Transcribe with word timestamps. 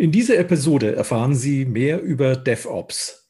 In 0.00 0.12
dieser 0.12 0.38
Episode 0.38 0.96
erfahren 0.96 1.34
Sie 1.34 1.66
mehr 1.66 2.00
über 2.00 2.34
DevOps. 2.34 3.28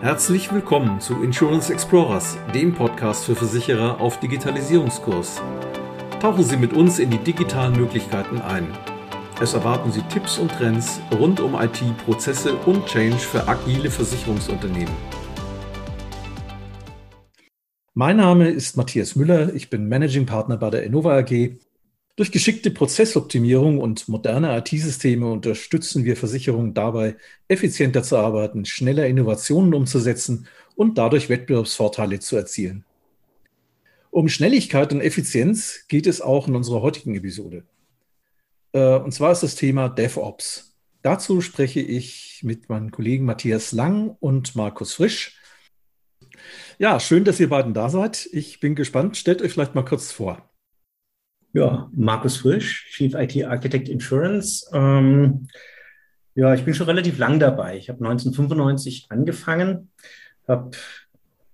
Herzlich 0.00 0.52
willkommen 0.52 1.00
zu 1.00 1.22
Insurance 1.22 1.72
Explorers, 1.72 2.36
dem 2.52 2.74
Podcast 2.74 3.26
für 3.26 3.36
Versicherer 3.36 4.00
auf 4.00 4.18
Digitalisierungskurs. 4.18 5.40
Tauchen 6.20 6.42
Sie 6.42 6.56
mit 6.56 6.72
uns 6.72 6.98
in 6.98 7.10
die 7.10 7.18
digitalen 7.18 7.76
Möglichkeiten 7.76 8.40
ein. 8.40 8.66
Es 9.40 9.54
erwarten 9.54 9.92
Sie 9.92 10.02
Tipps 10.12 10.36
und 10.36 10.50
Trends 10.50 11.00
rund 11.16 11.38
um 11.38 11.54
IT, 11.54 11.80
Prozesse 12.04 12.56
und 12.56 12.84
Change 12.86 13.18
für 13.18 13.46
agile 13.46 13.88
Versicherungsunternehmen. 13.88 14.94
Mein 17.94 18.16
Name 18.16 18.48
ist 18.50 18.76
Matthias 18.76 19.14
Müller, 19.14 19.54
ich 19.54 19.70
bin 19.70 19.88
Managing 19.88 20.26
Partner 20.26 20.56
bei 20.56 20.70
der 20.70 20.82
Innova 20.82 21.16
AG 21.18 21.52
durch 22.16 22.30
geschickte 22.30 22.70
Prozessoptimierung 22.70 23.78
und 23.78 24.08
moderne 24.08 24.56
IT-Systeme 24.58 25.30
unterstützen 25.30 26.04
wir 26.04 26.16
Versicherungen 26.16 26.74
dabei, 26.74 27.16
effizienter 27.48 28.02
zu 28.02 28.16
arbeiten, 28.18 28.66
schneller 28.66 29.06
Innovationen 29.06 29.72
umzusetzen 29.72 30.46
und 30.76 30.98
dadurch 30.98 31.28
Wettbewerbsvorteile 31.28 32.20
zu 32.20 32.36
erzielen. 32.36 32.84
Um 34.10 34.28
Schnelligkeit 34.28 34.92
und 34.92 35.00
Effizienz 35.00 35.86
geht 35.88 36.06
es 36.06 36.20
auch 36.20 36.48
in 36.48 36.54
unserer 36.54 36.82
heutigen 36.82 37.14
Episode. 37.14 37.64
Äh, 38.72 38.96
und 38.96 39.12
zwar 39.12 39.32
ist 39.32 39.42
das 39.42 39.54
Thema 39.54 39.88
DevOps. 39.88 40.76
Dazu 41.00 41.40
spreche 41.40 41.80
ich 41.80 42.40
mit 42.42 42.68
meinen 42.68 42.90
Kollegen 42.90 43.24
Matthias 43.24 43.72
Lang 43.72 44.16
und 44.20 44.54
Markus 44.54 44.94
Frisch. 44.94 45.40
Ja, 46.78 47.00
schön, 47.00 47.24
dass 47.24 47.40
ihr 47.40 47.48
beiden 47.48 47.72
da 47.72 47.88
seid. 47.88 48.28
Ich 48.32 48.60
bin 48.60 48.74
gespannt. 48.74 49.16
Stellt 49.16 49.40
euch 49.40 49.52
vielleicht 49.52 49.74
mal 49.74 49.84
kurz 49.84 50.12
vor. 50.12 50.51
Ja, 51.54 51.90
Markus 51.94 52.38
Frisch, 52.38 52.88
Chief 52.92 53.12
IT 53.14 53.44
Architect 53.44 53.90
Insurance. 53.90 54.66
Ähm, 54.72 55.48
ja, 56.34 56.54
ich 56.54 56.64
bin 56.64 56.72
schon 56.72 56.86
relativ 56.86 57.18
lang 57.18 57.38
dabei. 57.38 57.76
Ich 57.76 57.90
habe 57.90 58.02
1995 58.02 59.08
angefangen, 59.10 59.90
habe 60.48 60.70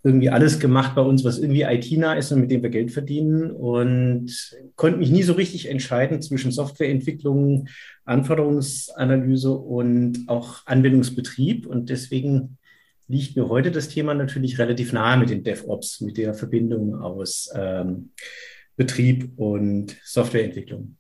irgendwie 0.05 0.31
alles 0.31 0.61
gemacht 0.61 0.95
bei 0.95 1.03
uns, 1.03 1.25
was 1.25 1.39
irgendwie 1.39 1.63
IT-nah 1.63 2.15
ist 2.15 2.31
und 2.31 2.41
mit 2.41 2.53
dem 2.53 2.63
wir 2.63 2.71
Geld 2.71 2.93
verdienen 2.93 3.51
und 3.51 4.31
konnte 4.77 4.99
mich 4.99 5.11
nie 5.11 5.25
so 5.25 5.33
richtig 5.33 5.69
entscheiden 5.69 6.23
zwischen 6.23 6.53
Softwareentwicklung, 6.53 7.69
Anforderungsanalyse 8.05 9.51
und 9.51 10.29
auch 10.29 10.65
Anwendungsbetrieb. 10.67 11.67
Und 11.67 11.91
deswegen 11.91 12.59
liegt 13.09 13.35
mir 13.35 13.49
heute 13.49 13.73
das 13.73 13.89
Thema 13.89 14.15
natürlich 14.15 14.61
relativ 14.61 14.93
nahe 14.93 15.19
mit 15.19 15.31
den 15.31 15.43
DevOps, 15.43 16.01
mit 16.03 16.17
der 16.19 16.35
Verbindung 16.35 17.01
aus 17.01 17.51
ähm, 17.53 18.11
Betrieb 18.79 19.33
und 19.37 19.97
Softwareentwicklung. 20.05 20.97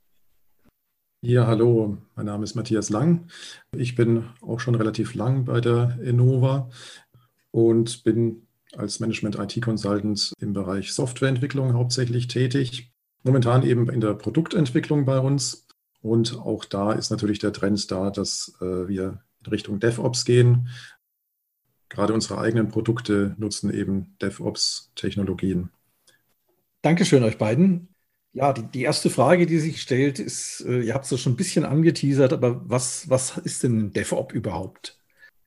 Ja, 1.21 1.47
hallo, 1.47 1.99
mein 2.17 2.27
Name 2.27 2.43
ist 2.43 2.57
Matthias 2.57 2.91
Lang. 2.91 3.29
Ich 3.71 3.95
bin 3.95 4.25
auch 4.41 4.59
schon 4.59 4.75
relativ 4.75 5.15
lang 5.15 5.45
bei 5.45 5.61
der 5.61 5.97
Innova 6.03 6.71
und 7.53 8.03
bin 8.03 8.49
als 8.77 8.99
Management-IT-Consultant 8.99 10.33
im 10.41 10.53
Bereich 10.55 10.93
Softwareentwicklung 10.93 11.75
hauptsächlich 11.75 12.27
tätig. 12.27 12.93
Momentan 13.23 13.63
eben 13.63 13.89
in 13.89 14.01
der 14.01 14.15
Produktentwicklung 14.15 15.05
bei 15.05 15.21
uns. 15.21 15.69
Und 16.03 16.37
auch 16.37 16.65
da 16.65 16.93
ist 16.93 17.11
natürlich 17.11 17.39
der 17.39 17.53
Trend 17.53 17.89
da, 17.93 18.11
dass 18.11 18.57
äh, 18.61 18.89
wir 18.89 19.23
in 19.45 19.51
Richtung 19.51 19.79
DevOps 19.79 20.25
gehen. 20.25 20.69
Gerade 21.89 22.13
unsere 22.13 22.39
eigenen 22.39 22.71
Produkte 22.71 23.37
nutzen 23.39 23.73
eben 23.73 24.17
DevOps-Technologien. 24.21 25.71
Dankeschön 26.89 27.23
euch 27.23 27.37
beiden. 27.37 27.95
Ja, 28.33 28.55
die, 28.55 28.63
die 28.63 28.81
erste 28.81 29.11
Frage, 29.11 29.45
die 29.45 29.59
sich 29.59 29.83
stellt, 29.83 30.19
ist, 30.19 30.65
äh, 30.67 30.81
ihr 30.81 30.95
habt 30.95 31.13
es 31.13 31.21
schon 31.21 31.35
ein 31.35 31.37
bisschen 31.37 31.67
angeteasert, 31.67 32.33
aber 32.33 32.63
was, 32.67 33.11
was 33.11 33.37
ist 33.37 33.63
denn 33.63 33.93
DevOps 33.93 34.33
überhaupt? 34.33 34.99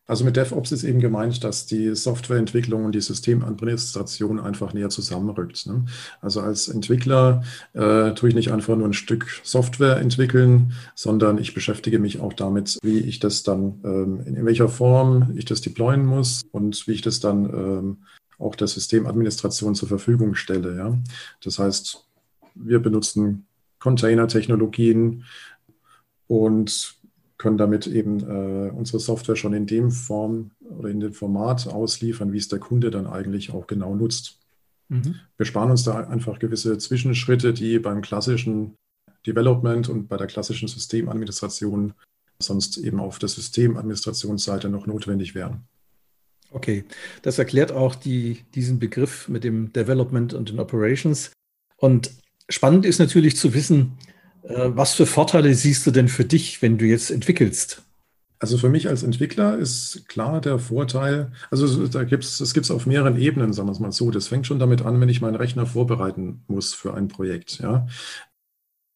Also 0.05 0.23
mit 0.23 0.37
DevOps 0.37 0.71
ist 0.71 0.83
eben 0.83 0.99
gemeint, 0.99 1.43
dass 1.43 1.65
die 1.65 1.95
Softwareentwicklung 1.95 2.85
und 2.85 2.93
die 2.93 3.01
Systemadministration 3.01 4.39
einfach 4.39 4.75
näher 4.75 4.89
zusammenrückt. 4.89 5.65
Ne? 5.65 5.85
Also 6.21 6.41
als 6.41 6.67
Entwickler 6.67 7.43
äh, 7.73 8.11
tue 8.11 8.29
ich 8.29 8.35
nicht 8.35 8.51
einfach 8.51 8.75
nur 8.75 8.87
ein 8.87 8.93
Stück 8.93 9.41
Software 9.41 9.97
entwickeln, 9.97 10.73
sondern 10.93 11.39
ich 11.39 11.55
beschäftige 11.55 11.97
mich 11.97 12.19
auch 12.19 12.33
damit, 12.33 12.77
wie 12.83 12.99
ich 12.99 13.17
das 13.17 13.41
dann, 13.41 13.81
ähm, 13.83 14.21
in 14.27 14.45
welcher 14.45 14.69
Form 14.69 15.33
ich 15.35 15.45
das 15.45 15.61
deployen 15.61 16.05
muss 16.05 16.43
und 16.51 16.85
wie 16.87 16.91
ich 16.91 17.01
das 17.01 17.19
dann 17.19 17.45
ähm, 17.45 17.97
auch 18.41 18.55
der 18.55 18.67
Systemadministration 18.67 19.75
zur 19.75 19.87
Verfügung 19.87 20.35
stelle. 20.35 20.75
Ja? 20.75 20.97
Das 21.43 21.59
heißt, 21.59 22.05
wir 22.55 22.79
benutzen 22.79 23.45
Container-Technologien 23.79 25.23
und 26.27 26.95
können 27.37 27.57
damit 27.57 27.87
eben 27.87 28.19
äh, 28.19 28.69
unsere 28.69 28.99
Software 28.99 29.35
schon 29.35 29.53
in 29.53 29.65
dem 29.65 29.89
Form 29.89 30.51
oder 30.59 30.89
in 30.89 30.99
dem 30.99 31.13
Format 31.13 31.67
ausliefern, 31.67 32.31
wie 32.33 32.37
es 32.37 32.47
der 32.47 32.59
Kunde 32.59 32.91
dann 32.91 33.07
eigentlich 33.07 33.51
auch 33.51 33.65
genau 33.65 33.95
nutzt. 33.95 34.37
Mhm. 34.89 35.15
Wir 35.37 35.45
sparen 35.45 35.71
uns 35.71 35.83
da 35.83 36.07
einfach 36.07 36.37
gewisse 36.37 36.77
Zwischenschritte, 36.77 37.53
die 37.53 37.79
beim 37.79 38.01
klassischen 38.01 38.75
Development 39.25 39.89
und 39.89 40.07
bei 40.07 40.17
der 40.17 40.27
klassischen 40.27 40.67
Systemadministration 40.67 41.93
sonst 42.39 42.77
eben 42.77 42.99
auf 42.99 43.19
der 43.19 43.29
Systemadministrationsseite 43.29 44.69
noch 44.69 44.85
notwendig 44.85 45.33
wären. 45.35 45.63
Okay, 46.51 46.83
das 47.21 47.39
erklärt 47.39 47.71
auch 47.71 47.95
die, 47.95 48.43
diesen 48.53 48.77
Begriff 48.77 49.29
mit 49.29 49.43
dem 49.43 49.71
Development 49.71 50.33
und 50.33 50.49
den 50.49 50.59
Operations. 50.59 51.31
Und 51.77 52.11
spannend 52.49 52.85
ist 52.85 52.99
natürlich 52.99 53.37
zu 53.37 53.53
wissen, 53.53 53.97
äh, 54.43 54.69
was 54.69 54.93
für 54.93 55.05
Vorteile 55.05 55.53
siehst 55.55 55.87
du 55.87 55.91
denn 55.91 56.09
für 56.09 56.25
dich, 56.25 56.61
wenn 56.61 56.77
du 56.77 56.85
jetzt 56.85 57.09
entwickelst? 57.09 57.83
Also 58.39 58.57
für 58.57 58.69
mich 58.69 58.89
als 58.89 59.03
Entwickler 59.03 59.57
ist 59.59 60.07
klar 60.07 60.41
der 60.41 60.57
Vorteil, 60.57 61.31
also 61.51 61.87
da 61.87 62.03
gibt 62.03 62.23
es, 62.23 62.53
gibt 62.53 62.65
es 62.65 62.71
auf 62.71 62.87
mehreren 62.87 63.15
Ebenen, 63.17 63.53
sagen 63.53 63.67
wir 63.67 63.73
es 63.73 63.79
mal 63.79 63.91
so. 63.91 64.09
Das 64.09 64.29
fängt 64.29 64.47
schon 64.47 64.57
damit 64.57 64.81
an, 64.81 64.99
wenn 64.99 65.09
ich 65.09 65.21
meinen 65.21 65.35
Rechner 65.35 65.67
vorbereiten 65.67 66.43
muss 66.47 66.73
für 66.73 66.95
ein 66.95 67.07
Projekt. 67.07 67.59
Ja. 67.59 67.87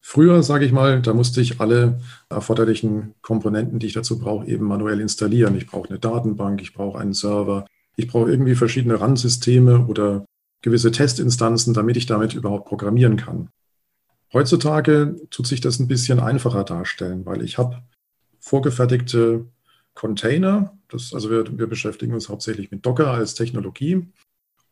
Früher, 0.08 0.44
sage 0.44 0.66
ich 0.66 0.72
mal, 0.72 1.02
da 1.02 1.16
musste 1.16 1.42
ich 1.42 1.60
alle 1.60 2.00
erforderlichen 2.30 3.16
Komponenten, 3.24 3.80
die 3.80 3.88
ich 3.88 3.94
dazu 3.94 4.20
brauche, 4.20 4.46
eben 4.46 4.64
manuell 4.68 5.00
installieren. 5.00 5.58
Ich 5.58 5.66
brauche 5.66 5.90
eine 5.90 5.98
Datenbank, 5.98 6.62
ich 6.62 6.76
brauche 6.76 7.00
einen 7.00 7.16
Server, 7.16 7.66
ich 7.96 8.08
brauche 8.08 8.30
irgendwie 8.30 8.54
verschiedene 8.54 9.02
RAN-Systeme 9.02 9.88
oder 9.88 10.24
gewisse 10.62 10.92
Testinstanzen, 10.92 11.74
damit 11.74 11.98
ich 11.98 12.06
damit 12.06 12.36
überhaupt 12.36 12.68
programmieren 12.68 13.18
kann. 13.18 13.50
Heutzutage 14.32 15.20
tut 15.32 15.48
sich 15.48 15.60
das 15.60 15.80
ein 15.80 15.88
bisschen 15.88 16.20
einfacher 16.20 16.64
darstellen, 16.64 17.26
weil 17.26 17.42
ich 17.42 17.58
habe 17.58 17.82
vorgefertigte 18.40 19.48
Container. 19.96 20.78
Das, 20.88 21.16
also 21.16 21.32
wir, 21.32 21.58
wir 21.58 21.66
beschäftigen 21.66 22.14
uns 22.14 22.30
hauptsächlich 22.30 22.70
mit 22.70 22.86
Docker 22.86 23.10
als 23.10 23.34
Technologie. 23.34 24.06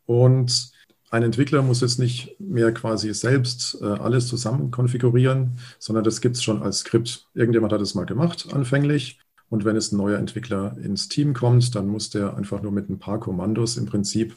Und 0.06 0.70
ein 1.14 1.22
Entwickler 1.22 1.62
muss 1.62 1.80
jetzt 1.80 2.00
nicht 2.00 2.34
mehr 2.40 2.74
quasi 2.74 3.14
selbst 3.14 3.78
äh, 3.80 3.84
alles 3.84 4.26
zusammen 4.26 4.72
konfigurieren, 4.72 5.60
sondern 5.78 6.02
das 6.02 6.20
gibt 6.20 6.34
es 6.34 6.42
schon 6.42 6.60
als 6.60 6.80
Skript. 6.80 7.28
Irgendjemand 7.34 7.72
hat 7.72 7.80
es 7.80 7.94
mal 7.94 8.04
gemacht 8.04 8.48
anfänglich. 8.52 9.20
Und 9.48 9.64
wenn 9.64 9.76
es 9.76 9.92
ein 9.92 9.98
neuer 9.98 10.18
Entwickler 10.18 10.76
ins 10.76 11.06
Team 11.06 11.32
kommt, 11.32 11.72
dann 11.76 11.86
muss 11.86 12.10
der 12.10 12.36
einfach 12.36 12.62
nur 12.62 12.72
mit 12.72 12.90
ein 12.90 12.98
paar 12.98 13.20
Kommandos 13.20 13.76
im 13.76 13.86
Prinzip 13.86 14.34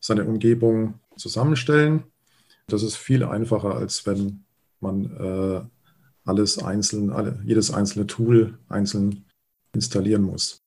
seine 0.00 0.24
Umgebung 0.24 0.94
zusammenstellen. 1.16 2.02
Das 2.66 2.82
ist 2.82 2.96
viel 2.96 3.22
einfacher, 3.22 3.76
als 3.76 4.04
wenn 4.04 4.44
man 4.80 5.16
äh, 5.16 5.60
alles 6.24 6.58
einzeln, 6.58 7.10
alle, 7.10 7.38
jedes 7.44 7.72
einzelne 7.72 8.08
Tool 8.08 8.58
einzeln 8.68 9.26
installieren 9.72 10.22
muss. 10.22 10.60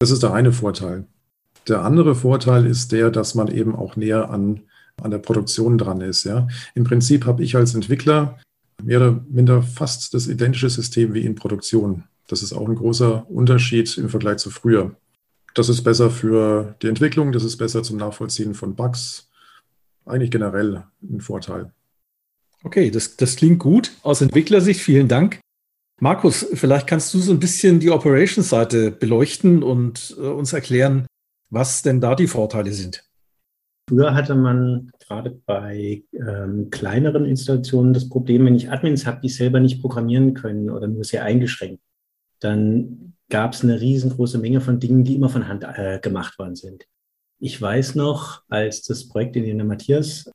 Das 0.00 0.10
ist 0.10 0.24
der 0.24 0.32
eine 0.32 0.50
Vorteil. 0.50 1.06
Der 1.68 1.84
andere 1.84 2.16
Vorteil 2.16 2.66
ist 2.66 2.90
der, 2.90 3.12
dass 3.12 3.36
man 3.36 3.46
eben 3.46 3.76
auch 3.76 3.94
näher 3.94 4.30
an 4.30 4.62
an 5.00 5.10
der 5.10 5.18
Produktion 5.18 5.78
dran 5.78 6.00
ist. 6.00 6.24
Ja. 6.24 6.48
Im 6.74 6.84
Prinzip 6.84 7.26
habe 7.26 7.42
ich 7.42 7.56
als 7.56 7.74
Entwickler 7.74 8.38
mehr 8.82 8.98
oder 8.98 9.24
minder 9.30 9.62
fast 9.62 10.14
das 10.14 10.26
identische 10.26 10.70
System 10.70 11.14
wie 11.14 11.24
in 11.24 11.34
Produktion. 11.34 12.04
Das 12.28 12.42
ist 12.42 12.52
auch 12.52 12.68
ein 12.68 12.74
großer 12.74 13.30
Unterschied 13.30 13.96
im 13.98 14.08
Vergleich 14.08 14.38
zu 14.38 14.50
früher. 14.50 14.96
Das 15.54 15.68
ist 15.68 15.82
besser 15.82 16.10
für 16.10 16.74
die 16.82 16.88
Entwicklung, 16.88 17.32
das 17.32 17.44
ist 17.44 17.58
besser 17.58 17.82
zum 17.82 17.98
Nachvollziehen 17.98 18.54
von 18.54 18.74
Bugs. 18.74 19.28
Eigentlich 20.06 20.30
generell 20.30 20.84
ein 21.02 21.20
Vorteil. 21.20 21.72
Okay, 22.64 22.90
das, 22.90 23.16
das 23.16 23.36
klingt 23.36 23.58
gut. 23.58 23.92
Aus 24.02 24.20
Entwicklersicht 24.20 24.80
vielen 24.80 25.08
Dank. 25.08 25.40
Markus, 26.00 26.46
vielleicht 26.54 26.86
kannst 26.86 27.12
du 27.14 27.18
so 27.18 27.32
ein 27.32 27.38
bisschen 27.38 27.80
die 27.80 27.90
Operations-Seite 27.90 28.90
beleuchten 28.90 29.62
und 29.62 30.16
äh, 30.18 30.22
uns 30.22 30.52
erklären, 30.52 31.06
was 31.50 31.82
denn 31.82 32.00
da 32.00 32.14
die 32.14 32.26
Vorteile 32.26 32.72
sind. 32.72 33.04
Früher 33.88 34.14
hatte 34.14 34.34
man 34.34 34.90
gerade 35.00 35.30
bei 35.44 36.04
ähm, 36.12 36.70
kleineren 36.70 37.24
Installationen 37.24 37.92
das 37.92 38.08
Problem, 38.08 38.46
wenn 38.46 38.54
ich 38.54 38.70
Admins 38.70 39.06
habe, 39.06 39.20
die 39.20 39.28
selber 39.28 39.60
nicht 39.60 39.80
programmieren 39.80 40.34
können 40.34 40.70
oder 40.70 40.86
nur 40.86 41.04
sehr 41.04 41.24
eingeschränkt, 41.24 41.82
dann 42.40 43.14
gab 43.28 43.54
es 43.54 43.62
eine 43.62 43.80
riesengroße 43.80 44.38
Menge 44.38 44.60
von 44.60 44.78
Dingen, 44.78 45.04
die 45.04 45.14
immer 45.14 45.28
von 45.28 45.48
Hand 45.48 45.64
äh, 45.64 45.98
gemacht 46.00 46.38
worden 46.38 46.54
sind. 46.54 46.86
Ich 47.38 47.60
weiß 47.60 47.96
noch, 47.96 48.42
als 48.48 48.82
das 48.82 49.08
Projekt, 49.08 49.36
in 49.36 49.44
dem 49.44 49.58
der 49.58 49.66
Matthias 49.66 50.30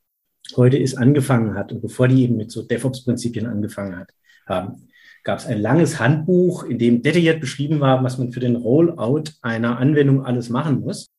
heute 0.55 0.77
ist, 0.77 0.95
angefangen 0.95 1.55
hat 1.55 1.71
und 1.71 1.81
bevor 1.81 2.07
die 2.07 2.23
eben 2.23 2.35
mit 2.35 2.51
so 2.51 2.63
DevOps-Prinzipien 2.63 3.45
angefangen 3.45 3.97
hat, 3.97 4.11
haben, 4.45 4.87
gab 5.23 5.39
es 5.39 5.45
ein 5.45 5.61
langes 5.61 5.99
Handbuch, 5.99 6.63
in 6.63 6.79
dem 6.79 7.01
detailliert 7.01 7.39
beschrieben 7.39 7.79
war, 7.79 8.03
was 8.03 8.17
man 8.17 8.31
für 8.31 8.39
den 8.39 8.55
Rollout 8.55 9.25
einer 9.41 9.77
Anwendung 9.77 10.25
alles 10.25 10.49
machen 10.49 10.81
muss. 10.81 11.09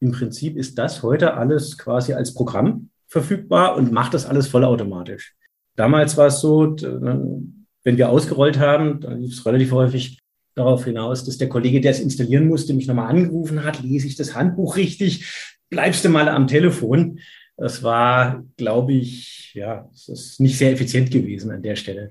Im 0.00 0.12
Prinzip 0.12 0.56
ist 0.56 0.78
das 0.78 1.02
heute 1.02 1.34
alles 1.34 1.78
quasi 1.78 2.12
als 2.12 2.34
Programm 2.34 2.90
verfügbar 3.06 3.76
und 3.76 3.92
macht 3.92 4.14
das 4.14 4.26
alles 4.26 4.48
vollautomatisch. 4.48 5.34
Damals 5.76 6.16
war 6.16 6.26
es 6.26 6.40
so, 6.40 6.76
wenn 6.76 7.96
wir 7.96 8.08
ausgerollt 8.08 8.58
haben, 8.58 9.00
dann 9.00 9.20
lief 9.20 9.32
es 9.32 9.46
relativ 9.46 9.72
häufig 9.72 10.18
darauf 10.54 10.84
hinaus, 10.84 11.24
dass 11.24 11.38
der 11.38 11.48
Kollege, 11.48 11.80
der 11.80 11.92
es 11.92 12.00
installieren 12.00 12.48
musste, 12.48 12.74
mich 12.74 12.86
nochmal 12.86 13.10
angerufen 13.10 13.62
hat, 13.62 13.82
lese 13.82 14.06
ich 14.06 14.16
das 14.16 14.34
Handbuch 14.34 14.76
richtig, 14.76 15.54
bleibst 15.68 16.04
du 16.04 16.08
mal 16.08 16.28
am 16.28 16.46
Telefon. 16.46 17.20
Das 17.56 17.82
war, 17.82 18.44
glaube 18.56 18.94
ich, 18.94 19.52
ja, 19.54 19.88
es 19.94 20.08
ist 20.08 20.40
nicht 20.40 20.58
sehr 20.58 20.72
effizient 20.72 21.10
gewesen 21.10 21.50
an 21.50 21.62
der 21.62 21.76
Stelle. 21.76 22.10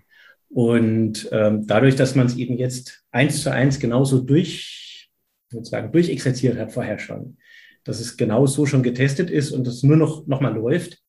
Und 0.50 1.28
ähm, 1.32 1.68
dadurch, 1.68 1.96
dass 1.96 2.16
man 2.16 2.28
es 2.28 2.38
eben 2.38 2.58
jetzt 2.58 3.04
eins 3.12 3.44
zu 3.44 3.52
eins 3.52 3.80
genauso 3.80 4.22
durch, 4.22 5.10
sozusagen 5.50 5.92
durchexerziert 5.92 6.58
hat 6.58 6.72
vorher 6.72 7.00
schon, 7.00 7.38
dass 7.86 8.00
es 8.00 8.18
genau 8.18 8.46
so 8.48 8.66
schon 8.66 8.84
getestet 8.84 9.30
ist 9.30 9.52
und 9.52 9.66
es 9.68 9.84
nur 9.84 9.96
noch, 9.96 10.28
noch 10.28 10.42
mal 10.42 10.54
läuft, 10.54 11.00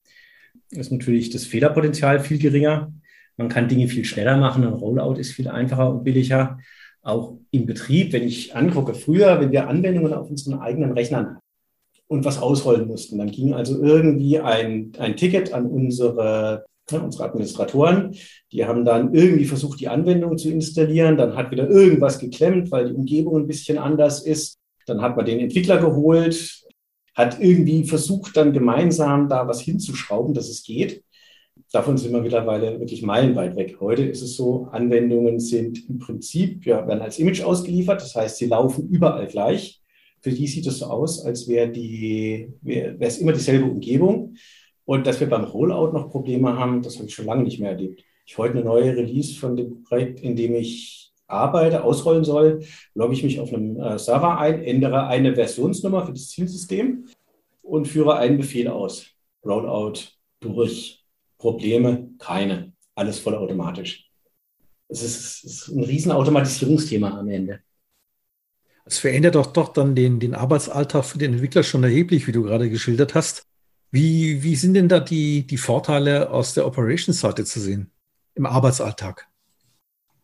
ist 0.71 0.93
natürlich 0.93 1.31
das 1.31 1.45
Fehlerpotenzial 1.45 2.21
viel 2.21 2.39
geringer. 2.39 2.93
Man 3.37 3.49
kann 3.49 3.69
Dinge 3.69 3.89
viel 3.89 4.05
schneller 4.05 4.37
machen. 4.37 4.65
Ein 4.65 4.75
Rollout 4.75 5.19
ist 5.19 5.33
viel 5.33 5.49
einfacher 5.49 5.91
und 5.91 6.05
billiger. 6.05 6.59
Auch 7.03 7.39
im 7.51 7.67
Betrieb, 7.67 8.13
wenn 8.13 8.25
ich 8.25 8.55
angucke, 8.55 8.95
früher, 8.95 9.41
wenn 9.41 9.53
wir 9.53 9.69
Anwendungen 9.69 10.13
auf 10.13 10.29
unseren 10.29 10.59
eigenen 10.61 10.93
Rechnern 10.93 11.39
und 12.09 12.25
was 12.25 12.39
ausrollen 12.39 12.87
mussten, 12.87 13.19
dann 13.19 13.31
ging 13.31 13.55
also 13.55 13.83
irgendwie 13.83 14.39
ein, 14.39 14.93
ein 14.99 15.17
Ticket 15.17 15.53
an 15.53 15.67
unsere, 15.67 16.65
unsere 16.91 17.25
Administratoren. 17.25 18.15
Die 18.53 18.65
haben 18.65 18.85
dann 18.85 19.15
irgendwie 19.15 19.45
versucht, 19.45 19.81
die 19.81 19.89
Anwendung 19.89 20.37
zu 20.37 20.51
installieren. 20.51 21.17
Dann 21.17 21.37
hat 21.37 21.51
wieder 21.51 21.69
irgendwas 21.69 22.19
geklemmt, 22.19 22.71
weil 22.71 22.89
die 22.89 22.95
Umgebung 22.95 23.37
ein 23.37 23.47
bisschen 23.47 23.79
anders 23.79 24.23
ist. 24.23 24.59
Dann 24.87 25.01
hat 25.01 25.17
man 25.17 25.27
den 25.27 25.41
Entwickler 25.41 25.79
geholt, 25.79 26.66
hat 27.17 27.41
irgendwie 27.41 27.85
versucht, 27.85 28.37
dann 28.37 28.53
gemeinsam 28.53 29.29
da 29.29 29.49
was 29.49 29.61
hinzuschrauben, 29.63 30.35
dass 30.35 30.49
es 30.49 30.63
geht. 30.63 31.03
Davon 31.73 31.97
sind 31.97 32.13
wir 32.13 32.21
mittlerweile 32.21 32.79
wirklich 32.79 33.03
meilenweit 33.03 33.57
weg. 33.57 33.79
Heute 33.81 34.05
ist 34.05 34.21
es 34.21 34.37
so, 34.37 34.69
Anwendungen 34.71 35.41
sind 35.41 35.89
im 35.89 35.99
Prinzip, 35.99 36.67
ja, 36.67 36.87
werden 36.87 37.01
als 37.01 37.19
Image 37.19 37.43
ausgeliefert. 37.43 38.03
Das 38.03 38.15
heißt, 38.15 38.37
sie 38.37 38.47
laufen 38.47 38.89
überall 38.89 39.27
gleich. 39.27 39.83
Für 40.21 40.31
die 40.31 40.47
sieht 40.47 40.67
es 40.67 40.79
so 40.79 40.87
aus, 40.87 41.25
als 41.25 41.49
wäre 41.49 41.71
die, 41.71 42.53
wäre 42.61 42.97
es 43.01 43.19
immer 43.19 43.33
dieselbe 43.33 43.65
Umgebung. 43.65 44.35
Und 44.85 45.07
dass 45.07 45.19
wir 45.19 45.29
beim 45.29 45.45
Rollout 45.45 45.93
noch 45.93 46.11
Probleme 46.11 46.59
haben, 46.59 46.83
das 46.83 46.97
habe 46.97 47.09
ich 47.09 47.15
schon 47.15 47.27
lange 47.27 47.45
nicht 47.45 47.59
mehr 47.59 47.71
erlebt. 47.71 48.05
Ich 48.27 48.37
heute 48.37 48.55
eine 48.55 48.65
neue 48.65 48.95
Release 48.95 49.35
von 49.35 49.57
dem 49.57 49.83
Projekt, 49.85 50.21
in 50.21 50.37
dem 50.37 50.55
ich 50.55 51.06
arbeite, 51.27 51.83
ausrollen 51.83 52.25
soll, 52.25 52.65
logge 52.95 53.15
ich 53.15 53.23
mich 53.23 53.41
auf 53.41 53.53
einem 53.53 53.79
äh, 53.81 53.99
Server 53.99 54.39
ein, 54.39 54.63
ändere 54.63 55.07
eine 55.07 55.35
Versionsnummer 55.35 56.07
für 56.07 56.13
das 56.13 56.29
Zielsystem 56.29 57.07
und 57.63 57.89
führe 57.89 58.17
einen 58.17 58.37
Befehl 58.37 58.69
aus. 58.69 59.07
Rollout 59.45 60.01
durch. 60.41 61.05
Probleme 61.39 62.09
keine. 62.19 62.73
Alles 62.95 63.19
vollautomatisch. 63.19 64.09
Es 64.89 65.03
ist, 65.03 65.45
ist 65.45 65.69
ein 65.69 65.85
riesen 65.85 66.13
Automatisierungsthema 66.13 67.19
am 67.19 67.29
Ende. 67.29 67.61
Es 68.87 68.99
verändert 68.99 69.35
doch, 69.35 69.47
doch 69.47 69.73
dann 69.73 69.95
den, 69.95 70.21
den 70.21 70.35
Arbeitsalltag 70.35 71.05
für 71.05 71.19
den 71.19 71.35
Entwickler 71.35 71.63
schon 71.63 71.83
erheblich, 71.83 72.27
wie 72.27 72.33
du 72.33 72.43
gerade 72.43 72.71
geschildert 72.71 73.15
hast. 73.15 73.43
Wie, 73.91 74.43
wie 74.43 74.57
sind 74.57 74.75
denn 74.75 74.89
da 74.89 75.01
die, 75.01 75.47
die 75.47 75.57
Vorteile 75.57 76.31
aus 76.31 76.55
der 76.55 76.67
Operations-Seite 76.67 77.45
zu 77.45 77.61
sehen 77.61 77.91
im 78.35 78.47
Arbeitsalltag? 78.47 79.29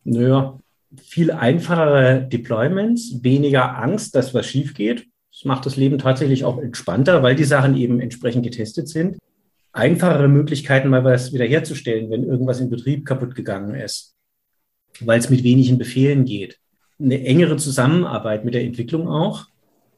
Naja, 0.04 0.58
viel 1.00 1.30
einfachere 1.30 2.26
Deployments, 2.28 3.22
weniger 3.22 3.78
Angst, 3.78 4.14
dass 4.14 4.34
was 4.34 4.46
schief 4.46 4.74
geht. 4.74 5.06
Das 5.32 5.44
macht 5.44 5.64
das 5.64 5.76
Leben 5.76 5.98
tatsächlich 5.98 6.44
auch 6.44 6.58
entspannter, 6.58 7.22
weil 7.22 7.34
die 7.34 7.44
Sachen 7.44 7.76
eben 7.76 8.00
entsprechend 8.00 8.44
getestet 8.44 8.88
sind. 8.88 9.18
Einfachere 9.72 10.28
Möglichkeiten, 10.28 10.88
mal 10.88 11.04
was 11.04 11.32
wiederherzustellen, 11.32 12.10
wenn 12.10 12.24
irgendwas 12.24 12.60
im 12.60 12.68
Betrieb 12.68 13.06
kaputt 13.06 13.34
gegangen 13.34 13.74
ist, 13.74 14.14
weil 15.00 15.18
es 15.18 15.30
mit 15.30 15.42
wenigen 15.42 15.78
Befehlen 15.78 16.26
geht. 16.26 16.58
Eine 17.00 17.24
engere 17.24 17.56
Zusammenarbeit 17.56 18.44
mit 18.44 18.54
der 18.54 18.64
Entwicklung 18.64 19.08
auch. 19.08 19.46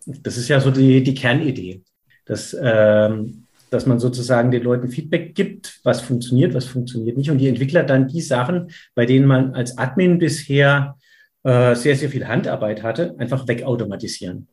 Das 0.07 0.37
ist 0.37 0.49
ja 0.49 0.61
so 0.61 0.71
die, 0.71 1.03
die 1.03 1.15
Kernidee. 1.15 1.83
Das 2.25 2.57
ähm, 2.61 3.44
dass 3.75 3.87
man 3.87 3.99
sozusagen 3.99 4.51
den 4.51 4.63
Leuten 4.63 4.89
Feedback 4.89 5.35
gibt, 5.35 5.81
was 5.83 6.01
funktioniert, 6.01 6.55
was 6.55 6.65
funktioniert 6.65 7.17
nicht. 7.17 7.31
Und 7.31 7.39
die 7.39 7.49
Entwickler 7.49 7.83
dann 7.83 8.09
die 8.09 8.21
Sachen, 8.21 8.71
bei 8.95 9.05
denen 9.05 9.27
man 9.27 9.55
als 9.55 9.77
Admin 9.77 10.19
bisher 10.19 10.97
äh, 11.43 11.75
sehr, 11.75 11.97
sehr 11.97 12.09
viel 12.09 12.27
Handarbeit 12.27 12.83
hatte, 12.83 13.15
einfach 13.19 13.47
wegautomatisieren. 13.49 14.49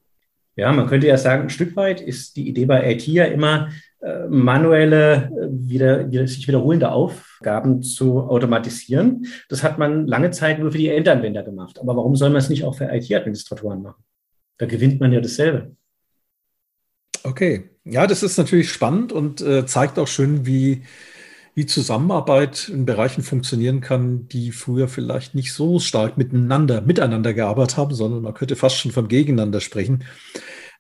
Ja, 0.56 0.72
man 0.74 0.88
könnte 0.88 1.08
ja 1.08 1.18
sagen, 1.18 1.44
ein 1.44 1.50
Stück 1.50 1.76
weit 1.76 2.02
ist 2.02 2.36
die 2.36 2.50
Idee 2.50 2.66
bei 2.66 2.92
IT 2.92 3.08
ja 3.08 3.26
immer, 3.26 3.70
äh, 4.02 4.28
manuelle, 4.28 5.32
äh, 5.32 5.48
wieder, 5.52 6.12
wieder, 6.12 6.28
sich 6.28 6.48
wiederholende 6.48 6.92
Aufgaben 6.92 7.84
zu 7.84 8.22
automatisieren. 8.22 9.28
Das 9.48 9.64
hat 9.64 9.78
man 9.78 10.08
lange 10.08 10.32
Zeit 10.32 10.60
nur 10.60 10.72
für 10.72 10.78
die 10.78 10.90
Endanwender 10.90 11.44
gemacht. 11.44 11.80
Aber 11.80 11.96
warum 11.96 12.16
soll 12.16 12.30
man 12.30 12.40
es 12.40 12.50
nicht 12.50 12.66
auch 12.66 12.76
für 12.76 12.92
IT-Administratoren 12.92 13.82
machen? 13.82 14.04
Da 14.58 14.66
gewinnt 14.66 15.00
man 15.00 15.14
ja 15.14 15.22
dasselbe. 15.22 15.76
Okay, 17.24 17.71
ja, 17.84 18.08
das 18.08 18.24
ist 18.24 18.38
natürlich 18.38 18.72
spannend 18.72 19.12
und 19.12 19.42
äh, 19.42 19.66
zeigt 19.66 19.98
auch 19.98 20.08
schön, 20.08 20.46
wie, 20.46 20.84
wie 21.56 21.66
Zusammenarbeit 21.66 22.70
in 22.70 22.86
Bereichen 22.86 23.24
funktionieren 23.24 23.82
kann, 23.82 24.28
die 24.28 24.52
früher 24.52 24.88
vielleicht 24.88 25.36
nicht 25.36 25.54
so 25.54 25.80
stark 25.80 26.18
miteinander, 26.18 26.82
miteinander 26.82 27.34
gearbeitet 27.34 27.78
haben, 27.78 27.96
sondern 27.96 28.22
man 28.22 28.34
könnte 28.34 28.56
fast 28.56 28.78
schon 28.78 28.92
vom 28.92 29.08
Gegeneinander 29.08 29.62
sprechen. 29.62 30.04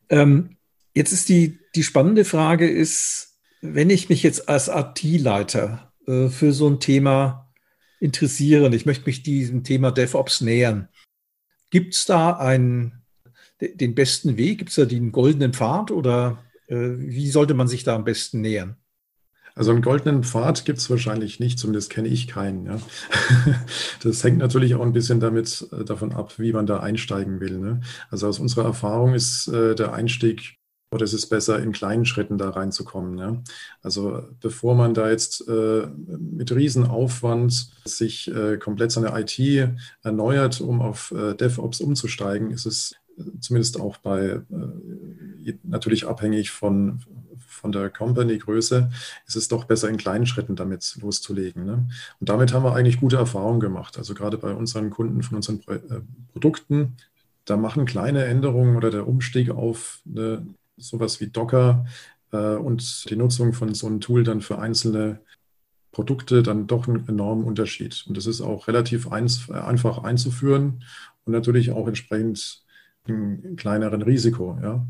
Ähm, 0.10 0.58
jetzt 0.94 1.12
ist 1.12 1.30
die, 1.30 1.60
die 1.76 1.84
spannende 1.84 2.26
Frage 2.26 2.70
ist, 2.70 3.40
wenn 3.62 3.90
ich 3.90 4.10
mich 4.10 4.24
jetzt 4.24 4.50
als 4.50 4.70
IT-Leiter 4.70 5.92
äh, 6.08 6.30
für 6.30 6.54
so 6.54 6.68
ein 6.68 6.80
Thema 6.80 7.48
interessiere 8.00 8.74
ich 8.76 8.88
möchte 8.88 9.06
mich 9.06 9.22
diesem 9.22 9.64
Thema 9.64 9.92
DevOps 9.92 10.42
nähern, 10.42 10.90
gibt 11.70 11.94
es 11.94 12.06
da 12.06 12.32
einen 12.32 13.04
den 13.62 13.94
besten 13.94 14.38
Weg? 14.38 14.58
Gibt 14.58 14.72
es 14.72 14.76
da 14.76 14.86
den 14.86 15.12
goldenen 15.12 15.54
Pfad 15.54 15.92
oder 15.92 16.44
wie 16.72 17.30
sollte 17.30 17.54
man 17.54 17.68
sich 17.68 17.84
da 17.84 17.96
am 17.96 18.04
besten 18.04 18.42
nähern? 18.42 18.78
Also 19.56 19.72
einen 19.72 19.82
goldenen 19.82 20.24
Pfad 20.24 20.66
gibt 20.66 20.80
es 20.80 20.90
wahrscheinlich 20.90 21.40
nicht, 21.40 21.60
zumindest 21.60 21.90
kenne 21.90 22.08
ich 22.08 22.28
keinen. 22.28 22.66
Ja. 22.66 22.80
Das 24.04 24.24
hängt 24.24 24.38
natürlich 24.38 24.76
auch 24.76 24.82
ein 24.82 24.94
bisschen 24.94 25.20
damit 25.20 25.68
äh, 25.72 25.84
davon 25.84 26.14
ab, 26.14 26.34
wie 26.40 26.54
man 26.54 26.66
da 26.66 26.80
einsteigen 26.80 27.40
will. 27.40 27.60
Ne? 27.60 27.82
Also 28.10 28.28
aus 28.28 28.40
unserer 28.40 28.66
Erfahrung 28.66 29.14
ist 29.14 29.48
äh, 29.48 29.76
der 29.76 29.94
Einstieg 29.94 30.58
oder 30.94 31.06
es 31.06 31.14
ist 31.14 31.28
besser, 31.28 31.62
in 31.62 31.72
kleinen 31.72 32.06
Schritten 32.06 32.38
da 32.38 32.50
reinzukommen. 32.50 33.18
Ja? 33.18 33.42
Also 33.82 34.24
bevor 34.40 34.76
man 34.76 34.94
da 34.94 35.10
jetzt 35.10 35.48
äh, 35.48 35.88
mit 35.88 36.52
Riesenaufwand 36.52 37.72
sich 37.86 38.34
äh, 38.34 38.58
komplett 38.58 38.92
seine 38.92 39.14
IT 39.20 39.40
erneuert, 40.04 40.62
um 40.62 40.82
auf 40.82 41.12
äh, 41.12 41.36
DevOps 41.36 41.82
umzusteigen, 41.82 42.52
ist 42.52 42.66
es 42.66 42.96
zumindest 43.40 43.80
auch 43.80 43.98
bei, 43.98 44.26
äh, 44.26 44.42
natürlich 45.64 46.08
abhängig 46.08 46.52
von, 46.52 47.02
von 47.48 47.72
der 47.72 47.90
Company-Größe, 47.90 48.90
ist 49.28 49.36
es 49.36 49.48
doch 49.48 49.66
besser 49.66 49.90
in 49.90 49.98
kleinen 49.98 50.26
Schritten 50.26 50.56
damit 50.56 50.98
loszulegen. 51.02 51.66
Ne? 51.66 51.88
Und 52.20 52.30
damit 52.30 52.54
haben 52.54 52.64
wir 52.64 52.76
eigentlich 52.76 53.00
gute 53.00 53.18
Erfahrungen 53.18 53.60
gemacht. 53.60 53.98
Also 53.98 54.14
gerade 54.14 54.38
bei 54.38 54.54
unseren 54.54 54.90
Kunden 54.90 55.22
von 55.24 55.38
unseren 55.38 55.60
Pro 55.60 55.74
äh, 55.74 56.02
Produkten, 56.32 56.98
da 57.46 57.58
machen 57.58 57.86
kleine 57.86 58.26
Änderungen 58.26 58.76
oder 58.76 58.92
der 58.92 59.08
Umstieg 59.08 59.50
auf 59.50 60.02
eine, 60.08 60.46
sowas 60.78 61.20
wie 61.20 61.28
Docker 61.28 61.86
äh, 62.32 62.56
und 62.56 63.10
die 63.10 63.16
Nutzung 63.16 63.54
von 63.54 63.74
so 63.74 63.88
einem 63.88 64.00
Tool 64.00 64.24
dann 64.24 64.42
für 64.42 64.60
einzelne 64.60 65.20
Produkte 65.92 66.42
dann 66.42 66.68
doch 66.68 66.88
einen 66.88 67.08
enormen 67.08 67.44
Unterschied. 67.44 68.06
Und 68.08 68.16
das 68.16 68.26
ist 68.26 68.42
auch 68.42 68.68
relativ 68.68 69.12
eins, 69.12 69.50
äh, 69.50 69.54
einfach 69.54 70.04
einzuführen 70.04 70.84
und 71.26 71.34
natürlich 71.34 71.72
auch 71.72 71.88
entsprechend 71.88 72.64
einem 73.06 73.56
kleineren 73.56 74.02
Risiko, 74.02 74.58
ja, 74.62 74.88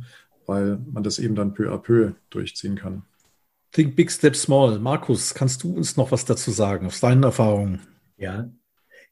weil 0.51 0.79
man 0.91 1.01
das 1.01 1.17
eben 1.17 1.33
dann 1.33 1.53
peu 1.53 1.71
à 1.71 1.77
peu 1.77 2.11
durchziehen 2.29 2.75
kann. 2.75 3.03
Think 3.71 3.95
Big 3.95 4.11
Step 4.11 4.35
Small. 4.35 4.79
Markus, 4.79 5.33
kannst 5.33 5.63
du 5.63 5.73
uns 5.73 5.95
noch 5.95 6.11
was 6.11 6.25
dazu 6.25 6.51
sagen, 6.51 6.87
aus 6.87 6.99
deinen 6.99 7.23
Erfahrungen? 7.23 7.79
Ja, 8.17 8.51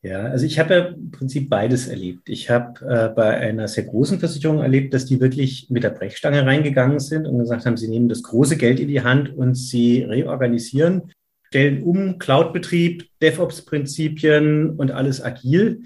ja, 0.02 0.24
also 0.24 0.46
ich 0.46 0.60
habe 0.60 0.74
ja 0.74 0.86
im 0.88 1.12
Prinzip 1.12 1.50
beides 1.50 1.88
erlebt. 1.88 2.28
Ich 2.30 2.50
habe 2.50 2.86
äh, 2.86 3.10
bei 3.14 3.38
einer 3.38 3.68
sehr 3.68 3.86
großen 3.86 4.20
Versicherung 4.20 4.60
erlebt, 4.60 4.94
dass 4.94 5.06
die 5.06 5.20
wirklich 5.20 5.70
mit 5.70 5.84
der 5.84 5.90
Brechstange 5.92 6.46
reingegangen 6.46 7.00
sind 7.00 7.26
und 7.26 7.40
gesagt 7.40 7.66
haben, 7.66 7.78
sie 7.78 7.88
nehmen 7.88 8.10
das 8.10 8.24
große 8.24 8.58
Geld 8.58 8.80
in 8.80 8.90
die 8.90 9.02
Hand 9.02 9.36
und 9.36 9.56
sie 9.56 10.02
reorganisieren, 10.04 11.12
stellen 11.48 11.84
um 11.84 12.18
Cloud-Betrieb, 12.18 13.10
DevOps-Prinzipien 13.22 14.72
und 14.72 14.92
alles 14.92 15.22
agil 15.22 15.84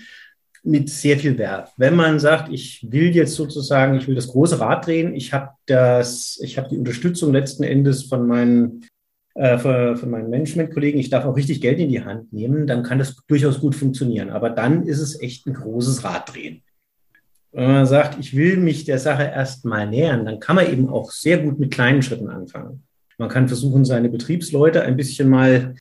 mit 0.63 0.89
sehr 0.89 1.17
viel 1.17 1.37
Wert. 1.37 1.71
Wenn 1.77 1.95
man 1.95 2.19
sagt, 2.19 2.51
ich 2.51 2.87
will 2.89 3.13
jetzt 3.13 3.35
sozusagen, 3.35 3.97
ich 3.97 4.07
will 4.07 4.15
das 4.15 4.29
große 4.29 4.59
Rad 4.59 4.87
drehen, 4.87 5.13
ich 5.13 5.33
habe 5.33 5.49
das, 5.65 6.39
ich 6.41 6.57
habe 6.57 6.69
die 6.69 6.77
Unterstützung 6.77 7.33
letzten 7.33 7.63
Endes 7.63 8.03
von 8.03 8.25
meinen 8.25 8.85
äh, 9.35 9.57
von, 9.57 9.97
von 9.97 10.09
meinen 10.11 10.29
Managementkollegen, 10.29 10.99
ich 10.99 11.09
darf 11.09 11.25
auch 11.25 11.35
richtig 11.35 11.59
Geld 11.59 11.79
in 11.79 11.89
die 11.89 12.03
Hand 12.03 12.31
nehmen, 12.31 12.67
dann 12.67 12.83
kann 12.83 12.99
das 12.99 13.15
durchaus 13.27 13.59
gut 13.59 13.75
funktionieren. 13.75 14.29
Aber 14.29 14.49
dann 14.49 14.83
ist 14.83 14.99
es 14.99 15.19
echt 15.21 15.47
ein 15.47 15.55
großes 15.55 16.03
Rad 16.03 16.33
drehen. 16.33 16.61
Wenn 17.51 17.71
man 17.71 17.85
sagt, 17.85 18.19
ich 18.19 18.35
will 18.35 18.57
mich 18.57 18.85
der 18.85 18.99
Sache 18.99 19.23
erstmal 19.23 19.87
nähern, 19.87 20.25
dann 20.25 20.39
kann 20.39 20.55
man 20.55 20.71
eben 20.71 20.87
auch 20.87 21.11
sehr 21.11 21.39
gut 21.39 21.59
mit 21.59 21.71
kleinen 21.71 22.01
Schritten 22.01 22.29
anfangen. 22.29 22.83
Man 23.17 23.29
kann 23.29 23.47
versuchen, 23.47 23.85
seine 23.85 24.09
Betriebsleute 24.09 24.83
ein 24.83 24.97
bisschen 24.97 25.29
mal 25.29 25.75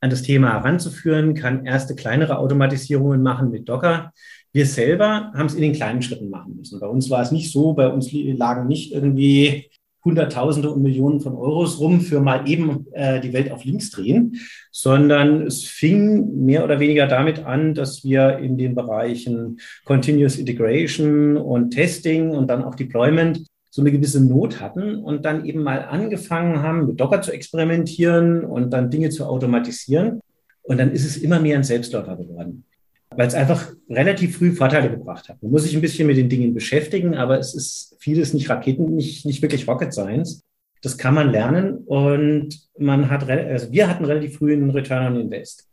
an 0.00 0.10
das 0.10 0.22
Thema 0.22 0.52
heranzuführen, 0.52 1.34
kann 1.34 1.66
erste 1.66 1.94
kleinere 1.94 2.38
Automatisierungen 2.38 3.22
machen 3.22 3.50
mit 3.50 3.68
Docker. 3.68 4.12
Wir 4.52 4.66
selber 4.66 5.32
haben 5.34 5.46
es 5.46 5.54
in 5.54 5.62
den 5.62 5.72
kleinen 5.72 6.02
Schritten 6.02 6.30
machen 6.30 6.56
müssen. 6.56 6.80
Bei 6.80 6.86
uns 6.86 7.10
war 7.10 7.22
es 7.22 7.32
nicht 7.32 7.52
so, 7.52 7.74
bei 7.74 7.88
uns 7.88 8.10
lagen 8.12 8.66
nicht 8.66 8.92
irgendwie 8.92 9.70
Hunderttausende 10.04 10.70
und 10.70 10.82
Millionen 10.82 11.20
von 11.20 11.34
Euros 11.34 11.80
rum 11.80 12.00
für 12.00 12.20
mal 12.20 12.48
eben 12.48 12.86
äh, 12.92 13.20
die 13.20 13.32
Welt 13.32 13.50
auf 13.50 13.64
links 13.64 13.90
drehen, 13.90 14.36
sondern 14.70 15.42
es 15.42 15.64
fing 15.64 16.44
mehr 16.44 16.64
oder 16.64 16.80
weniger 16.80 17.06
damit 17.06 17.44
an, 17.44 17.74
dass 17.74 18.04
wir 18.04 18.38
in 18.38 18.56
den 18.56 18.74
Bereichen 18.74 19.58
Continuous 19.84 20.36
Integration 20.36 21.36
und 21.36 21.70
Testing 21.72 22.30
und 22.30 22.48
dann 22.48 22.64
auch 22.64 22.74
Deployment 22.74 23.44
so 23.78 23.82
eine 23.82 23.92
gewisse 23.92 24.20
Not 24.20 24.60
hatten 24.60 24.96
und 24.96 25.24
dann 25.24 25.44
eben 25.44 25.62
mal 25.62 25.82
angefangen 25.82 26.62
haben, 26.62 26.88
mit 26.88 27.00
Docker 27.00 27.22
zu 27.22 27.30
experimentieren 27.30 28.44
und 28.44 28.70
dann 28.72 28.90
Dinge 28.90 29.10
zu 29.10 29.24
automatisieren. 29.24 30.20
Und 30.62 30.78
dann 30.78 30.90
ist 30.90 31.04
es 31.04 31.16
immer 31.16 31.38
mehr 31.38 31.56
ein 31.56 31.62
Selbstläufer 31.64 32.16
geworden 32.16 32.64
weil 33.16 33.26
es 33.26 33.34
einfach 33.34 33.72
relativ 33.88 34.38
früh 34.38 34.52
Vorteile 34.52 34.90
gebracht 34.90 35.28
hat. 35.28 35.42
Man 35.42 35.50
muss 35.50 35.62
sich 35.62 35.74
ein 35.74 35.80
bisschen 35.80 36.06
mit 36.06 36.16
den 36.16 36.28
Dingen 36.28 36.54
beschäftigen, 36.54 37.14
aber 37.16 37.38
es 37.38 37.54
ist 37.54 37.96
vieles 37.98 38.34
nicht 38.34 38.50
Raketen, 38.50 38.94
nicht, 38.94 39.24
nicht 39.24 39.42
wirklich 39.42 39.66
Rocket 39.66 39.92
Science. 39.92 40.44
Das 40.82 40.98
kann 40.98 41.14
man 41.14 41.30
lernen 41.30 41.78
und 41.86 42.68
man 42.78 43.10
hat, 43.10 43.28
also 43.28 43.72
wir 43.72 43.88
hatten 43.88 44.04
relativ 44.04 44.36
früh 44.36 44.52
einen 44.52 44.70
Return 44.70 45.14
on 45.14 45.20
Invest. 45.20 45.68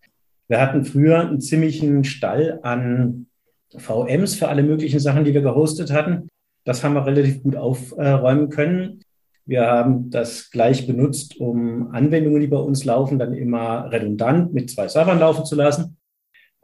Wir 0.48 0.60
hatten 0.62 0.86
früher 0.86 1.20
einen 1.20 1.42
ziemlichen 1.42 2.04
Stall 2.04 2.60
an 2.64 3.28
VMs 3.78 4.36
für 4.36 4.48
alle 4.48 4.64
möglichen 4.64 5.00
Sachen, 5.00 5.26
die 5.26 5.34
wir 5.34 5.42
gehostet 5.42 5.92
hatten. 5.92 6.30
Das 6.66 6.84
haben 6.84 6.94
wir 6.94 7.06
relativ 7.06 7.42
gut 7.44 7.56
aufräumen 7.56 8.50
können. 8.50 9.02
Wir 9.46 9.68
haben 9.68 10.10
das 10.10 10.50
gleich 10.50 10.88
benutzt, 10.88 11.40
um 11.40 11.92
Anwendungen, 11.92 12.42
die 12.42 12.48
bei 12.48 12.58
uns 12.58 12.84
laufen, 12.84 13.20
dann 13.20 13.34
immer 13.34 13.92
redundant 13.92 14.54
mit 14.54 14.72
zwei 14.72 14.88
Servern 14.88 15.20
laufen 15.20 15.46
zu 15.46 15.56
lassen. 15.56 15.98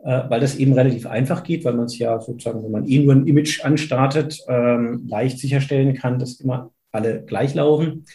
Äh, 0.03 0.23
weil 0.29 0.39
das 0.39 0.55
eben 0.55 0.73
relativ 0.73 1.05
einfach 1.05 1.43
geht, 1.43 1.63
weil 1.63 1.75
man 1.75 1.85
es 1.85 1.99
ja 1.99 2.19
sozusagen, 2.19 2.63
wenn 2.63 2.71
man 2.71 2.87
eh 2.87 3.03
nur 3.03 3.13
ein 3.13 3.27
Image 3.27 3.63
anstartet, 3.63 4.39
ähm, 4.47 5.05
leicht 5.07 5.37
sicherstellen 5.37 5.93
kann, 5.93 6.17
dass 6.17 6.39
immer 6.39 6.71
alle 6.91 7.23
gleich 7.23 7.53
laufen. 7.53 8.05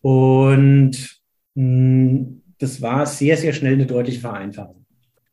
Und 0.00 1.20
mh, 1.54 2.26
das 2.58 2.80
war 2.80 3.04
sehr, 3.04 3.36
sehr 3.36 3.52
schnell 3.52 3.74
eine 3.74 3.86
deutliche 3.86 4.20
Vereinfachung. 4.20 4.79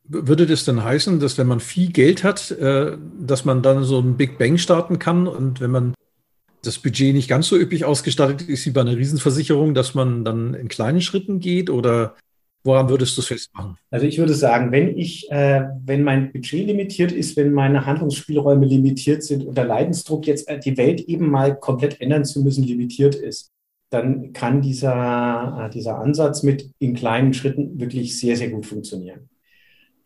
Würde 0.10 0.46
das 0.46 0.66
denn 0.66 0.84
heißen, 0.84 1.20
dass 1.20 1.38
wenn 1.38 1.48
man 1.48 1.60
viel 1.60 1.92
Geld 1.92 2.24
hat, 2.24 2.52
äh, 2.52 2.98
dass 3.20 3.46
man 3.46 3.62
dann 3.62 3.84
so 3.84 4.00
ein 4.00 4.18
Big 4.18 4.38
Bang 4.38 4.58
starten 4.58 5.00
kann 5.00 5.28
und 5.28 5.60
wenn 5.60 5.72
man 5.72 5.94
das 6.64 6.80
Budget 6.80 7.14
nicht 7.14 7.28
ganz 7.28 7.48
so 7.48 7.58
üppig 7.58 7.86
ausgestattet 7.86 8.42
ist 8.48 8.66
wie 8.66 8.72
bei 8.72 8.82
einer 8.82 8.98
Riesenversicherung, 8.98 9.74
dass 9.74 9.96
man 9.96 10.26
dann 10.26 10.54
in 10.54 10.68
kleinen 10.68 11.02
Schritten 11.02 11.40
geht 11.40 11.70
oder 11.70 12.16
Woran 12.68 12.90
würdest 12.90 13.16
du 13.16 13.22
es 13.22 13.28
festmachen? 13.28 13.78
Also 13.92 14.06
ich 14.06 14.18
würde 14.18 14.34
sagen, 14.34 14.74
wenn 14.74 14.98
ich, 14.98 15.32
äh, 15.32 15.64
wenn 15.86 16.04
mein 16.04 16.34
Budget 16.34 16.68
limitiert 16.68 17.14
ist, 17.14 17.38
wenn 17.38 17.54
meine 17.54 17.86
Handlungsspielräume 17.86 18.66
limitiert 18.66 19.24
sind 19.24 19.46
und 19.46 19.58
der 19.58 19.64
Leidensdruck 19.64 20.28
jetzt 20.28 20.50
äh, 20.50 20.60
die 20.60 20.76
Welt 20.76 21.00
eben 21.00 21.30
mal 21.30 21.58
komplett 21.58 22.02
ändern 22.02 22.26
zu 22.26 22.44
müssen 22.44 22.66
limitiert 22.66 23.16
ist, 23.16 23.52
dann 23.90 24.34
kann 24.34 24.62
dieser, 24.62 25.68
äh, 25.68 25.70
dieser 25.70 26.00
Ansatz 26.00 26.44
mit 26.44 26.70
in 26.80 26.94
kleinen 26.94 27.34
Schritten 27.34 27.80
wirklich 27.80 28.20
sehr, 28.20 28.36
sehr 28.36 28.50
gut 28.50 28.66
funktionieren. 28.66 29.30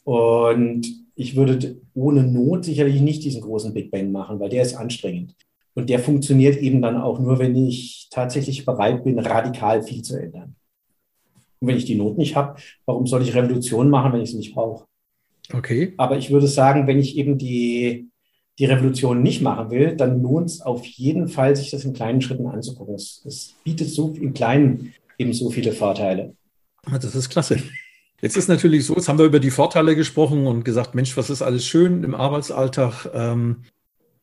Und 0.04 0.88
ich 1.16 1.36
würde 1.36 1.78
ohne 1.94 2.24
Not 2.24 2.66
sicherlich 2.66 3.02
nicht 3.02 3.24
diesen 3.24 3.42
großen 3.42 3.74
Big 3.74 3.92
Bang 3.92 4.12
machen, 4.12 4.40
weil 4.40 4.50
der 4.50 4.64
ist 4.64 4.76
anstrengend. 4.76 5.36
Und 5.74 5.90
der 5.90 6.00
funktioniert 6.00 6.58
eben 6.58 6.82
dann 6.82 6.98
auch 6.98 7.20
nur, 7.20 7.40
wenn 7.40 7.56
ich 7.56 8.08
tatsächlich 8.12 8.66
bereit 8.66 9.04
bin, 9.04 9.20
radikal 9.20 9.84
viel 9.84 10.02
zu 10.02 10.20
ändern. 10.20 10.56
Und 11.60 11.68
wenn 11.68 11.78
ich 11.78 11.86
die 11.86 11.96
Not 11.96 12.18
nicht 12.18 12.36
habe, 12.36 12.60
warum 12.86 13.08
soll 13.08 13.22
ich 13.22 13.36
Revolution 13.36 13.90
machen, 13.90 14.12
wenn 14.14 14.22
ich 14.22 14.32
sie 14.32 14.38
nicht 14.38 14.54
brauche? 14.54 14.86
Okay. 15.54 15.94
Aber 15.98 16.18
ich 16.18 16.32
würde 16.32 16.48
sagen, 16.48 16.88
wenn 16.88 17.00
ich 17.00 17.18
eben 17.18 17.38
die, 17.38 18.10
die 18.60 18.66
Revolution 18.66 19.22
nicht 19.22 19.42
machen 19.42 19.70
will, 19.70 19.96
dann 19.96 20.22
lohnt 20.22 20.50
es 20.50 20.62
auf 20.62 20.86
jeden 20.86 21.28
Fall, 21.28 21.56
sich 21.56 21.72
das 21.72 21.86
in 21.86 21.94
kleinen 21.94 22.22
Schritten 22.22 22.48
anzugucken. 22.48 22.96
Es, 22.96 23.22
es 23.26 23.56
bietet 23.64 23.90
so 23.90 24.14
im 24.14 24.34
Kleinen 24.34 24.94
eben 25.18 25.34
so 25.34 25.50
viele 25.50 25.72
Vorteile. 25.72 26.36
Ah, 26.86 26.98
das 26.98 27.16
ist 27.16 27.30
klasse. 27.30 27.58
Jetzt 28.22 28.38
ist 28.38 28.48
natürlich 28.48 28.86
so, 28.86 28.96
jetzt 28.96 29.10
haben 29.10 29.18
wir 29.18 29.26
über 29.26 29.40
die 29.40 29.50
Vorteile 29.50 29.96
gesprochen 29.96 30.46
und 30.46 30.64
gesagt, 30.64 30.94
Mensch, 30.94 31.18
was 31.18 31.32
ist 31.32 31.42
alles 31.42 31.66
schön 31.66 32.04
im 32.04 32.14
Arbeitsalltag. 32.14 33.10
Ähm, 33.14 33.64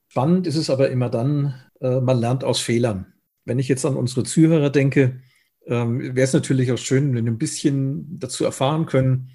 spannend 0.06 0.46
ist 0.46 0.56
es 0.56 0.70
aber 0.70 0.90
immer 0.90 1.10
dann, 1.10 1.54
äh, 1.80 2.00
man 2.00 2.20
lernt 2.20 2.44
aus 2.44 2.60
Fehlern. 2.60 3.12
Wenn 3.44 3.58
ich 3.58 3.66
jetzt 3.66 3.84
an 3.84 3.96
unsere 3.96 4.22
Zuhörer 4.22 4.70
denke, 4.70 5.20
ähm, 5.66 6.14
wäre 6.14 6.24
es 6.24 6.32
natürlich 6.32 6.70
auch 6.70 6.78
schön, 6.78 7.12
wenn 7.14 7.24
wir 7.24 7.32
ein 7.32 7.38
bisschen 7.38 8.18
dazu 8.20 8.44
erfahren 8.44 8.86
können, 8.86 9.30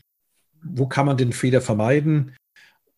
wo 0.64 0.88
kann 0.88 1.06
man 1.06 1.18
den 1.18 1.34
Fehler 1.34 1.60
vermeiden. 1.60 2.34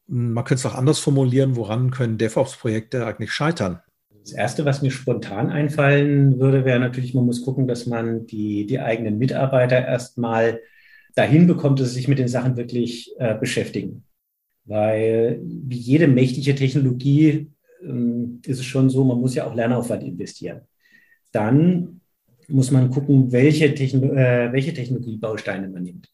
Man 0.08 0.44
könnte 0.44 0.60
es 0.60 0.66
auch 0.68 0.78
anders 0.78 1.00
formulieren, 1.00 1.56
woran 1.56 1.90
können 1.90 2.20
DevOps-Projekte 2.20 3.08
eigentlich 3.08 3.32
scheitern? 3.32 3.80
Das 4.22 4.34
Erste, 4.34 4.66
was 4.66 4.84
mir 4.84 4.92
spontan 4.92 5.50
einfallen 5.50 6.40
würde, 6.40 6.64
wäre 6.64 6.80
natürlich, 6.80 7.16
man 7.16 7.26
muss 7.26 7.44
gucken, 7.44 7.68
dass 7.68 7.88
man 7.88 8.28
die, 8.28 8.68
die 8.68 8.80
eigenen 8.80 9.18
Mitarbeiter 9.18 9.84
erstmal 9.84 10.60
dahin 11.16 11.48
bekommt, 11.48 11.80
dass 11.80 11.90
sie 11.90 11.96
sich 11.96 12.08
mit 12.08 12.20
den 12.20 12.28
Sachen 12.28 12.58
wirklich 12.58 13.14
äh, 13.18 13.36
beschäftigen. 13.36 14.04
Weil 14.66 15.40
wie 15.44 15.78
jede 15.78 16.08
mächtige 16.08 16.56
Technologie 16.56 17.52
ähm, 17.82 18.42
ist 18.46 18.60
es 18.60 18.66
schon 18.66 18.90
so, 18.90 19.04
man 19.04 19.20
muss 19.20 19.36
ja 19.36 19.48
auch 19.48 19.56
Lernaufwand 19.56 20.04
investieren. 20.04 20.62
Dann 21.32 22.02
muss 22.48 22.72
man 22.72 22.90
gucken, 22.90 23.32
welche, 23.32 23.74
Techno 23.74 24.14
äh, 24.14 24.52
welche 24.52 24.74
Technologiebausteine 24.74 25.68
man 25.70 25.84
nimmt. 25.84 26.10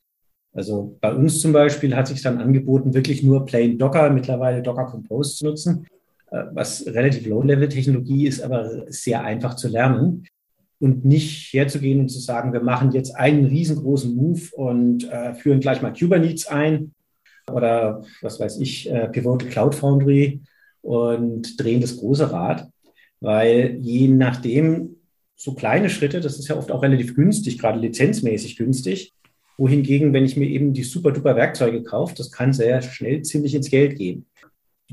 Also 0.54 0.98
bei 1.00 1.14
uns 1.14 1.40
zum 1.40 1.54
Beispiel 1.54 1.96
hat 1.96 2.08
sich 2.08 2.22
dann 2.22 2.40
angeboten, 2.40 2.94
wirklich 2.94 3.24
nur 3.24 3.46
Plain 3.46 3.78
Docker, 3.78 4.10
mittlerweile 4.10 4.62
Docker 4.62 4.86
Compose 4.86 5.36
zu 5.36 5.46
nutzen, 5.46 5.88
äh, 6.30 6.44
was 6.52 6.86
relativ 6.86 7.26
Low-Level-Technologie 7.26 8.28
ist, 8.28 8.42
aber 8.42 8.92
sehr 8.92 9.24
einfach 9.24 9.56
zu 9.56 9.70
lernen. 9.70 10.26
Und 10.82 11.06
nicht 11.06 11.54
herzugehen 11.54 12.02
und 12.02 12.10
zu 12.10 12.20
sagen, 12.20 12.54
wir 12.54 12.62
machen 12.62 12.92
jetzt 12.92 13.16
einen 13.16 13.46
riesengroßen 13.46 14.16
Move 14.16 14.42
und 14.54 15.10
äh, 15.10 15.36
führen 15.36 15.60
gleich 15.60 15.82
mal 15.82 15.94
Kubernetes 15.94 16.48
ein 16.48 16.94
oder 17.52 18.04
was 18.22 18.40
weiß 18.40 18.60
ich, 18.60 18.90
äh, 18.90 19.08
Pivotal 19.10 19.48
Cloud 19.48 19.76
Foundry 19.76 20.42
und 20.82 21.60
drehen 21.62 21.82
das 21.82 21.98
große 21.98 22.32
Rad. 22.32 22.68
Weil 23.20 23.78
je 23.80 24.08
nachdem, 24.08 24.98
so 25.36 25.54
kleine 25.54 25.90
Schritte, 25.90 26.20
das 26.20 26.38
ist 26.38 26.48
ja 26.48 26.58
oft 26.58 26.72
auch 26.72 26.84
relativ 26.84 27.16
günstig, 27.16 27.60
gerade 27.60 27.80
lizenzmäßig 27.80 28.58
günstig. 28.58 29.14
Wohingegen, 29.58 30.14
wenn 30.14 30.26
ich 30.26 30.38
mir 30.38 30.48
eben 30.48 30.74
die 30.74 30.84
super 30.84 31.12
duper 31.12 31.36
Werkzeuge 31.36 31.84
kaufe, 31.84 32.16
das 32.16 32.32
kann 32.32 32.54
sehr 32.54 32.82
schnell 32.82 33.22
ziemlich 33.22 33.54
ins 33.54 33.70
Geld 33.70 33.98
gehen. 33.98 34.26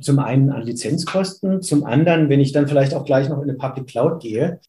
Zum 0.00 0.18
einen 0.18 0.50
an 0.50 0.62
Lizenzkosten, 0.62 1.62
zum 1.62 1.84
anderen, 1.84 2.28
wenn 2.28 2.40
ich 2.40 2.52
dann 2.52 2.68
vielleicht 2.68 2.94
auch 2.94 3.04
gleich 3.04 3.28
noch 3.28 3.42
in 3.42 3.48
eine 3.48 3.58
Public 3.58 3.88
Cloud 3.88 4.20
gehe, 4.20 4.60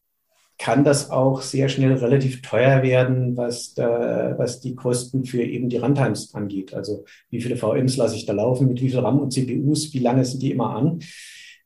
kann 0.60 0.84
das 0.84 1.10
auch 1.10 1.40
sehr 1.40 1.70
schnell 1.70 1.94
relativ 1.94 2.42
teuer 2.42 2.82
werden, 2.82 3.34
was, 3.38 3.72
da, 3.72 4.34
was 4.36 4.60
die 4.60 4.74
Kosten 4.74 5.24
für 5.24 5.42
eben 5.42 5.70
die 5.70 5.78
Runtimes 5.78 6.34
angeht. 6.34 6.74
Also 6.74 7.04
wie 7.30 7.40
viele 7.40 7.56
VMs 7.56 7.96
lasse 7.96 8.16
ich 8.16 8.26
da 8.26 8.34
laufen, 8.34 8.68
mit 8.68 8.82
wie 8.82 8.90
viel 8.90 8.98
RAM 8.98 9.20
und 9.20 9.32
CPUs, 9.32 9.94
wie 9.94 10.00
lange 10.00 10.22
sind 10.22 10.42
die 10.42 10.50
immer 10.50 10.76
an. 10.76 11.00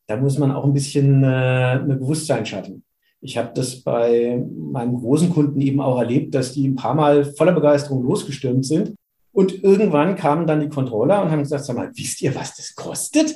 Da 0.06 0.16
muss 0.16 0.38
man 0.38 0.52
auch 0.52 0.64
ein 0.64 0.72
bisschen 0.72 1.24
äh, 1.24 1.26
eine 1.26 1.96
Bewusstsein 1.96 2.46
schaffen. 2.46 2.84
Ich 3.20 3.36
habe 3.36 3.50
das 3.52 3.80
bei 3.82 4.40
meinen 4.56 4.94
großen 4.94 5.28
Kunden 5.30 5.60
eben 5.60 5.80
auch 5.80 5.98
erlebt, 5.98 6.32
dass 6.32 6.52
die 6.52 6.68
ein 6.68 6.76
paar 6.76 6.94
Mal 6.94 7.24
voller 7.24 7.52
Begeisterung 7.52 8.04
losgestürmt 8.04 8.64
sind. 8.64 8.94
Und 9.32 9.64
irgendwann 9.64 10.14
kamen 10.14 10.46
dann 10.46 10.60
die 10.60 10.68
Controller 10.68 11.20
und 11.20 11.32
haben 11.32 11.42
gesagt, 11.42 11.64
sag 11.64 11.74
mal, 11.74 11.90
wisst 11.96 12.22
ihr, 12.22 12.32
was 12.36 12.54
das 12.54 12.76
kostet? 12.76 13.34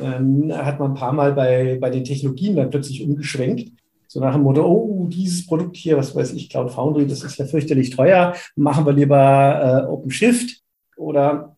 Dann 0.00 0.50
hat 0.56 0.80
man 0.80 0.92
ein 0.92 0.96
paar 0.96 1.12
Mal 1.12 1.34
bei, 1.34 1.76
bei 1.78 1.90
den 1.90 2.04
Technologien 2.04 2.56
dann 2.56 2.70
plötzlich 2.70 3.04
umgeschwenkt. 3.04 3.72
So 4.10 4.20
nach 4.20 4.34
dem 4.34 4.42
Motto, 4.42 4.64
oh, 4.66 5.06
dieses 5.06 5.46
Produkt 5.46 5.76
hier, 5.76 5.98
was 5.98 6.16
weiß 6.16 6.32
ich, 6.32 6.48
Cloud 6.48 6.70
Foundry, 6.70 7.06
das 7.06 7.22
ist 7.22 7.38
ja 7.38 7.44
fürchterlich 7.44 7.90
teuer, 7.90 8.34
machen 8.56 8.86
wir 8.86 8.94
lieber 8.94 9.84
äh, 9.86 9.90
OpenShift 9.90 10.62
oder 10.96 11.56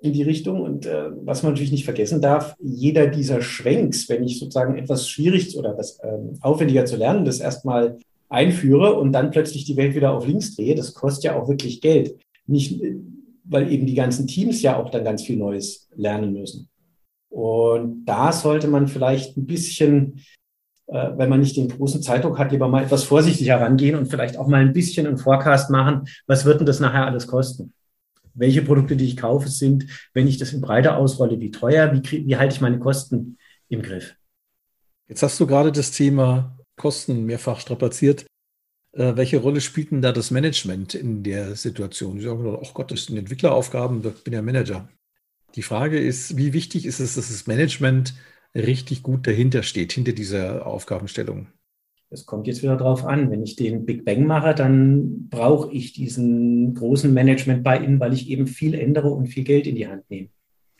in 0.00 0.12
die 0.12 0.24
Richtung. 0.24 0.62
Und 0.62 0.84
äh, 0.84 1.10
was 1.24 1.44
man 1.44 1.52
natürlich 1.52 1.70
nicht 1.70 1.84
vergessen 1.84 2.20
darf, 2.20 2.56
jeder 2.60 3.06
dieser 3.06 3.40
Schwenks, 3.40 4.08
wenn 4.08 4.24
ich 4.24 4.40
sozusagen 4.40 4.76
etwas 4.76 5.08
schwierig 5.08 5.56
oder 5.56 5.78
was 5.78 6.00
ähm, 6.02 6.38
aufwendiger 6.40 6.84
zu 6.84 6.96
lernen, 6.96 7.24
das 7.24 7.38
erstmal 7.38 7.98
einführe 8.28 8.94
und 8.94 9.12
dann 9.12 9.30
plötzlich 9.30 9.64
die 9.64 9.76
Welt 9.76 9.94
wieder 9.94 10.12
auf 10.12 10.26
links 10.26 10.56
drehe, 10.56 10.74
das 10.74 10.94
kostet 10.94 11.24
ja 11.24 11.40
auch 11.40 11.48
wirklich 11.48 11.80
Geld. 11.80 12.16
Nicht, 12.48 12.82
weil 13.44 13.70
eben 13.70 13.86
die 13.86 13.94
ganzen 13.94 14.26
Teams 14.26 14.60
ja 14.60 14.76
auch 14.76 14.90
dann 14.90 15.04
ganz 15.04 15.22
viel 15.22 15.36
Neues 15.36 15.88
lernen 15.94 16.32
müssen. 16.32 16.68
Und 17.28 18.04
da 18.04 18.32
sollte 18.32 18.66
man 18.66 18.88
vielleicht 18.88 19.36
ein 19.36 19.46
bisschen 19.46 20.20
wenn 20.92 21.28
man 21.28 21.40
nicht 21.40 21.56
den 21.56 21.68
großen 21.68 22.02
Zeitdruck 22.02 22.38
hat, 22.38 22.52
lieber 22.52 22.68
mal 22.68 22.84
etwas 22.84 23.04
vorsichtiger 23.04 23.60
rangehen 23.60 23.96
und 23.96 24.06
vielleicht 24.06 24.36
auch 24.36 24.46
mal 24.46 24.60
ein 24.60 24.72
bisschen 24.72 25.06
einen 25.06 25.18
Forecast 25.18 25.70
machen. 25.70 26.08
Was 26.26 26.44
wird 26.44 26.60
denn 26.60 26.66
das 26.66 26.80
nachher 26.80 27.06
alles 27.06 27.26
kosten? 27.26 27.72
Welche 28.34 28.62
Produkte, 28.62 28.96
die 28.96 29.06
ich 29.06 29.16
kaufe, 29.16 29.48
sind, 29.48 29.86
wenn 30.14 30.26
ich 30.26 30.38
das 30.38 30.52
in 30.52 30.60
Breite 30.60 30.96
ausrolle, 30.96 31.40
wie 31.40 31.50
teuer, 31.50 31.92
wie, 31.92 32.26
wie 32.26 32.36
halte 32.36 32.54
ich 32.54 32.60
meine 32.60 32.78
Kosten 32.78 33.38
im 33.68 33.82
Griff? 33.82 34.16
Jetzt 35.08 35.22
hast 35.22 35.38
du 35.40 35.46
gerade 35.46 35.72
das 35.72 35.90
Thema 35.90 36.58
Kosten 36.76 37.24
mehrfach 37.24 37.60
strapaziert. 37.60 38.26
Äh, 38.92 39.16
welche 39.16 39.38
Rolle 39.38 39.60
spielt 39.60 39.90
denn 39.90 40.02
da 40.02 40.12
das 40.12 40.30
Management 40.30 40.94
in 40.94 41.22
der 41.22 41.56
Situation? 41.56 42.18
Ich 42.18 42.24
sage, 42.24 42.58
oh 42.60 42.70
Gott, 42.74 42.90
das 42.90 43.06
sind 43.06 43.16
Entwickleraufgaben, 43.16 44.02
ich 44.06 44.24
bin 44.24 44.34
ja 44.34 44.42
Manager. 44.42 44.88
Die 45.54 45.62
Frage 45.62 45.98
ist, 45.98 46.36
wie 46.36 46.52
wichtig 46.52 46.86
ist 46.86 47.00
es, 47.00 47.14
dass 47.14 47.28
das 47.28 47.46
Management 47.46 48.14
richtig 48.54 49.02
gut 49.02 49.26
dahinter 49.26 49.62
steht, 49.62 49.92
hinter 49.92 50.12
dieser 50.12 50.66
Aufgabenstellung? 50.66 51.48
Es 52.10 52.26
kommt 52.26 52.46
jetzt 52.46 52.62
wieder 52.62 52.76
drauf 52.76 53.06
an. 53.06 53.30
Wenn 53.30 53.42
ich 53.42 53.56
den 53.56 53.86
Big 53.86 54.04
Bang 54.04 54.26
mache, 54.26 54.54
dann 54.54 55.28
brauche 55.30 55.72
ich 55.72 55.94
diesen 55.94 56.74
großen 56.74 57.12
Management 57.12 57.64
bei 57.64 57.78
Ihnen, 57.78 58.00
weil 58.00 58.12
ich 58.12 58.28
eben 58.28 58.46
viel 58.46 58.74
ändere 58.74 59.08
und 59.08 59.28
viel 59.28 59.44
Geld 59.44 59.66
in 59.66 59.76
die 59.76 59.88
Hand 59.88 60.08
nehme. 60.10 60.28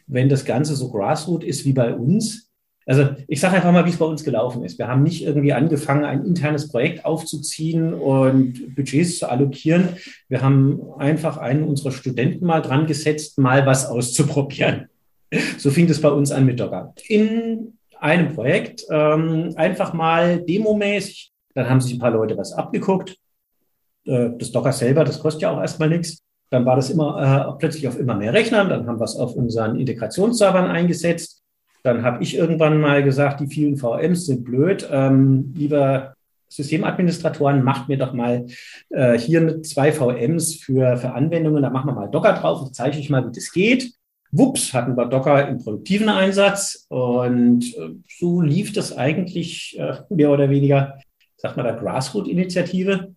Wenn 0.06 0.28
das 0.28 0.44
Ganze 0.44 0.76
so 0.76 0.90
Grassroot 0.90 1.42
ist 1.42 1.64
wie 1.64 1.72
bei 1.72 1.94
uns, 1.94 2.52
also 2.84 3.10
ich 3.28 3.40
sage 3.40 3.56
einfach 3.56 3.72
mal, 3.72 3.86
wie 3.86 3.90
es 3.90 3.96
bei 3.96 4.04
uns 4.04 4.24
gelaufen 4.24 4.64
ist. 4.64 4.78
Wir 4.78 4.88
haben 4.88 5.04
nicht 5.04 5.24
irgendwie 5.24 5.52
angefangen, 5.52 6.04
ein 6.04 6.24
internes 6.24 6.68
Projekt 6.68 7.04
aufzuziehen 7.04 7.94
und 7.94 8.74
Budgets 8.74 9.18
zu 9.18 9.30
allokieren. 9.30 9.88
Wir 10.28 10.42
haben 10.42 10.80
einfach 10.98 11.36
einen 11.36 11.64
unserer 11.64 11.92
Studenten 11.92 12.44
mal 12.44 12.60
dran 12.60 12.86
gesetzt, 12.86 13.38
mal 13.38 13.66
was 13.66 13.86
auszuprobieren. 13.86 14.88
So 15.58 15.70
fing 15.70 15.86
das 15.86 16.00
bei 16.00 16.10
uns 16.10 16.30
an 16.30 16.46
mit 16.46 16.60
Docker. 16.60 16.94
In 17.08 17.78
einem 17.98 18.34
Projekt 18.34 18.84
ähm, 18.90 19.52
einfach 19.56 19.92
mal 19.92 20.40
demomäßig. 20.42 21.32
Dann 21.54 21.68
haben 21.68 21.80
sich 21.80 21.94
ein 21.94 21.98
paar 21.98 22.10
Leute 22.10 22.36
was 22.36 22.52
abgeguckt. 22.52 23.16
Äh, 24.04 24.30
das 24.38 24.52
Docker 24.52 24.72
selber, 24.72 25.04
das 25.04 25.20
kostet 25.20 25.42
ja 25.42 25.50
auch 25.50 25.60
erstmal 25.60 25.88
nichts. 25.88 26.22
Dann 26.50 26.66
war 26.66 26.76
das 26.76 26.90
immer 26.90 27.54
äh, 27.54 27.58
plötzlich 27.58 27.88
auf 27.88 27.98
immer 27.98 28.14
mehr 28.14 28.32
Rechnern. 28.32 28.68
Dann 28.68 28.86
haben 28.86 29.00
wir 29.00 29.04
es 29.04 29.16
auf 29.16 29.34
unseren 29.34 29.78
Integrationsservern 29.78 30.66
eingesetzt. 30.66 31.42
Dann 31.82 32.02
habe 32.02 32.22
ich 32.22 32.36
irgendwann 32.36 32.80
mal 32.80 33.02
gesagt, 33.02 33.40
die 33.40 33.46
vielen 33.46 33.76
VMs 33.76 34.26
sind 34.26 34.44
blöd. 34.44 34.86
Ähm, 34.90 35.52
lieber 35.56 36.14
Systemadministratoren, 36.48 37.62
macht 37.62 37.88
mir 37.88 37.96
doch 37.96 38.12
mal 38.12 38.46
äh, 38.90 39.18
hier 39.18 39.62
zwei 39.62 39.90
VMs 39.90 40.56
für, 40.56 40.96
für 40.98 41.12
Anwendungen. 41.12 41.62
Da 41.62 41.70
machen 41.70 41.88
wir 41.88 41.94
mal 41.94 42.10
Docker 42.10 42.34
drauf 42.34 42.60
und 42.60 42.74
zeige 42.74 42.98
ich 42.98 43.08
mal, 43.08 43.26
wie 43.26 43.32
das 43.32 43.50
geht. 43.52 43.94
Wups, 44.32 44.72
hatten 44.72 44.96
wir 44.96 45.06
Docker 45.06 45.46
im 45.46 45.58
produktiven 45.58 46.08
Einsatz 46.08 46.86
und 46.88 47.64
äh, 47.76 47.90
so 48.08 48.40
lief 48.40 48.72
das 48.72 48.96
eigentlich 48.96 49.78
äh, 49.78 49.98
mehr 50.08 50.30
oder 50.30 50.48
weniger, 50.48 50.98
sagt 51.36 51.58
man 51.58 51.66
da, 51.66 51.72
Grassroot-Initiative. 51.72 53.14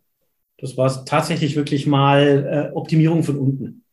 Das 0.58 0.78
war 0.78 1.06
tatsächlich 1.06 1.56
wirklich 1.56 1.88
mal 1.88 2.70
äh, 2.72 2.76
Optimierung 2.76 3.24
von 3.24 3.38
unten. 3.38 3.84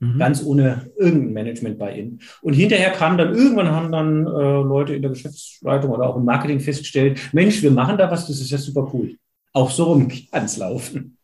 Mhm. 0.00 0.18
Ganz 0.18 0.42
ohne 0.42 0.90
irgendein 0.96 1.32
Management 1.34 1.78
bei 1.78 1.98
ihnen. 1.98 2.20
Und 2.40 2.54
hinterher 2.54 2.92
kam 2.92 3.18
dann, 3.18 3.34
irgendwann 3.34 3.70
haben 3.70 3.92
dann 3.92 4.26
äh, 4.26 4.30
Leute 4.30 4.94
in 4.94 5.02
der 5.02 5.10
Geschäftsleitung 5.10 5.90
oder 5.90 6.08
auch 6.08 6.16
im 6.16 6.24
Marketing 6.24 6.60
festgestellt, 6.60 7.20
Mensch, 7.32 7.62
wir 7.62 7.72
machen 7.72 7.98
da 7.98 8.10
was, 8.10 8.26
das 8.26 8.40
ist 8.40 8.50
ja 8.50 8.58
super 8.58 8.90
cool. 8.94 9.16
Auch 9.52 9.70
so 9.70 9.84
rum 9.84 10.08
kann 10.08 10.44
es 10.46 10.56
laufen. 10.56 11.18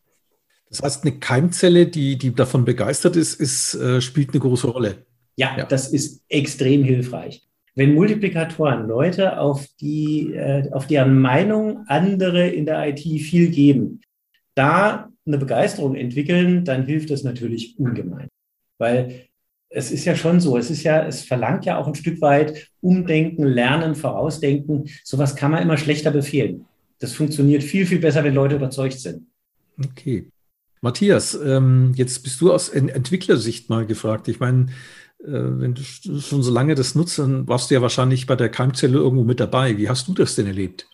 Das 0.68 0.82
heißt, 0.82 1.04
eine 1.04 1.18
Keimzelle, 1.18 1.86
die, 1.86 2.18
die 2.18 2.34
davon 2.34 2.64
begeistert 2.64 3.16
ist, 3.16 3.40
ist 3.40 3.74
äh, 3.74 4.00
spielt 4.02 4.30
eine 4.30 4.40
große 4.40 4.66
Rolle. 4.66 5.06
Ja, 5.36 5.56
ja, 5.56 5.64
das 5.64 5.92
ist 5.92 6.22
extrem 6.28 6.84
hilfreich. 6.84 7.42
Wenn 7.74 7.94
Multiplikatoren 7.94 8.86
Leute 8.86 9.38
auf 9.38 9.66
die, 9.80 10.32
äh, 10.32 10.70
auf 10.70 10.86
deren 10.86 11.20
Meinung 11.20 11.84
andere 11.88 12.48
in 12.48 12.66
der 12.66 12.86
IT 12.88 13.00
viel 13.00 13.50
geben, 13.50 14.00
da 14.54 15.10
eine 15.26 15.38
Begeisterung 15.38 15.96
entwickeln, 15.96 16.64
dann 16.64 16.86
hilft 16.86 17.10
das 17.10 17.24
natürlich 17.24 17.78
ungemein. 17.78 18.28
Weil 18.78 19.26
es 19.70 19.90
ist 19.90 20.04
ja 20.04 20.14
schon 20.14 20.40
so, 20.40 20.56
es 20.56 20.70
ist 20.70 20.84
ja, 20.84 21.04
es 21.04 21.22
verlangt 21.22 21.64
ja 21.64 21.78
auch 21.78 21.88
ein 21.88 21.96
Stück 21.96 22.20
weit 22.20 22.70
Umdenken, 22.80 23.44
Lernen, 23.44 23.96
Vorausdenken. 23.96 24.88
Sowas 25.02 25.34
kann 25.34 25.50
man 25.50 25.62
immer 25.62 25.76
schlechter 25.76 26.12
befehlen. 26.12 26.66
Das 27.00 27.12
funktioniert 27.12 27.64
viel, 27.64 27.86
viel 27.86 27.98
besser, 27.98 28.22
wenn 28.22 28.34
Leute 28.34 28.54
überzeugt 28.54 29.00
sind. 29.00 29.26
Okay. 29.84 30.28
Matthias, 30.80 31.34
ähm, 31.34 31.92
jetzt 31.96 32.22
bist 32.22 32.40
du 32.40 32.52
aus 32.52 32.68
Entwicklersicht 32.68 33.70
mal 33.70 33.86
gefragt. 33.86 34.28
Ich 34.28 34.38
meine, 34.38 34.66
wenn 35.26 35.74
du 35.74 35.82
schon 35.82 36.42
so 36.42 36.52
lange 36.52 36.74
das 36.74 36.94
nutzt, 36.94 37.18
dann 37.18 37.48
warst 37.48 37.70
du 37.70 37.74
ja 37.74 37.82
wahrscheinlich 37.82 38.26
bei 38.26 38.36
der 38.36 38.48
Keimzelle 38.48 38.98
irgendwo 38.98 39.24
mit 39.24 39.40
dabei. 39.40 39.78
Wie 39.78 39.88
hast 39.88 40.08
du 40.08 40.14
das 40.14 40.34
denn 40.34 40.46
erlebt? 40.46 40.86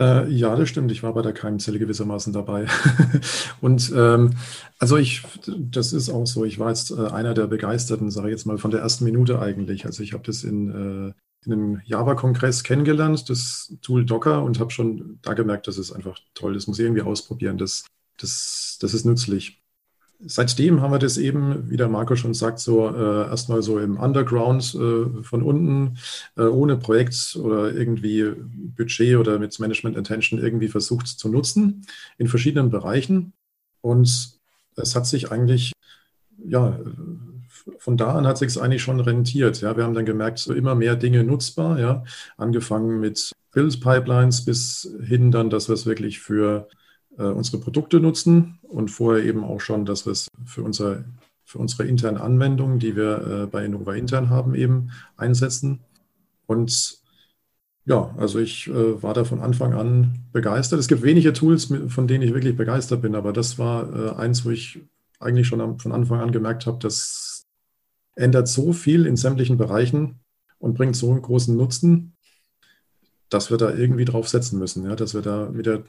Äh, 0.00 0.30
ja, 0.30 0.56
das 0.56 0.68
stimmt. 0.70 0.90
Ich 0.90 1.02
war 1.02 1.12
bei 1.12 1.20
der 1.20 1.34
Keimzelle 1.34 1.78
gewissermaßen 1.78 2.32
dabei. 2.32 2.66
und 3.60 3.92
ähm, 3.94 4.30
also 4.78 4.96
ich, 4.96 5.22
das 5.46 5.92
ist 5.92 6.08
auch 6.08 6.26
so. 6.26 6.44
Ich 6.44 6.58
war 6.58 6.70
jetzt 6.70 6.90
äh, 6.90 7.08
einer 7.08 7.34
der 7.34 7.46
Begeisterten, 7.46 8.10
sage 8.10 8.28
ich 8.28 8.32
jetzt 8.32 8.46
mal, 8.46 8.56
von 8.56 8.70
der 8.70 8.80
ersten 8.80 9.04
Minute 9.04 9.40
eigentlich. 9.40 9.84
Also 9.84 10.02
ich 10.02 10.14
habe 10.14 10.24
das 10.24 10.42
in, 10.42 10.70
äh, 10.70 11.12
in 11.44 11.52
einem 11.52 11.80
Java-Kongress 11.84 12.64
kennengelernt, 12.64 13.28
das 13.28 13.76
Tool 13.82 14.06
Docker, 14.06 14.42
und 14.42 14.58
habe 14.58 14.70
schon 14.70 15.18
da 15.20 15.34
gemerkt, 15.34 15.68
das 15.68 15.76
ist 15.76 15.92
einfach 15.92 16.18
toll. 16.32 16.54
Das 16.54 16.66
muss 16.66 16.78
ich 16.78 16.86
irgendwie 16.86 17.02
ausprobieren. 17.02 17.58
Das, 17.58 17.84
das, 18.16 18.78
das 18.80 18.94
ist 18.94 19.04
nützlich 19.04 19.59
seitdem 20.22 20.80
haben 20.80 20.92
wir 20.92 20.98
das 20.98 21.16
eben, 21.16 21.70
wie 21.70 21.76
der 21.76 21.88
Marco 21.88 22.16
schon 22.16 22.34
sagt, 22.34 22.58
so 22.58 22.88
äh, 22.88 23.28
erstmal 23.28 23.62
so 23.62 23.78
im 23.78 23.98
Underground 23.98 24.74
äh, 24.74 25.22
von 25.22 25.42
unten, 25.42 25.98
äh, 26.36 26.42
ohne 26.42 26.76
Projekt 26.76 27.36
oder 27.36 27.72
irgendwie 27.72 28.32
Budget 28.76 29.16
oder 29.16 29.38
mit 29.38 29.58
Management 29.58 29.96
Intention 29.96 30.40
irgendwie 30.40 30.68
versucht 30.68 31.06
zu 31.06 31.28
nutzen 31.28 31.86
in 32.18 32.28
verschiedenen 32.28 32.70
Bereichen. 32.70 33.32
Und 33.80 34.38
es 34.76 34.94
hat 34.94 35.06
sich 35.06 35.32
eigentlich, 35.32 35.72
ja, 36.44 36.78
von 37.78 37.96
da 37.96 38.14
an 38.14 38.26
hat 38.26 38.38
sich 38.38 38.48
es 38.48 38.58
eigentlich 38.58 38.82
schon 38.82 39.00
rentiert. 39.00 39.60
Ja, 39.60 39.76
wir 39.76 39.84
haben 39.84 39.94
dann 39.94 40.06
gemerkt, 40.06 40.38
so 40.38 40.52
immer 40.52 40.74
mehr 40.74 40.96
Dinge 40.96 41.24
nutzbar, 41.24 41.78
ja, 41.78 42.04
angefangen 42.36 43.00
mit 43.00 43.32
Build 43.52 43.80
Pipelines 43.80 44.44
bis 44.44 44.94
hin 45.02 45.30
dann, 45.30 45.50
dass 45.50 45.68
wir 45.68 45.74
es 45.74 45.86
wirklich 45.86 46.20
für 46.20 46.68
äh, 47.18 47.24
unsere 47.24 47.58
Produkte 47.58 48.00
nutzen 48.00 48.58
und 48.62 48.90
vorher 48.90 49.24
eben 49.24 49.44
auch 49.44 49.60
schon, 49.60 49.84
dass 49.84 50.06
wir 50.06 50.12
es 50.12 50.28
für, 50.44 50.62
unser, 50.62 51.04
für 51.44 51.58
unsere 51.58 51.84
internen 51.84 52.18
Anwendungen, 52.18 52.78
die 52.78 52.96
wir 52.96 53.26
äh, 53.26 53.46
bei 53.46 53.64
Innova 53.64 53.94
intern 53.94 54.30
haben, 54.30 54.54
eben 54.54 54.90
einsetzen. 55.16 55.80
Und 56.46 57.00
ja, 57.86 58.14
also 58.18 58.38
ich 58.38 58.68
äh, 58.68 59.02
war 59.02 59.14
da 59.14 59.24
von 59.24 59.40
Anfang 59.40 59.72
an 59.74 60.20
begeistert. 60.32 60.78
Es 60.78 60.88
gibt 60.88 61.02
wenige 61.02 61.32
Tools, 61.32 61.72
von 61.88 62.06
denen 62.06 62.22
ich 62.22 62.34
wirklich 62.34 62.56
begeistert 62.56 63.02
bin, 63.02 63.14
aber 63.14 63.32
das 63.32 63.58
war 63.58 63.94
äh, 63.94 64.10
eins, 64.16 64.44
wo 64.44 64.50
ich 64.50 64.80
eigentlich 65.18 65.46
schon 65.46 65.60
am, 65.60 65.78
von 65.78 65.92
Anfang 65.92 66.20
an 66.20 66.32
gemerkt 66.32 66.66
habe, 66.66 66.78
das 66.80 67.46
ändert 68.16 68.48
so 68.48 68.72
viel 68.72 69.06
in 69.06 69.16
sämtlichen 69.16 69.56
Bereichen 69.56 70.20
und 70.58 70.74
bringt 70.74 70.96
so 70.96 71.10
einen 71.10 71.22
großen 71.22 71.56
Nutzen, 71.56 72.14
dass 73.28 73.50
wir 73.50 73.56
da 73.56 73.72
irgendwie 73.72 74.04
drauf 74.04 74.28
setzen 74.28 74.58
müssen, 74.58 74.84
ja, 74.84 74.96
dass 74.96 75.14
wir 75.14 75.22
da 75.22 75.48
mit 75.50 75.66
der, 75.66 75.84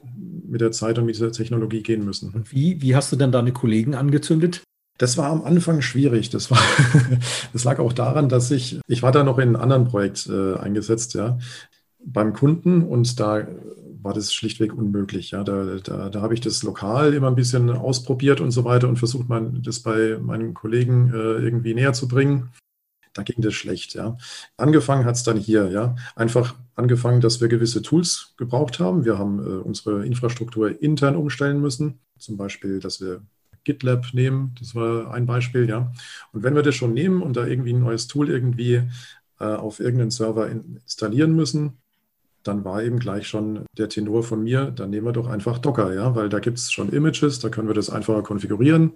mit 0.52 0.60
der 0.60 0.70
Zeit 0.70 0.98
und 0.98 1.06
mit 1.06 1.16
dieser 1.16 1.32
Technologie 1.32 1.82
gehen 1.82 2.04
müssen. 2.04 2.30
Und 2.32 2.52
wie, 2.52 2.80
wie 2.82 2.94
hast 2.94 3.10
du 3.10 3.16
denn 3.16 3.32
deine 3.32 3.52
Kollegen 3.52 3.94
angezündet? 3.94 4.62
Das 4.98 5.16
war 5.16 5.30
am 5.30 5.42
Anfang 5.42 5.80
schwierig. 5.80 6.28
Das, 6.28 6.50
war, 6.50 6.60
das 7.52 7.64
lag 7.64 7.78
auch 7.78 7.94
daran, 7.94 8.28
dass 8.28 8.50
ich, 8.50 8.78
ich 8.86 9.02
war 9.02 9.12
da 9.12 9.24
noch 9.24 9.38
in 9.38 9.48
einem 9.48 9.56
anderen 9.56 9.84
Projekt 9.86 10.28
äh, 10.28 10.54
eingesetzt, 10.56 11.14
ja, 11.14 11.38
beim 12.04 12.34
Kunden 12.34 12.82
und 12.82 13.18
da 13.18 13.48
war 14.02 14.12
das 14.12 14.34
schlichtweg 14.34 14.74
unmöglich. 14.74 15.30
Ja, 15.30 15.42
da, 15.42 15.76
da, 15.82 16.10
da 16.10 16.20
habe 16.20 16.34
ich 16.34 16.40
das 16.40 16.62
lokal 16.62 17.14
immer 17.14 17.28
ein 17.28 17.36
bisschen 17.36 17.70
ausprobiert 17.70 18.40
und 18.40 18.50
so 18.50 18.64
weiter 18.64 18.88
und 18.88 18.98
versucht, 18.98 19.28
mein, 19.28 19.62
das 19.62 19.80
bei 19.80 20.18
meinen 20.20 20.52
Kollegen 20.52 21.10
äh, 21.14 21.16
irgendwie 21.16 21.74
näher 21.74 21.94
zu 21.94 22.08
bringen 22.08 22.50
da 23.14 23.22
ging 23.22 23.42
das 23.42 23.54
schlecht. 23.54 23.94
Ja. 23.94 24.16
Angefangen 24.56 25.04
hat 25.04 25.16
es 25.16 25.22
dann 25.22 25.36
hier, 25.36 25.70
ja. 25.70 25.96
Einfach 26.16 26.54
angefangen, 26.74 27.20
dass 27.20 27.40
wir 27.40 27.48
gewisse 27.48 27.82
Tools 27.82 28.34
gebraucht 28.36 28.80
haben. 28.80 29.04
Wir 29.04 29.18
haben 29.18 29.38
äh, 29.40 29.60
unsere 29.60 30.06
Infrastruktur 30.06 30.80
intern 30.82 31.16
umstellen 31.16 31.60
müssen. 31.60 32.00
Zum 32.18 32.36
Beispiel, 32.36 32.80
dass 32.80 33.00
wir 33.00 33.22
GitLab 33.64 34.12
nehmen, 34.12 34.54
das 34.58 34.74
war 34.74 35.12
ein 35.12 35.26
Beispiel, 35.26 35.68
ja. 35.68 35.92
Und 36.32 36.42
wenn 36.42 36.54
wir 36.54 36.62
das 36.62 36.74
schon 36.74 36.94
nehmen 36.94 37.22
und 37.22 37.36
da 37.36 37.46
irgendwie 37.46 37.72
ein 37.72 37.80
neues 37.80 38.08
Tool 38.08 38.28
irgendwie 38.28 38.82
äh, 39.38 39.44
auf 39.44 39.80
irgendeinen 39.80 40.10
Server 40.10 40.48
in, 40.48 40.76
installieren 40.82 41.34
müssen, 41.34 41.78
dann 42.42 42.64
war 42.64 42.82
eben 42.82 42.98
gleich 42.98 43.28
schon 43.28 43.66
der 43.78 43.88
Tenor 43.88 44.24
von 44.24 44.42
mir, 44.42 44.72
dann 44.72 44.90
nehmen 44.90 45.06
wir 45.06 45.12
doch 45.12 45.28
einfach 45.28 45.58
Docker, 45.58 45.94
ja, 45.94 46.14
weil 46.16 46.28
da 46.28 46.40
gibt 46.40 46.58
es 46.58 46.72
schon 46.72 46.90
Images, 46.90 47.38
da 47.38 47.50
können 47.50 47.68
wir 47.68 47.74
das 47.74 47.88
einfacher 47.88 48.22
konfigurieren 48.22 48.94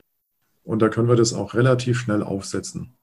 und 0.64 0.82
da 0.82 0.88
können 0.88 1.08
wir 1.08 1.16
das 1.16 1.32
auch 1.32 1.54
relativ 1.54 1.98
schnell 2.00 2.22
aufsetzen. 2.22 2.96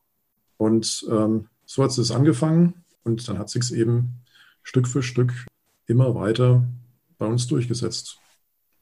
Und 0.63 1.05
ähm, 1.11 1.47
so 1.65 1.83
hat 1.83 1.97
es 1.97 2.11
angefangen 2.11 2.85
und 3.03 3.27
dann 3.27 3.37
hat 3.37 3.49
sich 3.49 3.73
eben 3.73 4.21
Stück 4.61 4.87
für 4.87 5.03
Stück 5.03 5.33
immer 5.87 6.15
weiter 6.15 6.65
bei 7.17 7.25
uns 7.25 7.47
durchgesetzt, 7.47 8.17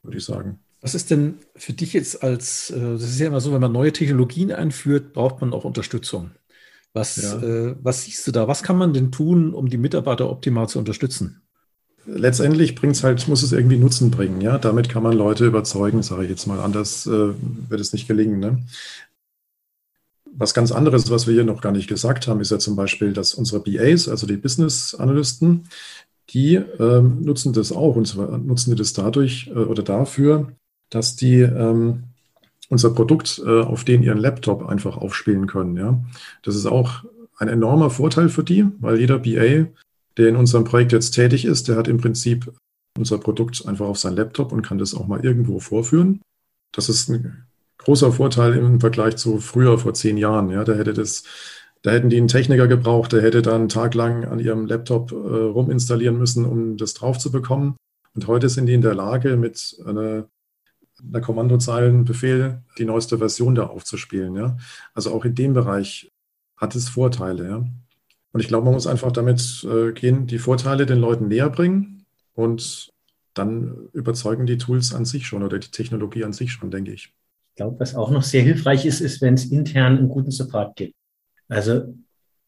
würde 0.04 0.18
ich 0.18 0.24
sagen. 0.24 0.60
Was 0.80 0.94
ist 0.94 1.10
denn 1.10 1.38
für 1.56 1.72
dich 1.72 1.92
jetzt 1.92 2.22
als, 2.22 2.70
äh, 2.70 2.78
das 2.80 3.02
ist 3.02 3.18
ja 3.18 3.26
immer 3.26 3.40
so, 3.40 3.52
wenn 3.52 3.60
man 3.60 3.72
neue 3.72 3.92
Technologien 3.92 4.52
einführt, 4.52 5.12
braucht 5.12 5.40
man 5.40 5.52
auch 5.52 5.64
Unterstützung. 5.64 6.30
Was, 6.92 7.16
ja. 7.16 7.42
äh, 7.42 7.76
was 7.82 8.04
siehst 8.04 8.26
du 8.28 8.32
da? 8.32 8.46
Was 8.46 8.62
kann 8.62 8.78
man 8.78 8.92
denn 8.92 9.10
tun, 9.10 9.52
um 9.52 9.68
die 9.68 9.78
Mitarbeiter 9.78 10.30
optimal 10.30 10.68
zu 10.68 10.78
unterstützen? 10.78 11.42
letztendlich 12.06 12.74
bringt's 12.74 13.04
halt, 13.04 13.26
muss 13.28 13.42
es 13.42 13.52
irgendwie 13.52 13.78
Nutzen 13.78 14.10
bringen, 14.10 14.40
ja. 14.40 14.58
Damit 14.58 14.88
kann 14.88 15.02
man 15.02 15.16
Leute 15.16 15.46
überzeugen, 15.46 16.02
sage 16.02 16.24
ich 16.24 16.30
jetzt 16.30 16.46
mal. 16.46 16.60
Anders 16.60 17.06
äh, 17.06 17.10
wird 17.68 17.80
es 17.80 17.92
nicht 17.92 18.08
gelingen. 18.08 18.40
Ne? 18.40 18.58
Was 20.34 20.54
ganz 20.54 20.72
anderes, 20.72 21.10
was 21.10 21.26
wir 21.26 21.34
hier 21.34 21.44
noch 21.44 21.60
gar 21.60 21.72
nicht 21.72 21.88
gesagt 21.88 22.26
haben, 22.26 22.40
ist 22.40 22.50
ja 22.50 22.58
zum 22.58 22.74
Beispiel, 22.74 23.12
dass 23.12 23.34
unsere 23.34 23.60
BAs, 23.60 24.08
also 24.08 24.26
die 24.26 24.38
Business 24.38 24.94
Analysten, 24.94 25.64
die 26.30 26.54
ähm, 26.54 27.20
nutzen 27.20 27.52
das 27.52 27.72
auch 27.72 27.96
und 27.96 28.06
zwar 28.06 28.38
nutzen 28.38 28.70
die 28.70 28.76
das 28.76 28.92
dadurch 28.94 29.48
äh, 29.48 29.58
oder 29.58 29.82
dafür, 29.82 30.52
dass 30.90 31.16
die 31.16 31.40
ähm, 31.40 32.04
unser 32.68 32.90
Produkt 32.90 33.42
äh, 33.44 33.60
auf 33.60 33.84
den 33.84 34.02
ihren 34.02 34.18
Laptop 34.18 34.66
einfach 34.66 34.96
aufspielen 34.96 35.46
können. 35.46 35.76
Ja? 35.76 36.02
Das 36.42 36.56
ist 36.56 36.66
auch 36.66 37.04
ein 37.36 37.48
enormer 37.48 37.90
Vorteil 37.90 38.30
für 38.30 38.44
die, 38.44 38.66
weil 38.80 38.98
jeder 38.98 39.18
BA, 39.18 39.66
der 40.16 40.28
in 40.28 40.36
unserem 40.36 40.64
Projekt 40.64 40.92
jetzt 40.92 41.10
tätig 41.10 41.44
ist, 41.44 41.68
der 41.68 41.76
hat 41.76 41.88
im 41.88 41.98
Prinzip 41.98 42.50
unser 42.96 43.18
Produkt 43.18 43.66
einfach 43.66 43.86
auf 43.86 43.98
sein 43.98 44.16
Laptop 44.16 44.52
und 44.52 44.62
kann 44.62 44.78
das 44.78 44.94
auch 44.94 45.06
mal 45.06 45.24
irgendwo 45.24 45.60
vorführen. 45.60 46.22
Das 46.72 46.88
ist 46.88 47.08
ein 47.08 47.44
großer 47.84 48.12
Vorteil 48.12 48.54
im 48.54 48.80
Vergleich 48.80 49.16
zu 49.16 49.38
früher, 49.38 49.78
vor 49.78 49.94
zehn 49.94 50.16
Jahren. 50.16 50.50
Ja, 50.50 50.64
da 50.64 50.74
hätte 50.74 50.92
das, 50.92 51.24
da 51.82 51.90
hätten 51.90 52.10
die 52.10 52.16
einen 52.16 52.28
Techniker 52.28 52.68
gebraucht, 52.68 53.12
der 53.12 53.22
hätte 53.22 53.42
dann 53.42 53.62
einen 53.62 53.68
Tag 53.68 53.94
lang 53.94 54.24
an 54.24 54.38
ihrem 54.38 54.66
Laptop 54.66 55.12
äh, 55.12 55.14
ruminstallieren 55.14 56.18
müssen, 56.18 56.44
um 56.44 56.76
das 56.76 56.94
drauf 56.94 57.18
zu 57.18 57.30
bekommen. 57.32 57.76
Und 58.14 58.26
heute 58.26 58.48
sind 58.48 58.66
die 58.66 58.74
in 58.74 58.82
der 58.82 58.94
Lage, 58.94 59.36
mit 59.36 59.76
einer 59.86 60.26
einer 61.04 61.20
Kommandozeilenbefehl 61.20 62.62
die 62.78 62.84
neueste 62.84 63.18
Version 63.18 63.54
da 63.54 63.66
aufzuspielen. 63.66 64.34
Ja? 64.34 64.56
Also 64.94 65.12
auch 65.12 65.24
in 65.24 65.34
dem 65.34 65.54
Bereich 65.54 66.10
hat 66.56 66.74
es 66.74 66.88
Vorteile. 66.88 67.48
Ja? 67.48 67.56
Und 68.32 68.40
ich 68.40 68.48
glaube, 68.48 68.64
man 68.64 68.74
muss 68.74 68.86
einfach 68.86 69.12
damit 69.12 69.66
äh, 69.68 69.92
gehen, 69.92 70.26
die 70.26 70.38
Vorteile 70.38 70.86
den 70.86 70.98
Leuten 70.98 71.28
näher 71.28 71.50
bringen 71.50 72.04
und 72.34 72.92
dann 73.34 73.88
überzeugen 73.92 74.46
die 74.46 74.58
Tools 74.58 74.94
an 74.94 75.04
sich 75.04 75.26
schon 75.26 75.42
oder 75.42 75.58
die 75.58 75.70
Technologie 75.70 76.24
an 76.24 76.32
sich 76.32 76.52
schon, 76.52 76.70
denke 76.70 76.92
ich. 76.92 77.14
Ich 77.52 77.56
glaube, 77.56 77.78
was 77.80 77.94
auch 77.94 78.10
noch 78.10 78.22
sehr 78.22 78.42
hilfreich 78.42 78.86
ist, 78.86 79.00
ist, 79.00 79.20
wenn 79.20 79.34
es 79.34 79.44
intern 79.44 79.98
einen 79.98 80.08
guten 80.08 80.30
Support 80.30 80.74
gibt. 80.74 80.94
Also 81.50 81.94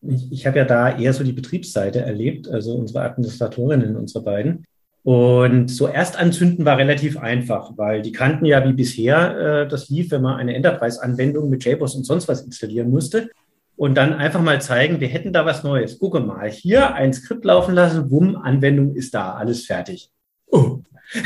ich, 0.00 0.32
ich 0.32 0.46
habe 0.46 0.58
ja 0.58 0.64
da 0.64 0.98
eher 0.98 1.12
so 1.12 1.22
die 1.22 1.34
Betriebsseite 1.34 2.00
erlebt, 2.00 2.48
also 2.48 2.74
unsere 2.74 3.02
Administratorinnen, 3.02 3.96
unsere 3.96 4.24
beiden. 4.24 4.64
Und 5.02 5.68
so 5.68 5.88
erst 5.88 6.18
anzünden 6.18 6.64
war 6.64 6.78
relativ 6.78 7.18
einfach, 7.18 7.72
weil 7.76 8.00
die 8.00 8.12
kannten 8.12 8.46
ja 8.46 8.66
wie 8.66 8.72
bisher 8.72 9.64
äh, 9.64 9.68
das 9.68 9.90
lief, 9.90 10.10
wenn 10.10 10.22
man 10.22 10.36
eine 10.36 10.54
Enterprise-Anwendung 10.54 11.50
mit 11.50 11.62
JBoss 11.62 11.94
und 11.96 12.04
sonst 12.04 12.26
was 12.26 12.40
installieren 12.40 12.88
musste. 12.88 13.28
Und 13.76 13.96
dann 13.96 14.14
einfach 14.14 14.40
mal 14.40 14.62
zeigen, 14.62 15.00
wir 15.00 15.08
hätten 15.08 15.34
da 15.34 15.44
was 15.44 15.64
Neues. 15.64 15.98
Gucke 15.98 16.20
mal, 16.20 16.50
hier 16.50 16.94
ein 16.94 17.12
Skript 17.12 17.44
laufen 17.44 17.74
lassen, 17.74 18.10
wumm, 18.10 18.36
Anwendung 18.36 18.94
ist 18.94 19.12
da, 19.12 19.34
alles 19.34 19.66
fertig. 19.66 20.10
Oh. 20.46 20.78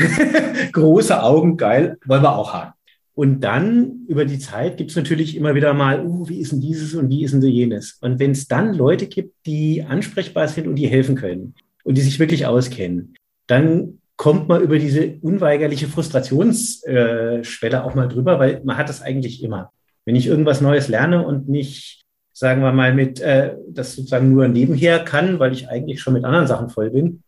Große 0.73 1.23
Augen, 1.23 1.55
geil, 1.55 1.97
wollen 2.05 2.23
wir 2.23 2.35
auch 2.35 2.53
haben. 2.53 2.73
Und 3.19 3.41
dann 3.41 4.05
über 4.07 4.23
die 4.23 4.39
Zeit 4.39 4.77
gibt 4.77 4.91
es 4.91 4.95
natürlich 4.95 5.35
immer 5.35 5.53
wieder 5.53 5.73
mal, 5.73 6.05
uh, 6.05 6.29
wie 6.29 6.39
ist 6.39 6.53
denn 6.53 6.61
dieses 6.61 6.95
und 6.95 7.09
wie 7.09 7.25
ist 7.25 7.33
denn 7.33 7.41
jenes? 7.41 7.97
Und 7.99 8.17
wenn 8.17 8.31
es 8.31 8.47
dann 8.47 8.73
Leute 8.73 9.07
gibt, 9.07 9.45
die 9.45 9.83
ansprechbar 9.83 10.47
sind 10.47 10.69
und 10.69 10.77
die 10.77 10.87
helfen 10.87 11.15
können 11.15 11.53
und 11.83 11.97
die 11.97 12.01
sich 12.01 12.17
wirklich 12.17 12.45
auskennen, 12.45 13.15
dann 13.45 13.99
kommt 14.15 14.47
man 14.47 14.61
über 14.61 14.79
diese 14.79 15.17
unweigerliche 15.21 15.87
Frustrationsschwelle 15.87 17.83
auch 17.83 17.93
mal 17.93 18.07
drüber, 18.07 18.39
weil 18.39 18.61
man 18.63 18.77
hat 18.77 18.87
das 18.87 19.01
eigentlich 19.01 19.43
immer. 19.43 19.73
Wenn 20.05 20.15
ich 20.15 20.27
irgendwas 20.27 20.61
Neues 20.61 20.87
lerne 20.87 21.27
und 21.27 21.49
nicht, 21.49 22.05
sagen 22.31 22.61
wir 22.61 22.71
mal, 22.71 22.93
mit 22.93 23.19
äh, 23.19 23.57
das 23.67 23.97
sozusagen 23.97 24.31
nur 24.31 24.47
nebenher 24.47 24.99
kann, 24.99 25.39
weil 25.39 25.51
ich 25.51 25.67
eigentlich 25.67 25.99
schon 25.99 26.13
mit 26.13 26.23
anderen 26.23 26.47
Sachen 26.47 26.69
voll 26.69 26.89
bin 26.89 27.21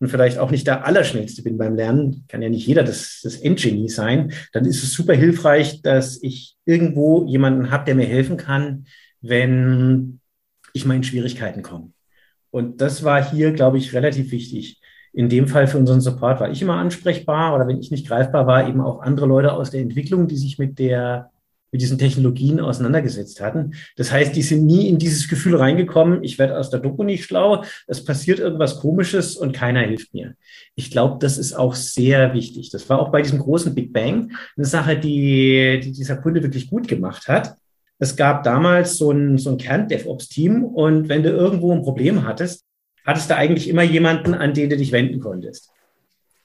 und 0.00 0.08
vielleicht 0.08 0.38
auch 0.38 0.50
nicht 0.50 0.66
der 0.66 0.86
Allerschnellste 0.86 1.42
bin 1.42 1.58
beim 1.58 1.76
Lernen, 1.76 2.24
kann 2.26 2.40
ja 2.42 2.48
nicht 2.48 2.66
jeder 2.66 2.82
das, 2.82 3.20
das 3.22 3.36
Endgenie 3.36 3.90
sein, 3.90 4.32
dann 4.52 4.64
ist 4.64 4.82
es 4.82 4.94
super 4.94 5.14
hilfreich, 5.14 5.82
dass 5.82 6.22
ich 6.22 6.56
irgendwo 6.64 7.26
jemanden 7.26 7.70
habe, 7.70 7.84
der 7.84 7.94
mir 7.94 8.06
helfen 8.06 8.38
kann, 8.38 8.86
wenn 9.20 10.20
ich 10.72 10.86
mal 10.86 10.96
in 10.96 11.04
Schwierigkeiten 11.04 11.62
komme. 11.62 11.92
Und 12.50 12.80
das 12.80 13.04
war 13.04 13.30
hier, 13.30 13.52
glaube 13.52 13.76
ich, 13.78 13.92
relativ 13.92 14.32
wichtig. 14.32 14.80
In 15.12 15.28
dem 15.28 15.46
Fall 15.46 15.66
für 15.66 15.78
unseren 15.78 16.00
Support 16.00 16.40
war 16.40 16.50
ich 16.50 16.62
immer 16.62 16.76
ansprechbar 16.76 17.54
oder 17.54 17.68
wenn 17.68 17.80
ich 17.80 17.90
nicht 17.90 18.08
greifbar 18.08 18.46
war, 18.46 18.68
eben 18.68 18.80
auch 18.80 19.02
andere 19.02 19.26
Leute 19.26 19.52
aus 19.52 19.70
der 19.70 19.82
Entwicklung, 19.82 20.28
die 20.28 20.36
sich 20.36 20.58
mit 20.58 20.78
der 20.78 21.30
mit 21.72 21.80
diesen 21.80 21.98
Technologien 21.98 22.60
auseinandergesetzt 22.60 23.40
hatten. 23.40 23.74
Das 23.96 24.12
heißt, 24.12 24.34
die 24.34 24.42
sind 24.42 24.66
nie 24.66 24.88
in 24.88 24.98
dieses 24.98 25.28
Gefühl 25.28 25.56
reingekommen, 25.56 26.22
ich 26.24 26.38
werde 26.38 26.58
aus 26.58 26.70
der 26.70 26.80
Doku 26.80 27.04
nicht 27.04 27.24
schlau, 27.24 27.64
es 27.86 28.04
passiert 28.04 28.38
irgendwas 28.38 28.80
Komisches 28.80 29.36
und 29.36 29.52
keiner 29.52 29.80
hilft 29.80 30.14
mir. 30.14 30.34
Ich 30.74 30.90
glaube, 30.90 31.18
das 31.20 31.38
ist 31.38 31.52
auch 31.52 31.74
sehr 31.74 32.34
wichtig. 32.34 32.70
Das 32.70 32.88
war 32.88 32.98
auch 32.98 33.10
bei 33.10 33.22
diesem 33.22 33.38
großen 33.38 33.74
Big 33.74 33.92
Bang 33.92 34.32
eine 34.56 34.66
Sache, 34.66 34.98
die, 34.98 35.80
die 35.82 35.92
dieser 35.92 36.16
Kunde 36.16 36.42
wirklich 36.42 36.68
gut 36.68 36.88
gemacht 36.88 37.28
hat. 37.28 37.56
Es 37.98 38.16
gab 38.16 38.44
damals 38.44 38.96
so 38.96 39.10
ein, 39.10 39.36
so 39.36 39.50
ein 39.50 39.58
Kern-DevOps-Team 39.58 40.64
und 40.64 41.08
wenn 41.08 41.22
du 41.22 41.30
irgendwo 41.30 41.72
ein 41.72 41.82
Problem 41.82 42.26
hattest, 42.26 42.64
hattest 43.04 43.30
du 43.30 43.36
eigentlich 43.36 43.68
immer 43.68 43.82
jemanden, 43.82 44.34
an 44.34 44.54
den 44.54 44.70
du 44.70 44.76
dich 44.76 44.92
wenden 44.92 45.20
konntest. 45.20 45.70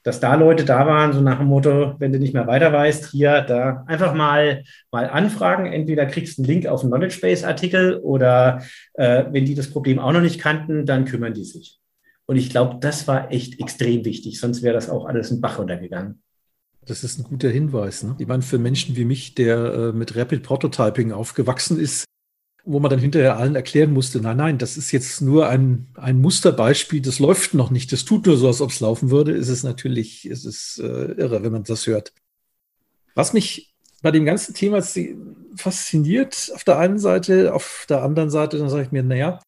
Dass 0.06 0.20
da 0.20 0.36
Leute 0.36 0.64
da 0.64 0.86
waren, 0.86 1.12
so 1.12 1.20
nach 1.20 1.38
dem 1.38 1.48
Motto, 1.48 1.96
wenn 1.98 2.12
du 2.12 2.20
nicht 2.20 2.32
mehr 2.32 2.46
weiter 2.46 2.72
weißt, 2.72 3.10
hier, 3.10 3.40
da 3.40 3.82
einfach 3.88 4.14
mal, 4.14 4.62
mal 4.92 5.10
anfragen. 5.10 5.66
Entweder 5.66 6.06
kriegst 6.06 6.38
du 6.38 6.42
einen 6.42 6.48
Link 6.48 6.66
auf 6.68 6.82
einen 6.82 6.92
Knowledge 6.92 7.18
Base 7.20 7.44
Artikel 7.44 7.96
oder 7.96 8.62
äh, 8.94 9.24
wenn 9.32 9.44
die 9.44 9.56
das 9.56 9.68
Problem 9.68 9.98
auch 9.98 10.12
noch 10.12 10.20
nicht 10.20 10.40
kannten, 10.40 10.86
dann 10.86 11.06
kümmern 11.06 11.34
die 11.34 11.42
sich. 11.42 11.80
Und 12.26 12.36
ich 12.36 12.50
glaube, 12.50 12.76
das 12.78 13.08
war 13.08 13.32
echt 13.32 13.58
extrem 13.60 14.04
wichtig, 14.04 14.38
sonst 14.38 14.62
wäre 14.62 14.74
das 14.74 14.88
auch 14.88 15.06
alles 15.06 15.32
in 15.32 15.40
Bach 15.40 15.58
runtergegangen. 15.58 16.22
Das 16.84 17.02
ist 17.02 17.18
ein 17.18 17.24
guter 17.24 17.48
Hinweis. 17.48 18.04
Ne? 18.04 18.14
Ich 18.18 18.28
meine, 18.28 18.42
für 18.42 18.58
Menschen 18.58 18.94
wie 18.94 19.04
mich, 19.04 19.34
der 19.34 19.56
äh, 19.56 19.92
mit 19.92 20.14
Rapid 20.14 20.44
Prototyping 20.44 21.10
aufgewachsen 21.10 21.80
ist, 21.80 22.04
wo 22.66 22.80
man 22.80 22.90
dann 22.90 22.98
hinterher 22.98 23.36
allen 23.36 23.54
erklären 23.54 23.92
musste, 23.92 24.20
nein, 24.20 24.36
nein, 24.36 24.58
das 24.58 24.76
ist 24.76 24.90
jetzt 24.90 25.22
nur 25.22 25.48
ein, 25.48 25.86
ein 25.94 26.20
Musterbeispiel, 26.20 27.00
das 27.00 27.20
läuft 27.20 27.54
noch 27.54 27.70
nicht, 27.70 27.92
das 27.92 28.04
tut 28.04 28.26
nur 28.26 28.36
so, 28.36 28.48
als 28.48 28.60
ob 28.60 28.70
es 28.70 28.80
laufen 28.80 29.10
würde, 29.10 29.32
ist 29.32 29.48
es 29.48 29.62
natürlich, 29.62 30.28
ist 30.28 30.44
es 30.44 30.78
äh, 30.82 31.12
irre, 31.12 31.44
wenn 31.44 31.52
man 31.52 31.62
das 31.62 31.86
hört. 31.86 32.12
Was 33.14 33.32
mich 33.32 33.72
bei 34.02 34.10
dem 34.10 34.24
ganzen 34.24 34.52
Thema 34.52 34.82
fasziniert, 35.56 36.50
auf 36.54 36.64
der 36.64 36.78
einen 36.78 36.98
Seite, 36.98 37.54
auf 37.54 37.86
der 37.88 38.02
anderen 38.02 38.30
Seite, 38.30 38.58
dann 38.58 38.68
sage 38.68 38.82
ich 38.82 38.92
mir, 38.92 39.04
naja, 39.04 39.40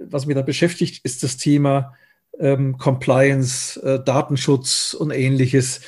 was 0.00 0.24
mich 0.24 0.34
da 0.34 0.42
beschäftigt, 0.42 1.04
ist 1.04 1.22
das 1.22 1.36
Thema 1.36 1.94
ähm, 2.38 2.78
Compliance, 2.78 3.80
äh, 3.82 4.02
Datenschutz 4.02 4.94
und 4.94 5.10
ähnliches. 5.10 5.82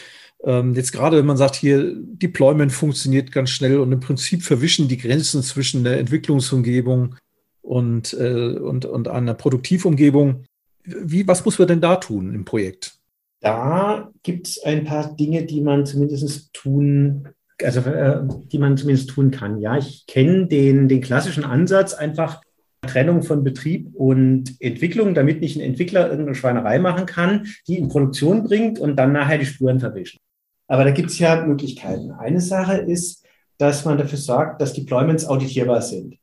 Ähm, 0.45 0.75
jetzt 0.75 0.93
gerade, 0.93 1.17
wenn 1.17 1.27
man 1.27 1.37
sagt, 1.37 1.57
hier 1.57 1.95
Deployment 1.97 2.73
funktioniert 2.73 3.33
ganz 3.33 3.51
schnell 3.51 3.79
und 3.79 3.91
im 3.93 4.01
Prinzip 4.01 4.43
verwischen 4.43 4.89
die 4.89 4.99
Grenzen 4.99 5.43
zwischen 5.43 5.85
der 5.85 5.99
Entwicklungsumgebung 5.99 7.17
und, 7.63 8.13
äh, 8.15 8.57
und, 8.59 8.85
und 8.85 9.09
einer 9.09 9.35
Produktivumgebung. 9.35 10.45
Wie, 10.85 11.27
was 11.27 11.45
muss 11.45 11.59
man 11.59 11.69
denn 11.69 11.81
da 11.81 11.97
tun 11.97 12.35
im 12.35 12.45
Projekt? 12.45 12.99
Da 13.41 14.11
gibt 14.23 14.49
es 14.49 14.63
ein 14.63 14.85
paar 14.85 15.17
Dinge, 15.17 15.45
die 15.45 15.63
man 15.63 15.87
zumindest 15.87 16.53
tun, 16.53 17.29
also 17.63 17.81
äh, 17.81 18.23
die 18.53 18.59
man 18.59 18.77
zumindest 18.77 19.11
tun 19.11 19.31
kann. 19.31 19.61
Ja, 19.61 19.79
ich 19.79 20.07
kenne 20.07 20.47
den, 20.47 20.89
den 20.89 21.01
klassischen 21.01 21.45
Ansatz 21.45 21.95
einfach 21.95 22.43
Trennung 22.87 23.23
von 23.23 23.45
Betrieb 23.45 23.95
und 23.95 24.57
Entwicklung, 24.61 25.15
damit 25.15 25.41
nicht 25.41 25.57
ein 25.57 25.63
Entwickler 25.63 26.11
irgendeine 26.11 26.35
Schweinerei 26.35 26.79
machen 26.79 27.07
kann, 27.07 27.47
die 27.67 27.79
in 27.79 27.89
Produktion 27.89 28.45
bringt 28.45 28.79
und 28.79 28.97
dann 28.97 29.13
nachher 29.13 29.39
die 29.39 29.47
Spuren 29.47 29.81
verwischt. 29.81 30.19
Aber 30.67 30.85
da 30.85 30.91
gibt 30.91 31.11
es 31.11 31.19
ja 31.19 31.45
Möglichkeiten. 31.45 32.11
Eine 32.13 32.41
Sache 32.41 32.77
ist, 32.77 33.25
dass 33.59 33.85
man 33.85 33.99
dafür 33.99 34.19
sorgt, 34.19 34.61
dass 34.61 34.73
Deployments 34.73 35.27
auditierbar 35.27 35.83
sind. 35.83 36.17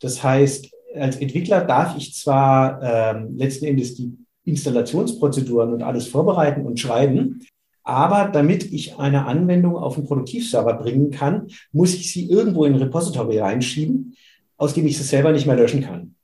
Das 0.00 0.22
heißt, 0.22 0.70
als 0.94 1.16
Entwickler 1.16 1.64
darf 1.64 1.96
ich 1.96 2.14
zwar 2.14 2.82
ähm, 2.82 3.36
letzten 3.36 3.66
Endes 3.66 3.94
die 3.94 4.16
Installationsprozeduren 4.44 5.72
und 5.72 5.82
alles 5.82 6.06
vorbereiten 6.08 6.64
und 6.64 6.78
schreiben, 6.78 7.40
aber 7.82 8.28
damit 8.28 8.72
ich 8.72 8.98
eine 8.98 9.26
Anwendung 9.26 9.76
auf 9.76 9.96
einen 9.96 10.06
Produktivserver 10.06 10.74
bringen 10.74 11.10
kann, 11.10 11.48
muss 11.72 11.94
ich 11.94 12.12
sie 12.12 12.28
irgendwo 12.28 12.64
in 12.64 12.74
ein 12.74 12.82
Repository 12.82 13.38
reinschieben, 13.38 14.16
aus 14.56 14.74
dem 14.74 14.86
ich 14.86 14.96
sie 14.98 15.04
selber 15.04 15.32
nicht 15.32 15.46
mehr 15.46 15.56
löschen 15.56 15.82
kann. 15.82 16.16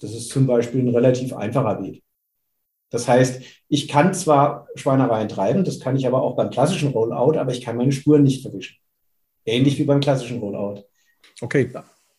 Das 0.00 0.12
ist 0.12 0.30
zum 0.30 0.46
Beispiel 0.46 0.82
ein 0.82 0.94
relativ 0.94 1.32
einfacher 1.32 1.82
Weg. 1.82 2.02
Das 2.90 3.08
heißt, 3.08 3.42
ich 3.68 3.88
kann 3.88 4.12
zwar 4.14 4.68
Schweinereien 4.74 5.28
treiben, 5.28 5.64
das 5.64 5.80
kann 5.80 5.96
ich 5.96 6.06
aber 6.06 6.22
auch 6.22 6.36
beim 6.36 6.50
klassischen 6.50 6.90
Rollout, 6.90 7.38
aber 7.38 7.52
ich 7.52 7.62
kann 7.62 7.76
meine 7.76 7.92
Spuren 7.92 8.24
nicht 8.24 8.42
verwischen. 8.42 8.76
Ähnlich 9.44 9.78
wie 9.78 9.84
beim 9.84 10.00
klassischen 10.00 10.40
Rollout. 10.40 10.84
Okay, 11.40 11.70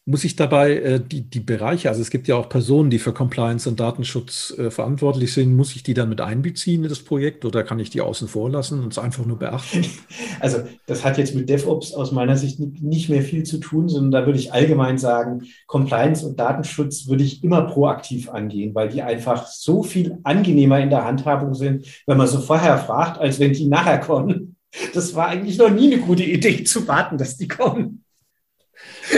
Muss 0.06 0.24
ich 0.24 0.36
dabei 0.36 0.78
äh, 0.78 1.00
die, 1.00 1.22
die 1.22 1.40
Bereiche, 1.40 1.88
also 1.88 2.02
es 2.02 2.10
gibt 2.10 2.28
ja 2.28 2.36
auch 2.36 2.50
Personen, 2.50 2.90
die 2.90 2.98
für 2.98 3.14
Compliance 3.14 3.70
und 3.70 3.80
Datenschutz 3.80 4.52
äh, 4.58 4.72
verantwortlich 4.72 5.32
sind, 5.32 5.56
muss 5.56 5.76
ich 5.76 5.84
die 5.84 5.94
dann 5.94 6.10
mit 6.10 6.22
einbeziehen 6.22 6.82
in 6.82 6.90
das 6.90 7.04
Projekt 7.04 7.46
oder 7.46 7.64
kann 7.64 7.78
ich 7.78 7.92
die 7.92 8.02
außen 8.02 8.28
vor 8.28 8.50
lassen 8.50 8.80
und 8.84 8.94
es 8.94 8.98
einfach 8.98 9.26
nur 9.26 9.38
beachten? 9.38 9.86
Also 10.40 10.64
das 10.88 11.06
hat 11.06 11.20
jetzt 11.20 11.36
mit 11.36 11.50
DevOps 11.50 11.94
aus 11.94 12.12
meiner 12.12 12.36
Sicht 12.36 12.60
nicht 12.60 13.10
mehr 13.10 13.22
viel 13.22 13.44
zu 13.44 13.60
tun, 13.60 13.90
sondern 13.90 14.10
da 14.10 14.26
würde 14.26 14.40
ich 14.40 14.54
allgemein 14.54 14.98
sagen, 14.98 15.44
Compliance 15.68 16.26
und 16.26 16.40
Datenschutz 16.40 17.08
würde 17.08 17.24
ich 17.24 17.44
immer 17.44 17.62
proaktiv 17.62 18.28
angehen, 18.28 18.74
weil 18.74 18.90
die 18.90 19.04
einfach 19.04 19.46
so 19.46 19.84
viel 19.84 20.18
angenehmer 20.24 20.80
in 20.80 20.90
der 20.90 21.06
Handhabung 21.06 21.54
sind, 21.54 21.86
wenn 22.08 22.18
man 22.18 22.26
so 22.26 22.40
vorher 22.40 22.80
fragt, 22.80 23.20
als 23.20 23.40
wenn 23.40 23.54
die 23.54 23.68
nachher 23.68 24.00
kommen. 24.00 24.56
Das 24.96 25.14
war 25.14 25.28
eigentlich 25.28 25.60
noch 25.60 25.70
nie 25.70 25.94
eine 25.94 26.02
gute 26.02 26.24
Idee 26.24 26.64
zu 26.64 26.88
warten, 26.88 27.20
dass 27.20 27.38
die 27.38 27.48
kommen. 27.48 28.04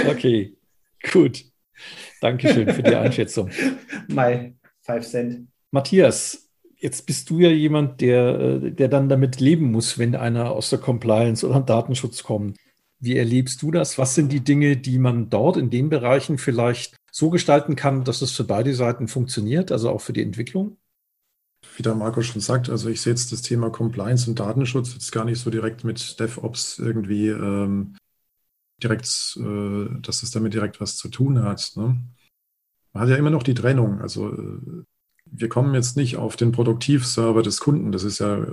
Okay. 0.10 0.54
Gut. 1.12 1.46
Dankeschön 2.22 2.70
für 2.74 2.84
die 2.84 2.96
Einschätzung. 2.96 3.50
My 4.08 4.56
five 4.82 5.06
cent. 5.08 5.48
Matthias, 5.72 6.50
jetzt 6.78 7.06
bist 7.06 7.30
du 7.30 7.40
ja 7.40 7.50
jemand, 7.50 8.02
der, 8.02 8.40
äh, 8.40 8.72
der 8.72 8.88
dann 8.88 9.10
damit 9.10 9.40
leben 9.40 9.72
muss, 9.72 9.98
wenn 9.98 10.16
einer 10.16 10.52
aus 10.52 10.70
der 10.70 10.80
Compliance 10.80 11.48
oder 11.48 11.60
Datenschutz 11.62 12.24
kommt. 12.24 12.58
Wie 13.00 13.18
erlebst 13.18 13.62
du 13.62 13.72
das? 13.72 13.98
Was 13.98 14.16
sind 14.16 14.32
die 14.32 14.40
Dinge, 14.40 14.78
die 14.78 14.98
man 14.98 15.30
dort 15.30 15.58
in 15.58 15.70
den 15.70 15.90
Bereichen 15.90 16.38
vielleicht 16.38 16.96
so 17.12 17.30
gestalten 17.30 17.76
kann, 17.76 18.06
dass 18.06 18.22
es 18.22 18.32
für 18.32 18.46
beide 18.46 18.74
Seiten 18.74 19.08
funktioniert, 19.08 19.72
also 19.72 19.90
auch 19.90 20.00
für 20.00 20.14
die 20.14 20.22
Entwicklung? 20.22 20.78
Wie 21.76 21.84
der 21.84 21.96
Marco 21.96 22.22
schon 22.22 22.42
sagt, 22.42 22.70
also 22.70 22.90
ich 22.90 23.02
sehe 23.02 23.12
jetzt 23.12 23.32
das 23.32 23.42
Thema 23.42 23.70
Compliance 23.70 24.30
und 24.30 24.40
Datenschutz 24.40 24.94
jetzt 24.94 25.12
gar 25.12 25.26
nicht 25.26 25.40
so 25.40 25.50
direkt 25.50 25.84
mit 25.84 26.20
DevOps 26.20 26.80
irgendwie 26.80 27.28
ähm, 27.30 27.96
direkt, 28.84 29.38
äh, 29.40 30.00
dass 30.02 30.24
es 30.24 30.32
damit 30.32 30.54
direkt 30.54 30.82
was 30.82 30.98
zu 30.98 31.10
tun 31.10 31.42
hat. 31.44 31.72
Ne? 31.76 31.98
Man 32.94 33.04
hat 33.04 33.10
ja 33.10 33.16
immer 33.16 33.30
noch 33.30 33.44
die 33.44 33.54
Trennung. 33.54 34.02
Also 34.02 34.32
äh, 34.32 34.84
wir 35.26 35.50
kommen 35.50 35.74
jetzt 35.74 35.98
nicht 35.98 36.18
auf 36.18 36.36
den 36.36 36.52
Produktivserver 36.52 37.42
des 37.42 37.60
Kunden. 37.60 37.92
Das 37.92 38.04
ist 38.04 38.20
ja 38.20 38.38
äh, 38.38 38.48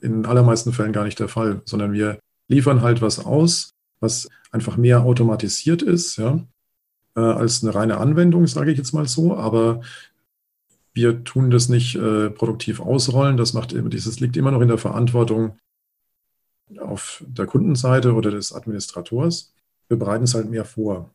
in 0.00 0.26
allermeisten 0.26 0.72
Fällen 0.72 0.92
gar 0.92 1.04
nicht 1.04 1.18
der 1.18 1.28
Fall, 1.28 1.62
sondern 1.64 1.92
wir 1.92 2.18
liefern 2.48 2.82
halt 2.82 3.02
was 3.02 3.24
aus, 3.24 3.70
was 4.00 4.28
einfach 4.50 4.76
mehr 4.76 5.02
automatisiert 5.02 5.82
ist, 5.82 6.16
ja, 6.16 6.44
äh, 7.16 7.20
als 7.20 7.62
eine 7.62 7.74
reine 7.74 7.98
Anwendung, 7.98 8.46
sage 8.46 8.70
ich 8.70 8.78
jetzt 8.78 8.92
mal 8.92 9.08
so. 9.08 9.36
Aber 9.36 9.80
wir 10.92 11.24
tun 11.24 11.50
das 11.50 11.68
nicht 11.68 11.96
äh, 11.96 12.30
produktiv 12.30 12.80
ausrollen. 12.80 13.36
Das 13.36 13.52
macht 13.52 13.72
dieses 13.72 14.20
liegt 14.20 14.36
immer 14.36 14.50
noch 14.50 14.60
in 14.60 14.68
der 14.68 14.78
Verantwortung 14.78 15.56
auf 16.78 17.24
der 17.26 17.46
Kundenseite 17.46 18.14
oder 18.14 18.30
des 18.30 18.52
Administrators 18.52 19.54
wir 19.88 19.98
bereiten 19.98 20.24
es 20.24 20.34
halt 20.34 20.50
mehr 20.50 20.64
vor. 20.64 21.10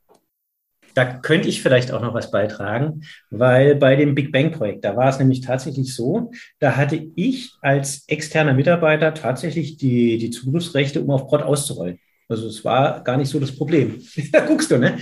Da 0.94 1.06
könnte 1.06 1.48
ich 1.48 1.62
vielleicht 1.62 1.92
auch 1.92 2.02
noch 2.02 2.14
was 2.14 2.32
beitragen, 2.32 3.04
weil 3.30 3.76
bei 3.76 3.96
dem 3.96 4.14
Big 4.14 4.32
Bang 4.32 4.52
Projekt, 4.52 4.84
da 4.84 4.98
war 4.98 5.08
es 5.08 5.20
nämlich 5.20 5.42
tatsächlich 5.42 5.96
so, 5.96 6.32
da 6.60 6.76
hatte 6.76 7.08
ich 7.16 7.54
als 7.62 8.04
externer 8.08 8.54
Mitarbeiter 8.54 9.14
tatsächlich 9.14 9.78
die, 9.78 10.18
die 10.18 10.32
Zugriffsrechte, 10.32 11.02
um 11.02 11.12
auf 11.12 11.28
Prod 11.28 11.44
auszurollen. 11.44 12.00
Also 12.28 12.48
es 12.48 12.64
war 12.66 13.04
gar 13.04 13.18
nicht 13.18 13.30
so 13.30 13.40
das 13.40 13.56
Problem. 13.56 14.02
da 14.32 14.42
guckst 14.42 14.72
du, 14.72 14.78
ne? 14.78 14.98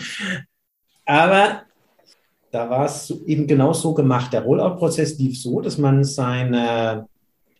Aber 1.05 1.63
da 2.51 2.69
war 2.69 2.85
es 2.85 3.11
eben 3.25 3.47
genau 3.47 3.73
so 3.73 3.93
gemacht. 3.93 4.33
Der 4.33 4.41
Rollout-Prozess 4.41 5.17
lief 5.17 5.39
so, 5.39 5.61
dass 5.61 5.77
man 5.77 6.03
seine 6.03 7.07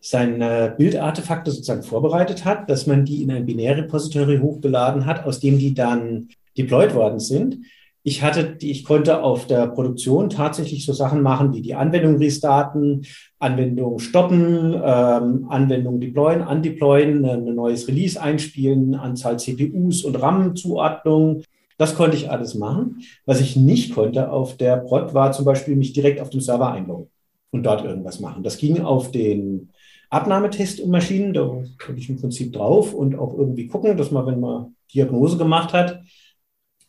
seine 0.02 0.74
Bildartefakte 0.78 1.52
sozusagen 1.52 1.84
vorbereitet 1.84 2.46
hat, 2.46 2.70
dass 2.70 2.88
man 2.88 3.06
die 3.06 3.22
in 3.22 3.32
ein 3.32 3.46
Binärrepository 3.46 4.40
hochgeladen 4.40 5.06
hat, 5.06 5.26
aus 5.26 5.40
dem 5.40 5.60
die 5.60 5.74
dann 5.74 6.30
deployed 6.58 6.94
worden 6.94 7.20
sind. 7.20 7.60
Ich 8.02 8.24
hatte, 8.24 8.56
ich 8.62 8.86
konnte 8.86 9.22
auf 9.22 9.46
der 9.46 9.68
Produktion 9.68 10.30
tatsächlich 10.30 10.86
so 10.86 10.94
Sachen 10.94 11.22
machen 11.22 11.54
wie 11.54 11.62
die 11.62 11.76
Anwendung 11.76 12.16
restarten, 12.18 13.06
Anwendung 13.40 14.00
stoppen, 14.00 14.74
ähm, 14.74 15.46
Anwendung 15.50 16.00
deployen, 16.00 16.42
undeployen, 16.48 17.26
ein 17.26 17.56
neues 17.56 17.90
Release 17.90 18.20
einspielen, 18.20 18.96
Anzahl 18.96 19.38
CPUs 19.38 20.06
und 20.06 20.16
RAM-Zuordnung. 20.16 21.44
Das 21.78 21.96
konnte 21.96 22.16
ich 22.16 22.32
alles 22.32 22.56
machen. 22.56 23.02
Was 23.26 23.42
ich 23.42 23.58
nicht 23.58 23.94
konnte 23.94 24.32
auf 24.32 24.56
der 24.56 24.78
Prod 24.78 25.14
war 25.14 25.34
zum 25.34 25.44
Beispiel 25.44 25.76
mich 25.76 25.92
direkt 25.92 26.22
auf 26.22 26.30
dem 26.30 26.42
Server 26.42 26.72
einloggen 26.72 27.10
und 27.52 27.64
dort 27.64 27.84
irgendwas 27.84 28.22
machen. 28.22 28.44
Das 28.44 28.58
ging 28.58 28.82
auf 28.82 29.12
den 29.12 29.70
Abnahmetestmaschinen, 30.10 31.34
da 31.34 31.42
konnte 31.44 32.02
ich 32.02 32.10
im 32.10 32.20
Prinzip 32.20 32.54
drauf 32.54 32.94
und 32.94 33.18
auch 33.18 33.38
irgendwie 33.38 33.68
gucken, 33.68 33.96
dass 33.98 34.12
man, 34.12 34.26
wenn 34.26 34.40
man 34.40 34.76
Diagnose 34.94 35.38
gemacht 35.38 35.74
hat, 35.74 36.02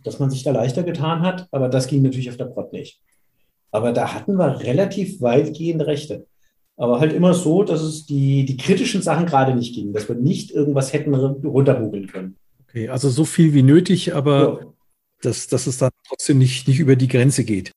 dass 0.02 0.18
man 0.18 0.30
sich 0.30 0.42
da 0.42 0.52
leichter 0.52 0.82
getan 0.82 1.20
hat. 1.20 1.46
Aber 1.50 1.68
das 1.68 1.86
ging 1.86 2.02
natürlich 2.02 2.30
auf 2.30 2.38
der 2.38 2.46
Prot 2.46 2.72
nicht. 2.72 3.00
Aber 3.70 3.92
da 3.92 4.14
hatten 4.14 4.36
wir 4.36 4.60
relativ 4.60 5.20
weitgehende 5.20 5.86
Rechte. 5.86 6.26
Aber 6.76 6.98
halt 6.98 7.12
immer 7.12 7.34
so, 7.34 7.62
dass 7.62 7.82
es 7.82 8.06
die, 8.06 8.46
die 8.46 8.56
kritischen 8.56 9.02
Sachen 9.02 9.26
gerade 9.26 9.54
nicht 9.54 9.74
ging, 9.74 9.92
dass 9.92 10.08
wir 10.08 10.16
nicht 10.16 10.50
irgendwas 10.50 10.94
hätten 10.94 11.14
runtermogeln 11.14 12.06
können. 12.06 12.36
Okay, 12.66 12.88
also 12.88 13.10
so 13.10 13.26
viel 13.26 13.52
wie 13.52 13.62
nötig, 13.62 14.14
aber 14.14 14.60
ja. 14.60 14.66
dass, 15.20 15.46
dass 15.46 15.66
es 15.66 15.76
dann 15.76 15.90
trotzdem 16.08 16.38
nicht, 16.38 16.68
nicht 16.68 16.80
über 16.80 16.96
die 16.96 17.08
Grenze 17.08 17.44
geht. 17.44 17.70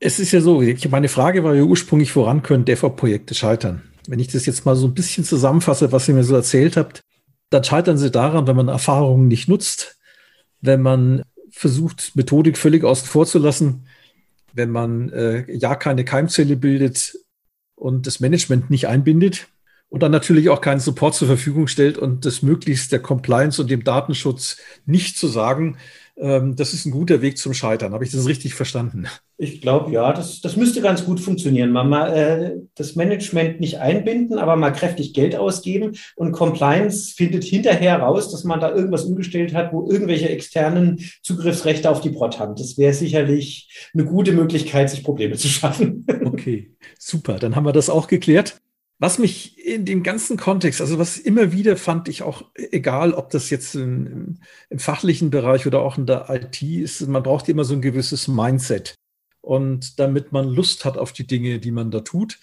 Es 0.00 0.18
ist 0.18 0.32
ja 0.32 0.40
so, 0.40 0.62
meine 0.90 1.08
Frage 1.08 1.44
war 1.44 1.54
ja 1.54 1.62
ursprünglich, 1.62 2.14
woran 2.16 2.42
können 2.42 2.64
DevOps-Projekte 2.64 3.34
scheitern? 3.34 3.82
Wenn 4.06 4.18
ich 4.18 4.28
das 4.28 4.46
jetzt 4.46 4.66
mal 4.66 4.76
so 4.76 4.86
ein 4.86 4.94
bisschen 4.94 5.24
zusammenfasse, 5.24 5.92
was 5.92 6.08
ihr 6.08 6.14
mir 6.14 6.24
so 6.24 6.34
erzählt 6.34 6.76
habt, 6.76 7.02
dann 7.50 7.64
scheitern 7.64 7.98
sie 7.98 8.10
daran, 8.10 8.46
wenn 8.46 8.56
man 8.56 8.68
Erfahrungen 8.68 9.28
nicht 9.28 9.48
nutzt, 9.48 9.98
wenn 10.60 10.82
man 10.82 11.22
versucht, 11.50 12.12
Methodik 12.14 12.58
völlig 12.58 12.84
außen 12.84 13.06
vor 13.06 13.26
zu 13.26 13.38
lassen, 13.38 13.86
wenn 14.52 14.70
man 14.70 15.10
äh, 15.10 15.44
ja 15.52 15.74
keine 15.74 16.04
Keimzelle 16.04 16.56
bildet 16.56 17.16
und 17.74 18.06
das 18.06 18.20
Management 18.20 18.70
nicht 18.70 18.88
einbindet 18.88 19.48
und 19.88 20.02
dann 20.02 20.12
natürlich 20.12 20.48
auch 20.48 20.60
keinen 20.60 20.80
Support 20.80 21.14
zur 21.14 21.28
Verfügung 21.28 21.68
stellt 21.68 21.98
und 21.98 22.24
das 22.24 22.42
möglichst 22.42 22.92
der 22.92 23.00
Compliance 23.00 23.60
und 23.60 23.70
dem 23.70 23.84
Datenschutz 23.84 24.58
nicht 24.86 25.16
zu 25.16 25.28
sagen, 25.28 25.76
das 26.16 26.74
ist 26.74 26.86
ein 26.86 26.92
guter 26.92 27.22
Weg 27.22 27.38
zum 27.38 27.54
Scheitern. 27.54 27.92
Habe 27.92 28.04
ich 28.04 28.12
das 28.12 28.28
richtig 28.28 28.54
verstanden? 28.54 29.06
Ich 29.36 29.60
glaube, 29.60 29.90
ja, 29.90 30.12
das, 30.12 30.40
das 30.40 30.56
müsste 30.56 30.80
ganz 30.80 31.04
gut 31.04 31.18
funktionieren. 31.18 31.72
Man 31.72 31.88
mal 31.88 32.16
äh, 32.16 32.52
das 32.76 32.94
Management 32.94 33.58
nicht 33.58 33.80
einbinden, 33.80 34.38
aber 34.38 34.54
mal 34.54 34.70
kräftig 34.70 35.12
Geld 35.12 35.34
ausgeben 35.34 35.96
und 36.14 36.30
Compliance 36.30 37.12
findet 37.16 37.42
hinterher 37.42 37.98
raus, 37.98 38.30
dass 38.30 38.44
man 38.44 38.60
da 38.60 38.72
irgendwas 38.72 39.04
umgestellt 39.04 39.54
hat, 39.54 39.72
wo 39.72 39.90
irgendwelche 39.90 40.28
externen 40.28 41.00
Zugriffsrechte 41.22 41.90
auf 41.90 42.00
die 42.00 42.10
Prot 42.10 42.38
haben. 42.38 42.54
Das 42.54 42.78
wäre 42.78 42.94
sicherlich 42.94 43.90
eine 43.92 44.04
gute 44.04 44.30
Möglichkeit, 44.30 44.90
sich 44.90 45.02
Probleme 45.02 45.36
zu 45.36 45.48
schaffen. 45.48 46.06
Okay, 46.24 46.70
super. 46.98 47.38
Dann 47.38 47.56
haben 47.56 47.66
wir 47.66 47.72
das 47.72 47.90
auch 47.90 48.06
geklärt. 48.06 48.60
Was 48.98 49.18
mich 49.18 49.58
in 49.64 49.84
dem 49.84 50.02
ganzen 50.02 50.36
Kontext, 50.36 50.80
also 50.80 50.98
was 50.98 51.18
immer 51.18 51.52
wieder 51.52 51.76
fand 51.76 52.08
ich 52.08 52.22
auch, 52.22 52.50
egal 52.54 53.12
ob 53.12 53.30
das 53.30 53.50
jetzt 53.50 53.74
im, 53.74 54.38
im, 54.70 54.78
fachlichen 54.78 55.30
Bereich 55.30 55.66
oder 55.66 55.80
auch 55.80 55.98
in 55.98 56.06
der 56.06 56.30
IT 56.30 56.62
ist, 56.62 57.06
man 57.08 57.22
braucht 57.22 57.48
immer 57.48 57.64
so 57.64 57.74
ein 57.74 57.82
gewisses 57.82 58.28
Mindset. 58.28 58.94
Und 59.40 59.98
damit 59.98 60.32
man 60.32 60.48
Lust 60.48 60.84
hat 60.84 60.96
auf 60.96 61.12
die 61.12 61.26
Dinge, 61.26 61.58
die 61.58 61.72
man 61.72 61.90
da 61.90 62.00
tut. 62.00 62.38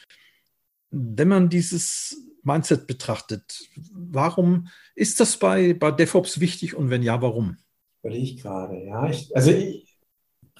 Wenn 0.91 1.29
man 1.29 1.49
dieses 1.49 2.17
Mindset 2.43 2.85
betrachtet, 2.85 3.69
warum 3.93 4.67
ist 4.93 5.19
das 5.19 5.37
bei, 5.37 5.73
bei 5.73 5.91
DevOps 5.91 6.39
wichtig 6.39 6.75
und 6.75 6.89
wenn 6.89 7.01
ja, 7.01 7.21
warum? 7.21 7.57
Überlege 8.03 8.23
ich 8.23 8.37
gerade, 8.41 8.83
ja. 8.83 9.09
Ich, 9.09 9.35
also 9.35 9.51
ich, 9.51 9.90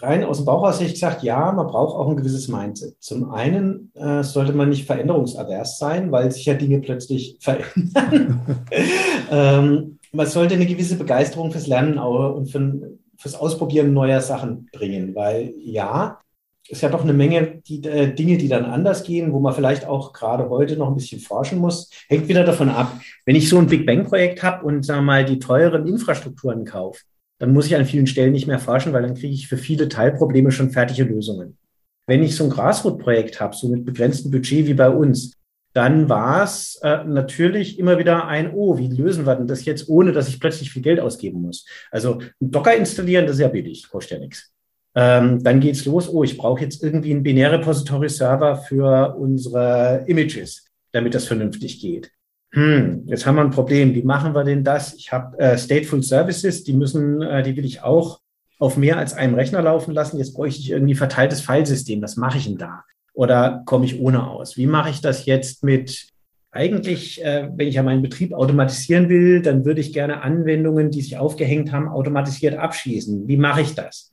rein 0.01 0.23
aus 0.23 0.37
dem 0.37 0.45
Bauch 0.45 0.63
aus 0.63 0.75
hätte 0.75 0.87
ich 0.87 0.93
gesagt, 0.93 1.23
ja, 1.23 1.51
man 1.51 1.67
braucht 1.67 1.95
auch 1.95 2.09
ein 2.09 2.17
gewisses 2.17 2.47
Mindset. 2.47 2.95
Zum 2.99 3.31
einen 3.31 3.91
äh, 3.95 4.23
sollte 4.23 4.53
man 4.53 4.69
nicht 4.69 4.85
veränderungsavers 4.85 5.77
sein, 5.77 6.11
weil 6.11 6.31
sich 6.31 6.45
ja 6.45 6.53
Dinge 6.53 6.79
plötzlich 6.79 7.37
verändern. 7.41 8.41
ähm, 9.31 9.99
man 10.11 10.27
sollte 10.27 10.55
eine 10.55 10.65
gewisse 10.65 10.97
Begeisterung 10.97 11.51
fürs 11.51 11.67
Lernen 11.67 11.97
und 11.97 12.47
für, 12.47 12.91
fürs 13.17 13.35
Ausprobieren 13.35 13.93
neuer 13.93 14.21
Sachen 14.21 14.67
bringen, 14.73 15.15
weil 15.15 15.53
ja, 15.57 16.19
ist 16.67 16.81
ja 16.81 16.89
doch 16.89 17.03
eine 17.03 17.13
Menge 17.13 17.61
die, 17.67 17.83
äh, 17.83 18.13
Dinge, 18.13 18.37
die 18.37 18.47
dann 18.47 18.65
anders 18.65 19.03
gehen, 19.03 19.33
wo 19.33 19.39
man 19.39 19.53
vielleicht 19.53 19.85
auch 19.85 20.13
gerade 20.13 20.49
heute 20.49 20.77
noch 20.77 20.87
ein 20.87 20.95
bisschen 20.95 21.19
forschen 21.19 21.59
muss. 21.59 21.89
Hängt 22.07 22.27
wieder 22.27 22.43
davon 22.43 22.69
ab, 22.69 22.99
wenn 23.25 23.35
ich 23.35 23.49
so 23.49 23.57
ein 23.57 23.67
Big 23.67 23.85
Bang-Projekt 23.85 24.41
habe 24.43 24.65
und 24.65 24.85
sag 24.85 25.01
mal 25.01 25.25
die 25.25 25.39
teuren 25.39 25.87
Infrastrukturen 25.87 26.65
kaufe, 26.65 27.01
dann 27.41 27.53
muss 27.53 27.65
ich 27.65 27.75
an 27.75 27.85
vielen 27.85 28.05
Stellen 28.05 28.33
nicht 28.33 28.45
mehr 28.45 28.59
forschen, 28.59 28.93
weil 28.93 29.01
dann 29.01 29.15
kriege 29.15 29.33
ich 29.33 29.47
für 29.47 29.57
viele 29.57 29.89
Teilprobleme 29.89 30.51
schon 30.51 30.69
fertige 30.69 31.05
Lösungen. 31.05 31.57
Wenn 32.05 32.21
ich 32.21 32.35
so 32.35 32.43
ein 32.43 32.51
Grassroot-Projekt 32.51 33.41
habe, 33.41 33.55
so 33.55 33.67
mit 33.67 33.83
begrenztem 33.83 34.29
Budget 34.29 34.67
wie 34.67 34.75
bei 34.75 34.91
uns, 34.91 35.33
dann 35.73 36.07
war 36.07 36.43
es 36.43 36.79
äh, 36.83 37.03
natürlich 37.03 37.79
immer 37.79 37.97
wieder 37.97 38.27
ein, 38.27 38.53
oh, 38.53 38.77
wie 38.77 38.89
lösen 38.89 39.25
wir 39.25 39.35
denn 39.35 39.47
das 39.47 39.65
jetzt, 39.65 39.89
ohne 39.89 40.11
dass 40.11 40.27
ich 40.27 40.39
plötzlich 40.39 40.69
viel 40.71 40.83
Geld 40.83 40.99
ausgeben 40.99 41.41
muss? 41.41 41.65
Also 41.89 42.19
ein 42.19 42.51
Docker 42.51 42.75
installieren, 42.75 43.25
das 43.25 43.37
ist 43.37 43.41
ja 43.41 43.47
billig, 43.47 43.89
kostet 43.89 44.19
ja 44.19 44.23
nichts. 44.23 44.53
Ähm, 44.93 45.43
dann 45.43 45.61
geht's 45.61 45.83
los, 45.85 46.09
oh, 46.09 46.23
ich 46.23 46.37
brauche 46.37 46.61
jetzt 46.61 46.83
irgendwie 46.83 47.09
einen 47.09 47.23
Binärrepository-Server 47.23 48.57
für 48.57 49.15
unsere 49.15 50.03
Images, 50.05 50.67
damit 50.91 51.15
das 51.15 51.25
vernünftig 51.25 51.81
geht 51.81 52.11
hm, 52.51 53.03
jetzt 53.05 53.25
haben 53.25 53.35
wir 53.35 53.41
ein 53.41 53.51
Problem, 53.51 53.93
wie 53.95 54.03
machen 54.03 54.33
wir 54.33 54.43
denn 54.43 54.63
das? 54.63 54.93
Ich 54.95 55.11
habe 55.11 55.37
äh, 55.39 55.57
Stateful 55.57 56.03
Services, 56.03 56.63
die 56.63 56.73
müssen, 56.73 57.21
äh, 57.21 57.43
die 57.43 57.55
will 57.55 57.65
ich 57.65 57.81
auch 57.81 58.19
auf 58.59 58.77
mehr 58.77 58.97
als 58.97 59.13
einem 59.13 59.35
Rechner 59.35 59.61
laufen 59.61 59.93
lassen. 59.93 60.17
Jetzt 60.17 60.33
bräuchte 60.33 60.59
ich 60.59 60.71
irgendwie 60.71 60.95
verteiltes 60.95 61.41
Filesystem. 61.41 62.01
Was 62.01 62.17
mache 62.17 62.37
ich 62.37 62.45
denn 62.45 62.57
da? 62.57 62.83
Oder 63.13 63.63
komme 63.65 63.85
ich 63.85 63.99
ohne 63.99 64.27
aus? 64.27 64.57
Wie 64.57 64.67
mache 64.67 64.89
ich 64.89 65.01
das 65.01 65.25
jetzt 65.25 65.63
mit 65.63 66.11
eigentlich, 66.51 67.23
äh, 67.23 67.49
wenn 67.55 67.67
ich 67.67 67.75
ja 67.75 67.83
meinen 67.83 68.01
Betrieb 68.01 68.33
automatisieren 68.33 69.07
will, 69.07 69.41
dann 69.41 69.63
würde 69.63 69.79
ich 69.79 69.93
gerne 69.93 70.21
Anwendungen, 70.21 70.91
die 70.91 71.01
sich 71.01 71.17
aufgehängt 71.17 71.71
haben, 71.71 71.87
automatisiert 71.87 72.55
abschließen. 72.55 73.27
Wie 73.27 73.37
mache 73.37 73.61
ich 73.61 73.73
das? 73.73 74.11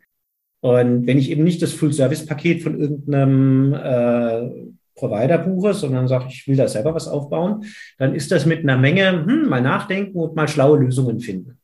Und 0.61 1.07
wenn 1.07 1.19
ich 1.19 1.31
eben 1.31 1.45
nicht 1.45 1.61
das 1.63 1.73
Full-Service-Paket 1.73 2.63
von 2.63 2.79
irgendeinem 2.79 3.75
äh, 3.75 4.51
Provider 4.99 5.39
buche, 5.39 5.73
sondern 5.75 6.09
sage, 6.09 6.27
ich 6.29 6.47
will 6.47 6.57
da 6.57 6.69
selber 6.69 6.95
was 6.95 7.09
aufbauen, 7.09 7.65
dann 7.99 8.15
ist 8.15 8.31
das 8.31 8.47
mit 8.47 8.61
einer 8.61 8.77
Menge 8.77 9.25
hm, 9.25 9.49
mal 9.49 9.63
nachdenken 9.63 10.19
und 10.19 10.37
mal 10.37 10.49
schlaue 10.49 10.79
Lösungen 10.79 11.21
finden 11.21 11.59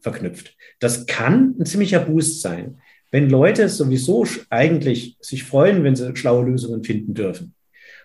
verknüpft. 0.00 0.56
Das 0.78 1.06
kann 1.06 1.54
ein 1.58 1.66
ziemlicher 1.66 2.00
Boost 2.00 2.40
sein. 2.40 2.78
Wenn 3.10 3.28
Leute 3.28 3.68
sowieso 3.68 4.26
eigentlich 4.48 5.16
sich 5.20 5.44
freuen, 5.44 5.84
wenn 5.84 5.96
sie 5.96 6.14
schlaue 6.16 6.46
Lösungen 6.46 6.84
finden 6.84 7.14
dürfen, 7.14 7.54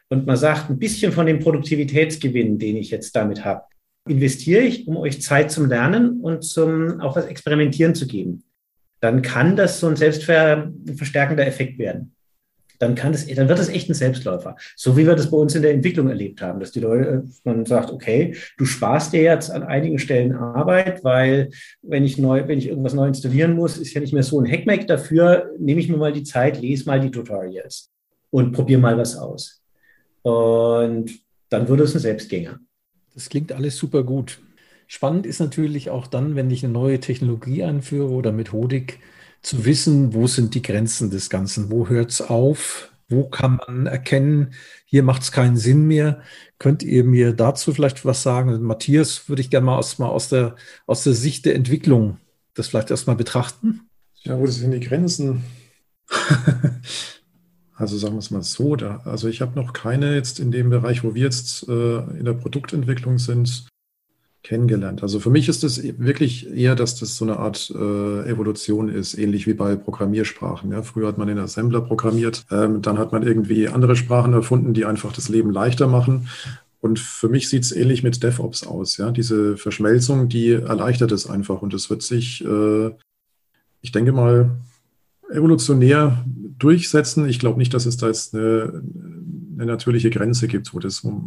und 0.08 0.28
man 0.28 0.38
sagt, 0.38 0.70
ein 0.70 0.78
bisschen 0.78 1.12
von 1.12 1.26
dem 1.26 1.40
Produktivitätsgewinn, 1.40 2.60
den 2.60 2.78
ich 2.78 2.92
jetzt 2.92 3.16
damit 3.16 3.44
habe, 3.44 3.64
investiere 4.08 4.62
ich, 4.62 4.88
um 4.88 4.98
euch 4.98 5.22
Zeit 5.22 5.50
zum 5.50 5.68
Lernen 5.68 6.22
und 6.22 6.44
zum 6.44 7.02
auch 7.02 7.16
was 7.16 7.26
Experimentieren 7.26 7.96
zu 7.96 8.06
geben, 8.06 8.44
dann 9.00 9.24
kann 9.24 9.56
das 9.56 9.80
so 9.80 9.88
ein 9.88 9.96
selbstverstärkender 9.96 11.48
Effekt 11.48 11.80
werden. 11.80 12.15
Dann 12.80 12.96
kann 12.96 13.12
das, 13.12 13.28
dann 13.28 13.50
wird 13.50 13.60
das 13.60 13.70
echt 13.70 13.90
ein 13.90 13.94
Selbstläufer. 13.94 14.56
So 14.76 14.98
wie 14.98 15.06
wir 15.06 15.16
das 15.16 15.32
bei 15.32 15.38
uns 15.38 15.56
in 15.56 15.62
der 15.62 15.72
Entwicklung 15.72 16.10
erlebt 16.10 16.42
haben, 16.42 16.60
dass 16.60 16.72
die 16.72 16.80
Leute, 16.80 17.24
man 17.44 17.66
sagt, 17.66 17.92
okay, 17.92 18.36
du 18.58 18.66
sparst 18.66 19.14
dir 19.14 19.22
jetzt 19.22 19.52
an 19.52 19.64
einigen 19.64 20.00
Stellen 20.00 20.34
Arbeit, 20.34 21.04
weil 21.04 21.50
wenn 21.82 22.04
ich 22.04 22.18
neu, 22.18 22.48
wenn 22.48 22.60
ich 22.60 22.68
irgendwas 22.68 22.94
neu 22.94 23.08
installieren 23.08 23.54
muss, 23.54 23.78
ist 23.78 23.94
ja 23.94 24.02
nicht 24.02 24.14
mehr 24.14 24.24
so 24.24 24.40
ein 24.40 24.50
Hackmack. 24.50 24.88
Dafür 24.88 25.52
nehme 25.58 25.80
ich 25.80 25.90
mir 25.90 25.98
mal 25.98 26.14
die 26.14 26.24
Zeit, 26.24 26.62
lese 26.62 26.86
mal 26.86 27.00
die 27.00 27.12
Tutorials 27.12 27.92
und 28.30 28.52
probiere 28.52 28.82
mal 28.82 28.98
was 28.98 29.16
aus. 29.16 29.62
Und 30.22 31.12
dann 31.50 31.68
würde 31.68 31.84
es 31.84 31.94
ein 31.96 32.00
Selbstgänger. 32.00 32.60
Das 33.14 33.30
klingt 33.30 33.54
alles 33.54 33.78
super 33.78 34.04
gut. 34.04 34.42
Spannend 34.88 35.26
ist 35.26 35.40
natürlich 35.40 35.90
auch 35.90 36.08
dann, 36.08 36.36
wenn 36.36 36.52
ich 36.52 36.64
eine 36.64 36.74
neue 36.74 37.00
Technologie 37.00 37.64
einführe 37.64 38.10
oder 38.10 38.32
Methodik, 38.32 39.00
zu 39.46 39.66
wissen, 39.66 40.14
wo 40.14 40.28
sind 40.28 40.56
die 40.56 40.62
Grenzen 40.62 41.10
des 41.10 41.30
Ganzen, 41.30 41.70
wo 41.70 41.88
hört 41.88 42.12
es 42.12 42.22
auf, 42.22 42.92
wo 43.08 43.30
kann 43.30 43.58
man 43.58 43.86
erkennen, 43.86 44.54
hier 44.86 45.04
macht 45.04 45.22
es 45.22 45.32
keinen 45.32 45.58
Sinn 45.58 45.86
mehr. 45.86 46.22
Könnt 46.58 46.82
ihr 46.82 47.04
mir 47.04 47.34
dazu 47.34 47.74
vielleicht 47.74 48.04
was 48.06 48.24
sagen? 48.24 48.62
Matthias, 48.64 49.30
würde 49.30 49.42
ich 49.42 49.50
gerne 49.50 49.68
mal 49.68 49.78
aus, 49.78 50.00
mal 50.00 50.08
aus, 50.08 50.30
der, 50.30 50.56
aus 50.88 51.04
der 51.04 51.14
Sicht 51.14 51.46
der 51.46 51.56
Entwicklung 51.56 52.18
das 52.56 52.70
vielleicht 52.70 52.90
erstmal 52.90 53.18
betrachten. 53.18 53.82
Ja, 54.24 54.40
wo 54.40 54.48
sind 54.48 54.72
die 54.72 54.80
Grenzen? 54.80 55.44
Also 57.78 57.98
sagen 57.98 58.14
wir 58.14 58.20
es 58.20 58.32
mal 58.32 58.42
so, 58.42 58.78
da, 58.78 59.02
also 59.04 59.28
ich 59.28 59.42
habe 59.42 59.60
noch 59.60 59.74
keine 59.74 60.16
jetzt 60.16 60.40
in 60.40 60.50
dem 60.50 60.70
Bereich, 60.70 61.04
wo 61.04 61.14
wir 61.14 61.24
jetzt 61.24 61.68
äh, 61.68 61.98
in 62.18 62.24
der 62.24 62.32
Produktentwicklung 62.32 63.20
sind, 63.20 63.68
kennengelernt. 64.46 65.02
Also 65.02 65.20
für 65.20 65.32
mich 65.32 65.50
ist 65.50 65.64
es 65.64 65.82
wirklich 65.98 66.50
eher, 66.54 66.76
dass 66.76 66.96
das 67.00 67.18
so 67.18 67.26
eine 67.26 67.38
Art 67.38 67.74
äh, 67.76 68.30
Evolution 68.30 68.90
ist, 68.90 69.18
ähnlich 69.18 69.48
wie 69.48 69.56
bei 69.56 69.76
Programmiersprachen. 69.76 70.72
Ja. 70.72 70.84
Früher 70.84 71.08
hat 71.08 71.18
man 71.18 71.28
in 71.28 71.40
Assembler 71.40 71.82
programmiert, 71.82 72.46
ähm, 72.52 72.82
dann 72.82 73.00
hat 73.00 73.12
man 73.12 73.24
irgendwie 73.24 73.68
andere 73.68 73.96
Sprachen 73.96 74.34
erfunden, 74.34 74.74
die 74.74 74.86
einfach 74.86 75.12
das 75.12 75.30
Leben 75.30 75.50
leichter 75.50 75.88
machen. 75.88 76.30
Und 76.80 77.00
für 77.00 77.28
mich 77.28 77.50
sieht 77.50 77.64
es 77.64 77.72
ähnlich 77.72 78.04
mit 78.04 78.22
DevOps 78.22 78.68
aus. 78.68 78.98
Ja. 78.98 79.10
Diese 79.10 79.58
Verschmelzung, 79.58 80.30
die 80.30 80.52
erleichtert 80.52 81.12
es 81.12 81.28
einfach 81.28 81.64
und 81.64 81.74
es 81.74 81.90
wird 81.90 82.04
sich, 82.04 82.46
äh, 82.46 82.92
ich 83.82 83.92
denke 83.92 84.12
mal, 84.12 84.52
evolutionär 85.32 86.24
durchsetzen. 86.60 87.28
Ich 87.28 87.40
glaube 87.40 87.58
nicht, 87.58 87.74
dass 87.74 87.88
es 87.88 87.98
da 87.98 88.08
jetzt 88.08 88.36
eine, 88.36 88.84
eine 89.56 89.66
natürliche 89.66 90.12
Grenze 90.12 90.48
gibt, 90.48 90.72
wo, 90.76 90.80
das, 90.80 91.04
wo 91.04 91.20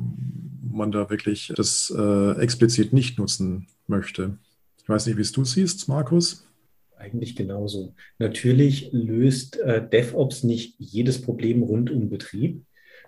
man 0.79 0.93
da 0.93 1.11
wirklich 1.11 1.53
das 1.55 1.93
äh, 1.97 2.41
explizit 2.41 2.93
nicht 2.93 3.19
nutzen 3.19 3.67
möchte. 3.87 4.39
Ich 4.83 4.89
weiß 4.89 5.07
nicht, 5.07 5.17
wie 5.19 5.23
es 5.23 5.33
du 5.33 5.45
siehst, 5.45 5.89
Markus. 5.89 6.47
Eigentlich 6.97 7.37
genauso. 7.37 7.95
Natürlich 8.19 8.91
löst 8.93 9.59
äh, 9.59 9.87
DevOps 9.87 10.43
nicht 10.45 10.75
jedes 10.79 11.21
Problem 11.23 11.63
rund 11.63 11.91
um 11.91 12.09
Betrieb, 12.09 12.65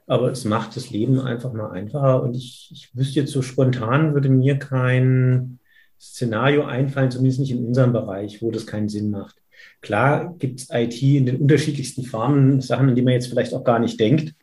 aber 0.07 0.31
es 0.31 0.45
macht 0.45 0.77
das 0.77 0.91
Leben 0.91 1.21
einfach 1.21 1.53
mal 1.53 1.71
einfacher. 1.71 2.23
Und 2.23 2.35
ich, 2.35 2.69
ich 2.73 2.95
wüsste 2.95 3.21
jetzt 3.21 3.33
so 3.33 3.43
spontan, 3.43 4.15
würde 4.15 4.29
mir 4.29 4.59
kein 4.59 5.59
Szenario 6.01 6.65
einfallen, 6.65 7.11
zumindest 7.11 7.41
nicht 7.41 7.53
in 7.53 7.67
unserem 7.67 7.93
Bereich, 7.93 8.43
wo 8.43 8.51
das 8.51 8.67
keinen 8.67 8.89
Sinn 8.89 9.11
macht. 9.11 9.37
Klar 9.81 10.35
gibt 10.39 10.61
es 10.61 10.69
IT 10.71 11.03
in 11.03 11.27
den 11.27 11.37
unterschiedlichsten 11.37 12.05
Formen, 12.05 12.61
Sachen, 12.61 12.89
an 12.89 12.95
die 12.95 13.03
man 13.03 13.15
jetzt 13.15 13.29
vielleicht 13.29 13.55
auch 13.55 13.65
gar 13.65 13.79
nicht 13.79 13.99
denkt. 13.99 14.35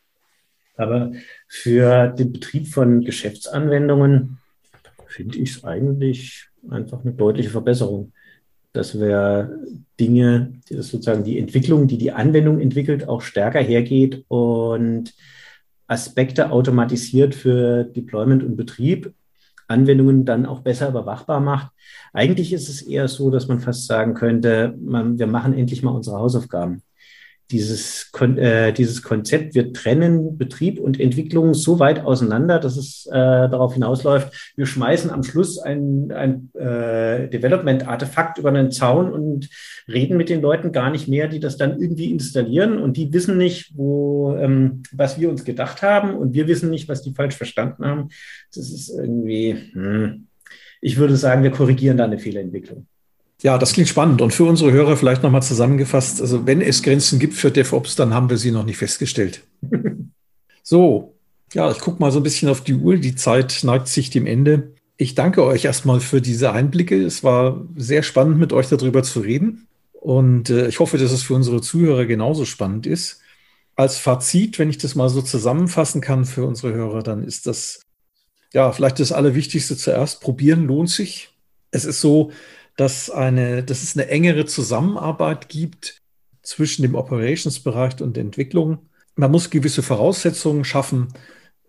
Aber 0.78 1.12
für 1.46 2.08
den 2.08 2.32
Betrieb 2.32 2.68
von 2.68 3.02
Geschäftsanwendungen 3.02 4.38
finde 5.06 5.38
ich 5.38 5.56
es 5.56 5.64
eigentlich 5.64 6.46
einfach 6.70 7.02
eine 7.02 7.12
deutliche 7.12 7.50
Verbesserung. 7.50 8.12
Dass 8.72 8.98
wir 8.98 9.58
Dinge, 9.98 10.52
die 10.68 10.76
das 10.76 10.88
sozusagen 10.88 11.24
die 11.24 11.38
Entwicklung, 11.38 11.88
die 11.88 11.98
die 11.98 12.12
Anwendung 12.12 12.60
entwickelt, 12.60 13.08
auch 13.08 13.22
stärker 13.22 13.60
hergeht 13.60 14.24
und 14.28 15.14
Aspekte 15.88 16.50
automatisiert 16.50 17.34
für 17.34 17.84
Deployment 17.84 18.44
und 18.44 18.56
Betrieb 18.56 19.12
Anwendungen 19.68 20.24
dann 20.24 20.46
auch 20.46 20.60
besser 20.60 20.88
überwachbar 20.88 21.40
macht. 21.40 21.70
Eigentlich 22.12 22.52
ist 22.52 22.68
es 22.68 22.82
eher 22.82 23.06
so, 23.06 23.30
dass 23.30 23.48
man 23.48 23.60
fast 23.60 23.86
sagen 23.86 24.14
könnte, 24.14 24.74
man, 24.80 25.18
wir 25.18 25.26
machen 25.26 25.52
endlich 25.52 25.82
mal 25.82 25.90
unsere 25.90 26.18
Hausaufgaben 26.18 26.82
dieses, 27.50 28.10
äh, 28.20 28.72
dieses 28.72 29.02
Konzept, 29.02 29.54
wir 29.54 29.72
trennen 29.72 30.36
Betrieb 30.36 30.78
und 30.78 31.00
Entwicklung 31.00 31.54
so 31.54 31.78
weit 31.78 32.04
auseinander, 32.04 32.58
dass 32.58 32.76
es 32.76 33.06
äh, 33.06 33.12
darauf 33.12 33.74
hinausläuft, 33.74 34.52
wir 34.56 34.66
schmeißen 34.66 35.10
am 35.10 35.22
Schluss 35.22 35.58
ein, 35.58 36.12
ein 36.12 36.50
äh, 36.54 37.28
Development-Artefakt 37.28 38.38
über 38.38 38.50
einen 38.50 38.70
Zaun 38.70 39.10
und 39.12 39.48
reden 39.88 40.18
mit 40.18 40.28
den 40.28 40.42
Leuten 40.42 40.72
gar 40.72 40.90
nicht 40.90 41.08
mehr, 41.08 41.28
die 41.28 41.40
das 41.40 41.56
dann 41.56 41.80
irgendwie 41.80 42.10
installieren 42.10 42.78
und 42.78 42.96
die 42.96 43.12
wissen 43.12 43.38
nicht, 43.38 43.72
wo, 43.74 44.36
ähm, 44.36 44.82
was 44.92 45.18
wir 45.18 45.30
uns 45.30 45.44
gedacht 45.44 45.80
haben 45.82 46.14
und 46.14 46.34
wir 46.34 46.48
wissen 46.48 46.68
nicht, 46.68 46.88
was 46.88 47.02
die 47.02 47.14
falsch 47.14 47.36
verstanden 47.36 47.86
haben. 47.86 48.08
Das 48.54 48.70
ist 48.70 48.90
irgendwie, 48.90 49.56
hm. 49.72 50.26
ich 50.82 50.98
würde 50.98 51.16
sagen, 51.16 51.42
wir 51.42 51.50
korrigieren 51.50 51.96
da 51.96 52.04
eine 52.04 52.18
Fehlerentwicklung. 52.18 52.86
Ja, 53.42 53.56
das 53.56 53.72
klingt 53.72 53.88
spannend. 53.88 54.20
Und 54.20 54.32
für 54.32 54.44
unsere 54.44 54.72
Hörer 54.72 54.96
vielleicht 54.96 55.22
nochmal 55.22 55.42
zusammengefasst, 55.42 56.20
also 56.20 56.46
wenn 56.46 56.60
es 56.60 56.82
Grenzen 56.82 57.18
gibt 57.18 57.34
für 57.34 57.50
DevOps, 57.50 57.94
dann 57.94 58.12
haben 58.12 58.30
wir 58.30 58.36
sie 58.36 58.50
noch 58.50 58.64
nicht 58.64 58.78
festgestellt. 58.78 59.42
so, 60.62 61.14
ja, 61.52 61.70
ich 61.70 61.78
gucke 61.78 62.00
mal 62.00 62.10
so 62.10 62.18
ein 62.18 62.24
bisschen 62.24 62.48
auf 62.48 62.62
die 62.62 62.74
Uhr. 62.74 62.96
Die 62.96 63.14
Zeit 63.14 63.60
neigt 63.62 63.88
sich 63.88 64.10
dem 64.10 64.26
Ende. 64.26 64.74
Ich 64.96 65.14
danke 65.14 65.44
euch 65.44 65.64
erstmal 65.64 66.00
für 66.00 66.20
diese 66.20 66.52
Einblicke. 66.52 67.00
Es 67.00 67.22
war 67.22 67.64
sehr 67.76 68.02
spannend, 68.02 68.38
mit 68.38 68.52
euch 68.52 68.68
darüber 68.68 69.04
zu 69.04 69.20
reden. 69.20 69.68
Und 69.92 70.50
äh, 70.50 70.66
ich 70.66 70.80
hoffe, 70.80 70.98
dass 70.98 71.12
es 71.12 71.22
für 71.22 71.34
unsere 71.34 71.60
Zuhörer 71.60 72.06
genauso 72.06 72.44
spannend 72.44 72.86
ist. 72.86 73.20
Als 73.76 73.98
Fazit, 73.98 74.58
wenn 74.58 74.70
ich 74.70 74.78
das 74.78 74.96
mal 74.96 75.08
so 75.08 75.22
zusammenfassen 75.22 76.00
kann 76.00 76.24
für 76.24 76.44
unsere 76.44 76.72
Hörer, 76.74 77.04
dann 77.04 77.22
ist 77.22 77.46
das, 77.46 77.82
ja, 78.52 78.72
vielleicht 78.72 78.98
das 78.98 79.12
Allerwichtigste 79.12 79.76
zuerst. 79.76 80.20
Probieren 80.20 80.66
lohnt 80.66 80.90
sich. 80.90 81.30
Es 81.70 81.84
ist 81.84 82.00
so, 82.00 82.32
dass, 82.78 83.10
eine, 83.10 83.64
dass 83.64 83.82
es 83.82 83.96
eine 83.96 84.08
engere 84.08 84.46
Zusammenarbeit 84.46 85.48
gibt 85.48 86.00
zwischen 86.42 86.82
dem 86.82 86.94
Operations-Bereich 86.94 88.00
und 88.00 88.16
der 88.16 88.22
Entwicklung. 88.22 88.86
Man 89.16 89.32
muss 89.32 89.50
gewisse 89.50 89.82
Voraussetzungen 89.82 90.64
schaffen, 90.64 91.08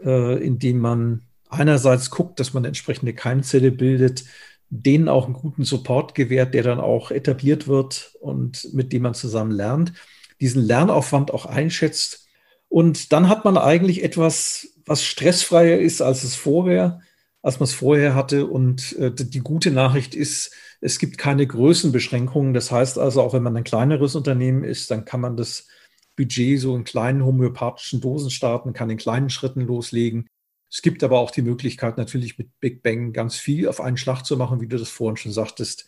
äh, 0.05 0.37
indem 0.45 0.77
man 0.77 1.23
einerseits 1.49 2.11
guckt, 2.11 2.39
dass 2.39 2.53
man 2.53 2.63
entsprechende 2.63 3.13
Keimzelle 3.13 3.71
bildet, 3.71 4.23
denen 4.69 5.09
auch 5.09 5.25
einen 5.25 5.33
guten 5.33 5.63
Support 5.63 6.13
gewährt, 6.13 6.53
der 6.53 6.61
dann 6.61 6.79
auch 6.79 7.09
etabliert 7.09 7.67
wird 7.67 8.13
und 8.21 8.71
mit 8.71 8.93
dem 8.93 9.01
man 9.01 9.15
zusammen 9.15 9.51
lernt, 9.51 9.93
diesen 10.39 10.61
Lernaufwand 10.61 11.33
auch 11.33 11.47
einschätzt. 11.47 12.27
Und 12.67 13.11
dann 13.13 13.29
hat 13.29 13.45
man 13.45 13.57
eigentlich 13.57 14.03
etwas, 14.03 14.75
was 14.85 15.03
stressfreier 15.03 15.79
ist, 15.79 16.03
als 16.03 16.23
es 16.23 16.35
vorher, 16.35 17.01
als 17.41 17.59
man 17.59 17.63
es 17.63 17.73
vorher 17.73 18.13
hatte. 18.13 18.45
Und 18.45 18.95
äh, 18.97 19.11
die 19.11 19.39
gute 19.39 19.71
Nachricht 19.71 20.13
ist, 20.13 20.51
es 20.81 20.99
gibt 20.99 21.17
keine 21.17 21.45
Größenbeschränkungen. 21.45 22.53
Das 22.53 22.71
heißt 22.71 22.97
also, 22.97 23.21
auch 23.21 23.33
wenn 23.33 23.43
man 23.43 23.55
ein 23.57 23.63
kleineres 23.63 24.15
Unternehmen 24.15 24.63
ist, 24.63 24.91
dann 24.91 25.05
kann 25.05 25.21
man 25.21 25.37
das 25.37 25.67
Budget 26.15 26.59
so 26.59 26.75
in 26.75 26.83
kleinen 26.83 27.23
homöopathischen 27.25 28.01
Dosen 28.01 28.29
starten, 28.29 28.73
kann 28.73 28.89
in 28.89 28.97
kleinen 28.97 29.29
Schritten 29.29 29.61
loslegen. 29.61 30.27
Es 30.71 30.81
gibt 30.81 31.03
aber 31.03 31.19
auch 31.19 31.31
die 31.31 31.41
Möglichkeit, 31.41 31.97
natürlich 31.97 32.37
mit 32.37 32.59
Big 32.59 32.83
Bang 32.83 33.13
ganz 33.13 33.35
viel 33.37 33.67
auf 33.67 33.81
einen 33.81 33.97
Schlag 33.97 34.23
zu 34.23 34.37
machen, 34.37 34.61
wie 34.61 34.67
du 34.67 34.77
das 34.77 34.89
vorhin 34.89 35.17
schon 35.17 35.31
sagtest. 35.31 35.85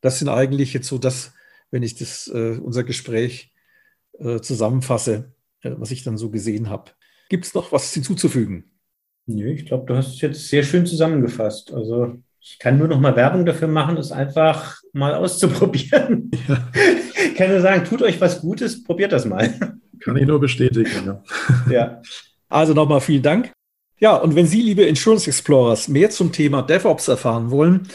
Das 0.00 0.18
sind 0.18 0.28
eigentlich 0.28 0.72
jetzt 0.72 0.86
so 0.86 0.98
das, 0.98 1.32
wenn 1.70 1.82
ich 1.82 1.96
das, 1.96 2.28
äh, 2.28 2.58
unser 2.58 2.84
Gespräch 2.84 3.52
äh, 4.18 4.40
zusammenfasse, 4.40 5.34
äh, 5.62 5.72
was 5.76 5.90
ich 5.90 6.04
dann 6.04 6.16
so 6.16 6.30
gesehen 6.30 6.68
habe. 6.68 6.92
Gibt 7.28 7.44
es 7.44 7.54
noch 7.54 7.72
was 7.72 7.92
hinzuzufügen? 7.92 8.70
Nö, 9.26 9.52
ich 9.52 9.66
glaube, 9.66 9.86
du 9.86 9.96
hast 9.96 10.14
es 10.14 10.20
jetzt 10.20 10.48
sehr 10.48 10.62
schön 10.62 10.86
zusammengefasst. 10.86 11.72
Also 11.72 12.22
ich 12.40 12.58
kann 12.58 12.78
nur 12.78 12.88
noch 12.88 13.00
mal 13.00 13.14
Werbung 13.16 13.44
dafür 13.44 13.68
machen, 13.68 13.96
es 13.96 14.12
einfach 14.12 14.80
mal 14.92 15.14
auszuprobieren. 15.14 16.30
Ja. 16.48 16.68
Ich 17.22 17.34
kann 17.34 17.50
nur 17.50 17.60
sagen, 17.60 17.84
tut 17.84 18.02
euch 18.02 18.20
was 18.20 18.40
Gutes, 18.40 18.82
probiert 18.82 19.12
das 19.12 19.24
mal. 19.24 19.52
Kann 20.00 20.16
ich 20.16 20.26
nur 20.26 20.40
bestätigen. 20.40 20.90
Ja. 21.06 21.22
ja. 21.70 22.02
Also 22.48 22.72
nochmal 22.72 23.00
vielen 23.00 23.22
Dank. 23.22 23.52
Ja, 23.98 24.16
und 24.16 24.34
wenn 24.34 24.46
Sie, 24.46 24.62
liebe 24.62 24.82
Insurance 24.82 25.28
Explorers, 25.28 25.88
mehr 25.88 26.08
zum 26.08 26.32
Thema 26.32 26.62
DevOps 26.62 27.08
erfahren 27.08 27.50
wollen, 27.50 27.88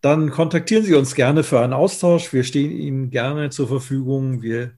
dann 0.00 0.30
kontaktieren 0.30 0.84
Sie 0.84 0.94
uns 0.94 1.16
gerne 1.16 1.42
für 1.42 1.60
einen 1.60 1.72
Austausch. 1.72 2.32
Wir 2.32 2.44
stehen 2.44 2.70
Ihnen 2.70 3.10
gerne 3.10 3.50
zur 3.50 3.66
Verfügung. 3.66 4.42
Wir 4.42 4.72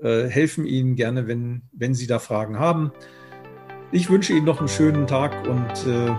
äh, 0.00 0.28
helfen 0.28 0.64
Ihnen 0.64 0.94
gerne, 0.94 1.26
wenn, 1.26 1.62
wenn 1.72 1.94
Sie 1.94 2.06
da 2.06 2.20
Fragen 2.20 2.60
haben. 2.60 2.92
Ich 3.90 4.08
wünsche 4.08 4.32
Ihnen 4.32 4.46
noch 4.46 4.60
einen 4.60 4.68
schönen 4.68 5.08
Tag 5.08 5.46
und 5.48 5.92
äh, 5.92 6.12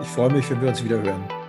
ich 0.00 0.08
freue 0.08 0.32
mich, 0.32 0.50
wenn 0.50 0.62
wir 0.62 0.70
uns 0.70 0.82
wieder 0.82 1.02
hören. 1.02 1.39